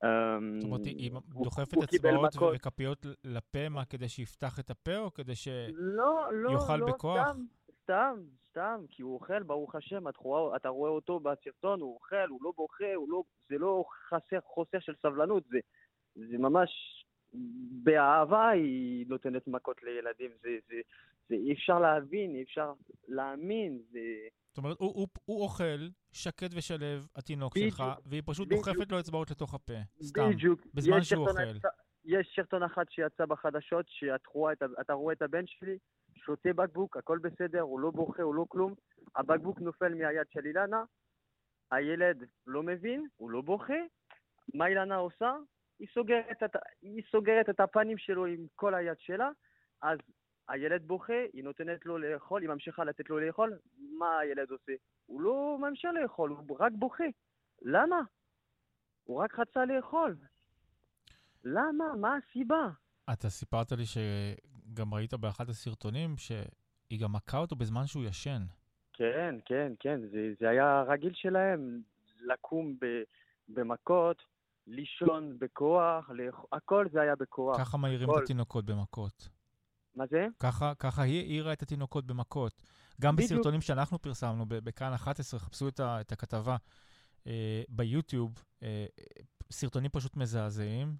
זאת 0.00 0.64
אומרת, 0.64 0.84
היא 0.84 1.12
הוא- 1.12 1.44
דוחפת 1.44 1.82
אצבעות. 1.82 2.34
וכפיות 2.54 3.06
לפה, 3.24 3.68
מה, 3.68 3.84
כדי 3.84 4.08
שיפתח 4.08 4.60
את 4.60 4.70
הפה, 4.70 4.96
או 4.98 5.14
כדי 5.14 5.34
ש... 5.34 5.48
לא, 5.72 6.32
לא, 6.32 6.76
לא, 6.78 6.86
בכוח? 6.86 7.28
סתם, 7.28 7.40
סתם, 7.82 8.14
סתם, 8.48 8.84
כי 8.90 9.02
הוא 9.02 9.14
אוכל, 9.14 9.42
ברוך 9.42 9.74
השם, 9.74 10.08
אתה 10.08 10.18
רואה, 10.18 10.56
אתה 10.56 10.68
רואה 10.68 10.90
אותו 10.90 11.20
בסרטון, 11.20 11.80
הוא 11.80 11.94
אוכל, 11.94 12.28
הוא 12.28 12.40
לא 12.42 12.52
בוכה, 12.56 12.94
הוא 12.94 13.10
לא, 13.10 13.22
זה 13.48 13.58
לא 13.58 13.84
חסר, 14.08 14.38
חוסר 14.44 14.78
של 14.80 14.94
סבלנות, 15.02 15.44
זה, 15.50 15.58
זה 16.14 16.38
ממש, 16.38 16.70
באהבה 17.82 18.48
היא 18.48 19.06
נותנת 19.08 19.48
מכות 19.48 19.82
לילדים, 19.82 20.30
זה, 20.42 20.48
זה, 20.68 20.74
זה 21.28 21.34
אי 21.34 21.52
אפשר 21.52 21.78
להבין, 21.78 22.34
אי 22.34 22.42
אפשר 22.42 22.72
להאמין, 23.08 23.78
זה... 23.90 23.98
זאת 24.48 24.58
אומרת, 24.58 24.76
הוא, 24.80 24.92
הוא, 24.94 25.06
הוא 25.24 25.42
אוכל 25.42 25.88
שקט 26.12 26.50
ושלב, 26.56 27.06
התינוק 27.16 27.56
בדיוק, 27.56 27.74
שלך, 27.74 27.84
והיא 28.06 28.22
פשוט 28.26 28.46
בדיוק. 28.48 28.68
דוחפת 28.68 28.92
לו 28.92 29.00
אצבעות 29.00 29.30
לתוך 29.30 29.54
הפה. 29.54 29.72
סתם. 30.02 30.30
בדיוק. 30.30 30.60
בזמן 30.74 31.02
שהוא 31.02 31.26
סרטון 31.28 31.42
אוכל. 31.42 31.56
יצא- 31.56 31.68
יש 32.04 32.32
סרטון 32.36 32.62
אחד 32.62 32.84
שיצא 32.90 33.26
בחדשות, 33.26 33.86
שאתה 33.88 34.28
רואה 34.32 34.52
את 34.52 34.62
רואה 34.92 35.14
הבן 35.22 35.46
שלי, 35.46 35.78
שותה 36.14 36.52
בקבוק, 36.52 36.96
הכל 36.96 37.18
בסדר, 37.18 37.60
הוא 37.60 37.80
לא 37.80 37.90
בוכה, 37.90 38.22
הוא 38.22 38.34
לא 38.34 38.44
כלום. 38.48 38.74
הבקבוק 39.16 39.60
נופל 39.60 39.94
מהיד 39.94 40.26
של 40.30 40.46
אילנה, 40.46 40.84
הילד 41.70 42.24
לא 42.46 42.62
מבין, 42.62 43.06
הוא 43.16 43.30
לא 43.30 43.40
בוכה. 43.40 43.74
מה 44.54 44.66
אילנה 44.66 44.96
עושה? 44.96 45.34
היא 45.78 45.88
סוגרת, 45.94 46.42
את, 46.44 46.56
היא 46.82 47.02
סוגרת 47.10 47.50
את 47.50 47.60
הפנים 47.60 47.98
שלו 47.98 48.26
עם 48.26 48.46
כל 48.54 48.74
היד 48.74 48.96
שלה, 48.98 49.30
אז 49.82 49.98
הילד 50.48 50.82
בוכה, 50.86 51.22
היא 51.32 51.44
נותנת 51.44 51.86
לו 51.86 51.98
לאכול, 51.98 52.42
היא 52.42 52.48
ממשיכה 52.48 52.84
לתת 52.84 53.10
לו 53.10 53.20
לאכול, 53.20 53.58
מה 53.98 54.18
הילד 54.18 54.50
עושה? 54.50 54.72
הוא 55.06 55.20
לא 55.20 55.56
ממשיך 55.60 55.90
לאכול, 56.02 56.30
הוא 56.30 56.56
רק 56.60 56.72
בוכה. 56.74 57.04
למה? 57.62 58.00
הוא 59.04 59.22
רק 59.22 59.38
רצה 59.38 59.64
לאכול. 59.64 60.16
למה? 61.44 61.84
מה 62.00 62.16
הסיבה? 62.16 62.68
אתה 63.12 63.28
סיפרת 63.28 63.72
לי 63.72 63.84
שגם 63.86 64.94
ראית 64.94 65.14
באחד 65.14 65.48
הסרטונים 65.48 66.16
שהיא 66.16 67.00
גם 67.00 67.12
מכה 67.12 67.38
אותו 67.38 67.56
בזמן 67.56 67.86
שהוא 67.86 68.04
ישן. 68.04 68.42
כן, 68.92 69.34
כן, 69.44 69.72
כן, 69.80 70.00
זה, 70.10 70.32
זה 70.40 70.48
היה 70.48 70.82
רגיל 70.82 71.12
שלהם, 71.14 71.80
לקום 72.20 72.74
ב, 72.80 73.02
במכות, 73.48 74.22
לישון 74.66 75.38
בכוח, 75.38 76.10
לאכ... 76.10 76.34
הכל 76.52 76.86
זה 76.92 77.00
היה 77.00 77.16
בכוח. 77.16 77.58
ככה 77.58 77.76
מעירים 77.76 78.10
את. 78.10 78.22
התינוקות 78.22 78.64
במכות. 78.64 79.28
מה 79.96 80.06
זה? 80.06 80.26
ככה, 80.40 80.72
ככה 80.78 81.02
היא 81.02 81.20
העירה 81.20 81.52
את 81.52 81.62
התינוקות 81.62 82.06
במכות. 82.06 82.62
גם 83.00 83.16
בדיוק. 83.16 83.32
בסרטונים 83.32 83.60
שאנחנו 83.60 84.02
פרסמנו 84.02 84.44
בכאן 84.48 84.92
11, 84.92 85.40
חפשו 85.40 85.68
את, 85.68 85.80
ה, 85.80 86.00
את 86.00 86.12
הכתבה 86.12 86.56
אה, 87.26 87.62
ביוטיוב, 87.68 88.42
אה, 88.62 88.86
סרטונים 89.50 89.90
פשוט 89.90 90.16
מזעזעים. 90.16 90.96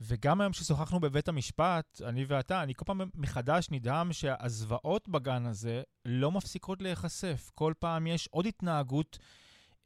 וגם 0.00 0.40
היום 0.40 0.52
כששוחחנו 0.52 1.00
בבית 1.00 1.28
המשפט, 1.28 2.02
אני 2.04 2.24
ואתה, 2.28 2.62
אני 2.62 2.74
כל 2.74 2.84
פעם 2.84 3.00
מחדש 3.14 3.68
נדהם 3.70 4.12
שהזוועות 4.12 5.08
בגן 5.08 5.46
הזה 5.46 5.82
לא 6.04 6.32
מפסיקות 6.32 6.82
להיחשף. 6.82 7.50
כל 7.54 7.72
פעם 7.78 8.06
יש 8.06 8.28
עוד 8.30 8.46
התנהגות 8.46 9.18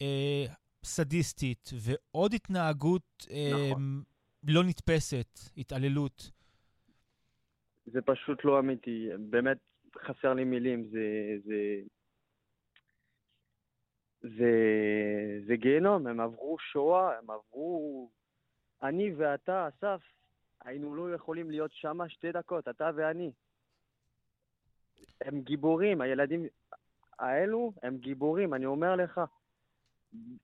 אה, 0.02 0.46
סדיסטית 0.84 1.70
ועוד 1.74 2.34
התנהגות 2.34 3.26
אה, 3.30 3.68
נכון. 3.70 4.02
לא 4.42 4.64
נתפסת, 4.64 5.40
התעללות. 5.56 6.30
זה 7.92 8.02
פשוט 8.02 8.44
לא 8.44 8.58
אמיתי, 8.58 9.08
באמת 9.30 9.58
חסר 9.98 10.34
לי 10.34 10.44
מילים, 10.44 10.84
זה... 10.84 11.36
זה... 11.44 11.80
זה, 14.22 14.50
זה 15.46 15.56
גיהנום, 15.56 16.06
הם 16.06 16.20
עברו 16.20 16.58
שואה, 16.58 17.18
הם 17.18 17.30
עברו... 17.30 18.10
אני 18.82 19.14
ואתה, 19.14 19.68
אסף, 19.68 20.00
היינו 20.64 20.94
לא 20.94 21.14
יכולים 21.14 21.50
להיות 21.50 21.72
שם 21.72 22.08
שתי 22.08 22.32
דקות, 22.32 22.68
אתה 22.68 22.90
ואני. 22.94 23.32
הם 25.20 25.40
גיבורים, 25.40 26.00
הילדים 26.00 26.46
האלו 27.18 27.72
הם 27.82 27.96
גיבורים, 27.98 28.54
אני 28.54 28.66
אומר 28.66 28.96
לך. 28.96 29.20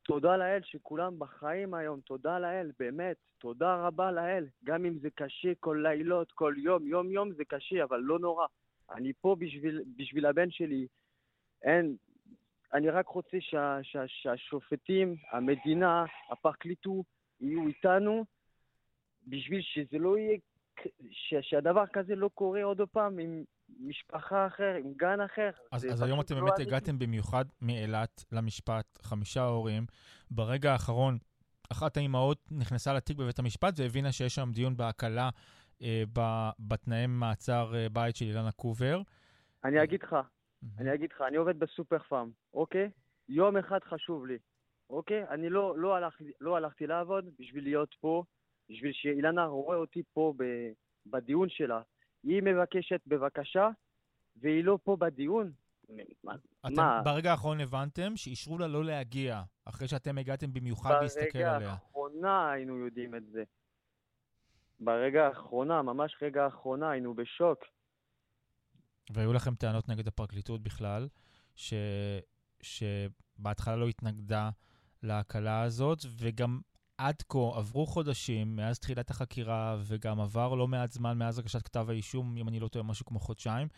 תודה 0.02 0.36
לאל 0.36 0.60
שכולם 0.64 1.18
בחיים 1.18 1.74
היום, 1.74 2.00
תודה 2.00 2.38
לאל, 2.38 2.70
באמת, 2.78 3.16
תודה 3.38 3.86
רבה 3.86 4.12
לאל. 4.12 4.46
גם 4.64 4.84
אם 4.84 4.98
זה 4.98 5.10
קשה 5.10 5.54
כל 5.60 5.84
לילות, 5.88 6.32
כל 6.32 6.54
יום, 6.56 6.86
יום-יום 6.86 7.32
זה 7.32 7.44
קשה, 7.44 7.84
אבל 7.84 8.00
לא 8.00 8.18
נורא. 8.18 8.46
אני 8.90 9.12
פה 9.20 9.36
בשביל, 9.38 9.82
בשביל 9.96 10.26
הבן 10.26 10.50
שלי. 10.50 10.86
אין, 11.62 11.96
אני 12.72 12.90
רק 12.90 13.08
רוצה 13.08 13.36
שה, 13.40 13.78
שה, 13.82 14.02
שהשופטים, 14.06 15.16
המדינה, 15.30 16.04
הפרקליטות, 16.30 17.06
יהיו 17.40 17.66
איתנו, 17.66 18.24
בשביל 19.26 19.62
שזה 19.62 19.98
לא 19.98 20.18
יהיה, 20.18 20.38
ש, 21.10 21.34
שהדבר 21.40 21.86
כזה 21.86 22.14
לא 22.14 22.30
קורה 22.34 22.64
עוד 22.64 22.80
פעם 22.92 23.18
עם 23.18 23.44
משפחה 23.78 24.46
אחר, 24.46 24.74
עם 24.84 24.92
גן 24.96 25.20
אחר. 25.20 25.50
אז, 25.72 25.86
אז 25.92 26.02
היום 26.02 26.20
אתם 26.20 26.34
לא 26.34 26.40
באמת. 26.40 26.58
הגעתם 26.58 26.98
במיוחד 26.98 27.44
מאילת 27.62 28.24
למשפט, 28.32 28.98
חמישה 29.02 29.44
הורים. 29.44 29.86
ברגע 30.30 30.72
האחרון, 30.72 31.18
אחת 31.72 31.96
האימהות 31.96 32.48
נכנסה 32.50 32.92
לתיק 32.92 33.16
בבית 33.16 33.38
המשפט 33.38 33.74
והבינה 33.76 34.12
שיש 34.12 34.34
שם 34.34 34.50
דיון 34.52 34.76
בהקלה 34.76 35.30
אה, 35.82 36.02
ב- 36.12 36.50
בתנאי 36.58 37.06
מעצר 37.06 37.74
אה, 37.74 37.88
בית 37.88 38.16
של 38.16 38.24
אילנה 38.24 38.52
קובר. 38.52 39.00
אני 39.64 39.82
אגיד 39.82 40.02
לך, 40.02 40.16
אני 40.78 40.94
אגיד 40.94 41.12
לך, 41.12 41.22
אני 41.28 41.36
עובד 41.36 41.58
בסופר 41.58 41.98
פארם, 41.98 42.30
אוקיי? 42.54 42.90
יום 43.28 43.56
אחד 43.56 43.78
חשוב 43.84 44.26
לי, 44.26 44.38
אוקיי? 44.90 45.28
אני 45.28 45.50
לא, 45.50 45.78
לא, 45.78 45.96
הלך, 45.96 46.16
לא 46.40 46.56
הלכתי 46.56 46.86
לעבוד 46.86 47.24
בשביל 47.38 47.64
להיות 47.64 47.94
פה, 48.00 48.24
בשביל 48.70 48.92
שאילנה 48.92 49.44
רואה 49.44 49.76
אותי 49.76 50.02
פה 50.12 50.34
ב, 50.36 50.44
בדיון 51.06 51.48
שלה. 51.48 51.82
היא 52.22 52.42
מבקשת 52.42 53.00
בבקשה, 53.06 53.68
והיא 54.36 54.64
לא 54.64 54.78
פה 54.84 54.96
בדיון. 54.96 55.52
מה? 56.24 56.34
אתם 56.66 56.74
מה? 56.76 57.02
ברגע 57.04 57.30
האחרון 57.30 57.60
הבנתם 57.60 58.16
שאישרו 58.16 58.58
לה 58.58 58.68
לא 58.68 58.84
להגיע, 58.84 59.42
אחרי 59.64 59.88
שאתם 59.88 60.18
הגעתם 60.18 60.52
במיוחד 60.52 60.98
להסתכל 61.02 61.38
ברגע 61.38 61.56
עליה. 61.56 61.70
האחרונה 61.70 62.50
היינו 62.50 62.76
יודעים 62.76 63.14
את 63.14 63.26
זה. 63.26 63.44
ברגע 64.80 65.26
האחרונה, 65.26 65.82
ממש 65.82 66.16
רגע 66.22 66.44
האחרונה, 66.44 66.90
היינו 66.90 67.14
בשוק. 67.14 67.64
והיו 69.10 69.32
לכם 69.32 69.54
טענות 69.54 69.88
נגד 69.88 70.08
הפרקליטות 70.08 70.62
בכלל, 70.62 71.08
ש... 71.54 71.74
שבהתחלה 72.62 73.76
לא 73.76 73.88
התנגדה 73.88 74.50
להקלה 75.02 75.62
הזאת, 75.62 75.98
וגם 76.18 76.60
עד 76.98 77.22
כה 77.28 77.38
עברו 77.54 77.86
חודשים 77.86 78.56
מאז 78.56 78.78
תחילת 78.78 79.10
החקירה, 79.10 79.76
וגם 79.86 80.20
עבר 80.20 80.54
לא 80.54 80.68
מעט 80.68 80.90
זמן 80.90 81.18
מאז 81.18 81.38
הגשת 81.38 81.62
כתב 81.62 81.86
האישום, 81.88 82.36
אם 82.36 82.48
אני 82.48 82.60
לא 82.60 82.68
טועה, 82.68 82.84
משהו 82.84 83.06
כמו 83.06 83.18
חודשיים, 83.18 83.68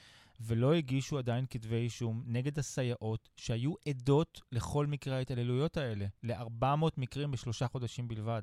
ולא 0.40 0.74
הגישו 0.74 1.18
עדיין 1.18 1.44
כתבי 1.50 1.76
אישום 1.76 2.22
נגד 2.26 2.58
הסייעות 2.58 3.28
שהיו 3.36 3.72
עדות 3.88 4.40
לכל 4.52 4.86
מקרי 4.86 5.14
ההתעללויות 5.14 5.76
האלה, 5.76 6.04
ל-400 6.22 6.86
מקרים 6.98 7.30
בשלושה 7.30 7.68
חודשים 7.68 8.08
בלבד. 8.08 8.42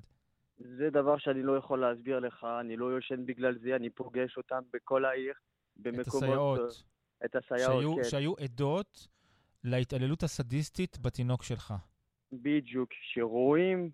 זה 0.58 0.90
דבר 0.90 1.18
שאני 1.18 1.44
לא 1.44 1.58
יכול 1.58 1.82
להסביר 1.82 2.20
לך, 2.20 2.48
אני 2.62 2.78
לא 2.78 2.98
ישן 2.98 3.26
בגלל 3.26 3.58
זה, 3.60 3.76
אני 3.76 3.90
פוגש 3.90 4.38
אותם 4.38 4.62
בכל 4.74 5.06
העיר, 5.06 5.34
את 5.34 5.82
במקומות... 5.82 6.08
הסייעות, 6.08 6.84
את 7.26 7.36
הסייעות, 7.36 7.82
שהיו, 7.82 7.96
כן. 7.96 8.04
שהיו 8.04 8.34
עדות 8.44 9.08
להתעללות 9.64 10.24
הסדיסטית 10.24 10.98
בתינוק 11.02 11.44
שלך. 11.44 11.74
בדיוק, 12.32 12.90
שרואים, 13.14 13.90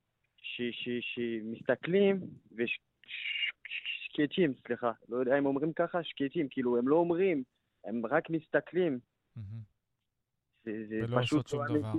שמסתכלים, 1.01 2.19
ושקטים, 2.51 4.53
סליחה, 4.67 4.91
לא 5.09 5.17
יודע 5.17 5.37
אם 5.37 5.45
אומרים 5.45 5.73
ככה, 5.73 6.03
שקטים, 6.03 6.47
כאילו, 6.49 6.77
הם 6.77 6.87
לא 6.87 6.95
אומרים, 6.95 7.43
הם 7.85 8.05
רק 8.05 8.29
מסתכלים. 8.29 8.99
ולא 10.65 11.19
עושות 11.21 11.47
שום 11.47 11.65
לא 11.65 11.77
דבר. 11.79 11.91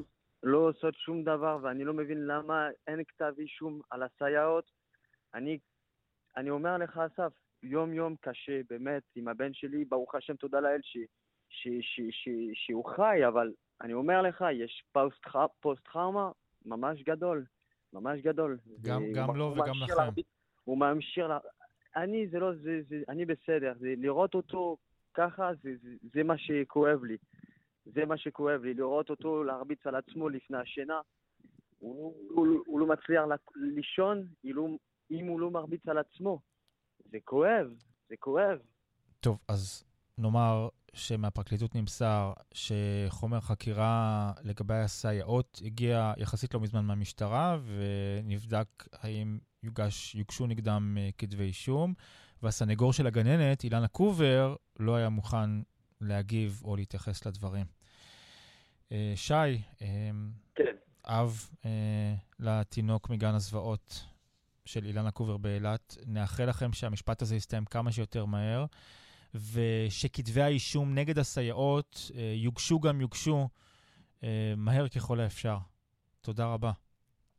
לא 0.43 0.59
עושות 0.59 0.95
שום 0.95 1.25
דבר, 1.25 1.59
ואני 1.63 1.85
לא 1.85 1.95
מבין 1.95 2.27
למה 2.27 2.69
אין 2.87 3.05
כתב 3.05 3.33
אישום 3.39 3.81
על 3.91 4.03
הסייעות. 4.03 4.71
אני, 5.35 5.59
אני 6.37 6.51
אומר 6.51 6.79
לך, 6.79 6.99
אסף, 6.99 7.33
יום-יום 7.63 8.17
קשה, 8.21 8.61
באמת, 8.71 9.03
עם 9.15 9.29
הבן 9.29 9.55
שלי, 9.55 9.85
ברוך 9.85 10.15
השם, 10.15 10.37
תודה 10.37 10.61
לאל 10.61 10.81
ש, 10.83 10.97
ש, 11.49 11.69
ש, 11.81 12.01
ש, 12.11 12.29
שהוא 12.55 12.85
חי, 12.85 13.27
אבל 13.29 13.53
אני 13.81 13.93
אומר 13.93 14.23
לך, 14.23 14.45
יש 14.53 14.85
פוסט- 14.93 15.37
פוסט-טראומה 15.61 16.31
ממש 16.65 17.03
גדול, 17.03 17.45
ממש 17.95 18.21
גדול. 18.21 18.59
גם- 18.83 19.03
זה- 19.07 19.13
גם 19.15 19.29
הוא 19.29 19.37
לו 19.37 19.53
וגם 19.53 19.59
ממשיך 19.69 19.83
לכם. 19.91 19.97
להרביץ- 20.03 20.27
הוא 20.65 20.79
ממשיך, 20.79 21.25
לה... 21.29 21.39
אני, 21.97 22.29
זה 22.29 22.39
לא, 22.39 22.55
זה, 22.55 22.81
זה, 22.89 23.03
אני 23.09 23.25
בסדר, 23.25 23.73
זה, 23.81 23.95
לראות 23.97 24.35
אותו 24.35 24.77
ככה, 25.15 25.51
זה, 25.63 25.71
זה, 25.83 25.89
זה 26.15 26.23
מה 26.23 26.39
שכואב 26.39 27.05
לי. 27.05 27.17
זה 27.87 28.05
מה 28.05 28.17
שכואב 28.19 28.63
לי, 28.65 28.75
לראות 28.75 29.11
אותו 29.11 29.45
להרביץ 29.45 29.87
על 29.87 29.95
עצמו 29.95 30.29
לפני 30.29 30.59
השינה. 30.59 31.01
הוא, 31.79 32.15
הוא, 32.31 32.47
הוא 32.67 32.81
לא 32.81 32.87
מצליח 32.87 33.25
לישון 33.55 34.27
אם 35.11 35.27
הוא 35.27 35.41
לא 35.41 35.51
מרביץ 35.51 35.89
על 35.89 35.99
עצמו. 35.99 36.41
זה 37.11 37.19
כואב, 37.25 37.73
זה 38.09 38.15
כואב. 38.19 38.59
טוב, 39.21 39.39
אז 39.49 39.85
נאמר 40.19 40.69
שמהפרקליטות 40.95 41.75
נמסר 41.75 42.33
שחומר 42.53 43.41
חקירה 43.41 44.33
לגבי 44.43 44.75
הסייעות 44.75 45.61
הגיע 45.65 46.13
יחסית 46.17 46.55
לא 46.55 46.61
מזמן 46.61 46.85
מהמשטרה, 46.85 47.59
ונבדק 47.65 48.69
האם 48.93 49.39
יוגש, 49.63 50.15
יוגשו 50.15 50.47
נגדם 50.47 50.97
אה, 51.01 51.11
כתבי 51.19 51.45
אישום, 51.45 51.95
והסנגור 52.43 52.93
של 52.93 53.07
הגננת, 53.07 53.65
אילנה 53.65 53.89
קובר, 53.89 54.57
לא 54.81 54.97
היה 54.97 55.09
מוכן 55.09 55.51
להגיב 56.01 56.63
או 56.65 56.77
להתייחס 56.77 57.27
לדברים. 57.27 57.67
אה, 58.93 59.13
שי, 59.17 59.35
אה, 59.35 60.11
כן. 60.55 60.77
אב 61.05 61.51
לתינוק 62.39 63.11
מגן 63.11 63.35
הזוועות 63.35 64.05
של 64.65 64.85
אילנה 64.85 65.11
קובר 65.11 65.37
באילת. 65.37 65.97
נאחל 66.07 66.45
לכם 66.45 66.73
שהמשפט 66.73 67.23
הזה 67.23 67.37
יסתיים 67.37 67.65
כמה 67.65 67.93
שיותר 67.93 68.25
מהר, 68.25 68.67
ושכתבי 69.35 70.43
האישום 70.43 70.95
נגד 70.95 71.19
הסייעות 71.19 72.11
אה, 72.17 72.33
יוגשו 72.37 72.81
גם 72.81 73.01
יוגשו 73.01 73.49
אה, 74.25 74.55
מהר 74.57 74.89
ככל 74.89 75.21
האפשר. 75.21 75.57
תודה 76.21 76.47
רבה. 76.47 76.71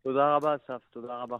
תודה 0.04 0.36
רבה, 0.36 0.56
אסף, 0.56 0.82
תודה 0.90 1.22
רבה. 1.22 1.38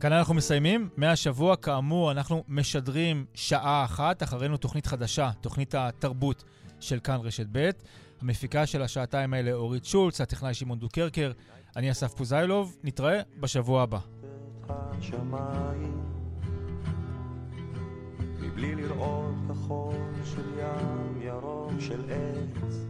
כאן 0.00 0.12
אנחנו 0.12 0.34
מסיימים. 0.34 0.88
מהשבוע, 0.96 1.56
כאמור, 1.56 2.10
אנחנו 2.10 2.44
משדרים 2.48 3.26
שעה 3.34 3.84
אחת, 3.84 4.22
אחרינו 4.22 4.56
תוכנית 4.56 4.86
חדשה, 4.86 5.30
תוכנית 5.40 5.74
התרבות 5.74 6.44
של 6.80 7.00
כאן 7.00 7.16
רשת 7.22 7.46
ב'. 7.52 7.70
המפיקה 8.20 8.66
של 8.66 8.82
השעתיים 8.82 9.34
האלה 9.34 9.52
אורית 9.52 9.84
שולץ, 9.84 10.20
הטכנאי 10.20 10.54
שמעון 10.54 10.78
דוקרקר, 10.78 11.32
אני 11.76 11.90
אסף 11.90 12.14
פוזיילוב, 12.14 12.76
נתראה 12.84 13.20
בשבוע 13.40 13.82
הבא. 13.82 13.98
השמיים 14.68 16.05
מבלי 18.56 18.74
לראות 18.74 19.34
כחול 19.48 19.94
של 20.24 20.58
ים 20.58 21.22
ירוק 21.22 21.72
של 21.78 22.04
עץ. 22.10 22.86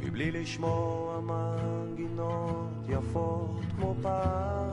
מבלי 0.00 0.30
לשמוע 0.30 1.20
מנגינות 1.20 2.70
יפות 2.88 3.60
כמו 3.76 3.94
פעם. 4.02 4.70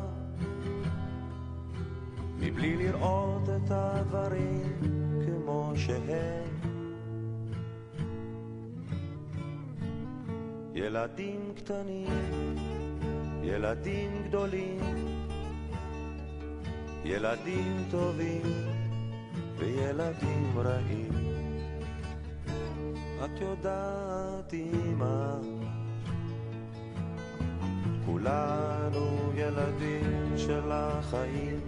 מבלי 2.40 2.78
לראות 2.78 3.44
את 3.44 3.72
הדברים 3.72 4.80
כמו 5.26 5.74
שהם. 5.76 6.50
ילדים 10.74 11.54
קטנים 11.56 12.56
ילדים 13.44 14.24
גדולים, 14.28 14.80
ילדים 17.06 17.84
טובים 17.92 18.42
וילדים 19.58 20.54
רעים. 20.56 21.12
את 23.26 23.42
יודעת, 23.42 24.54
אמא, 24.54 25.34
כולנו 28.06 29.32
ילדים 29.36 30.34
של 30.38 30.72
החיים. 30.72 31.62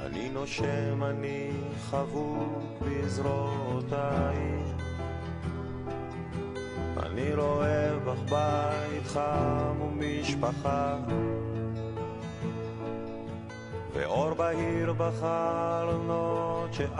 אני 0.00 0.30
נושם, 0.30 1.04
אני 1.04 1.50
חבוק 1.90 2.62
בזרועותייך. 2.80 4.72
אני 6.96 7.34
רואה 7.34 7.98
בך 7.98 8.32
בית 8.32 9.06
חם 9.06 9.80
ומשפחה 9.80 10.98
ואור 13.92 14.34
בהיר 14.34 14.92
בחלונות 14.92 16.74
שאת 16.74 16.96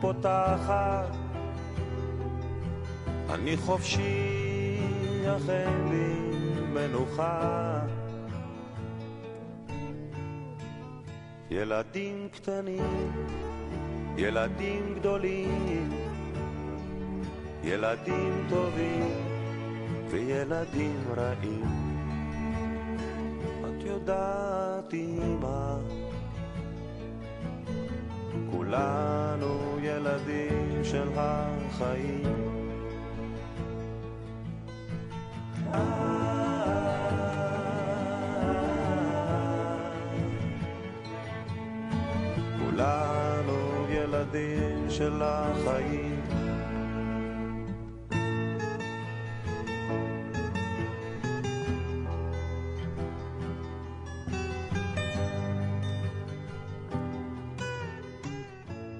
פותחת 0.00 1.16
אני 3.30 3.56
חופשי, 3.56 4.78
אך 5.26 5.48
אין 5.48 5.88
לי 5.90 6.14
מנוחה 6.72 7.80
ילדים 11.50 12.28
קטנים, 12.32 13.12
ילדים 14.16 14.94
גדולים 14.98 16.12
ילדים 17.64 18.46
טובים 18.48 19.10
וילדים 20.10 21.00
רעים. 21.16 21.64
את 23.64 23.84
יודעת, 23.86 24.94
אמא, 24.94 25.76
כולנו 28.72 29.78
ילדים 29.82 30.84
של 30.84 31.08
החיים. 31.16 32.22
כולנו 42.60 43.86
ילדים 43.90 44.86
של 44.88 45.22
החיים. 45.22 46.11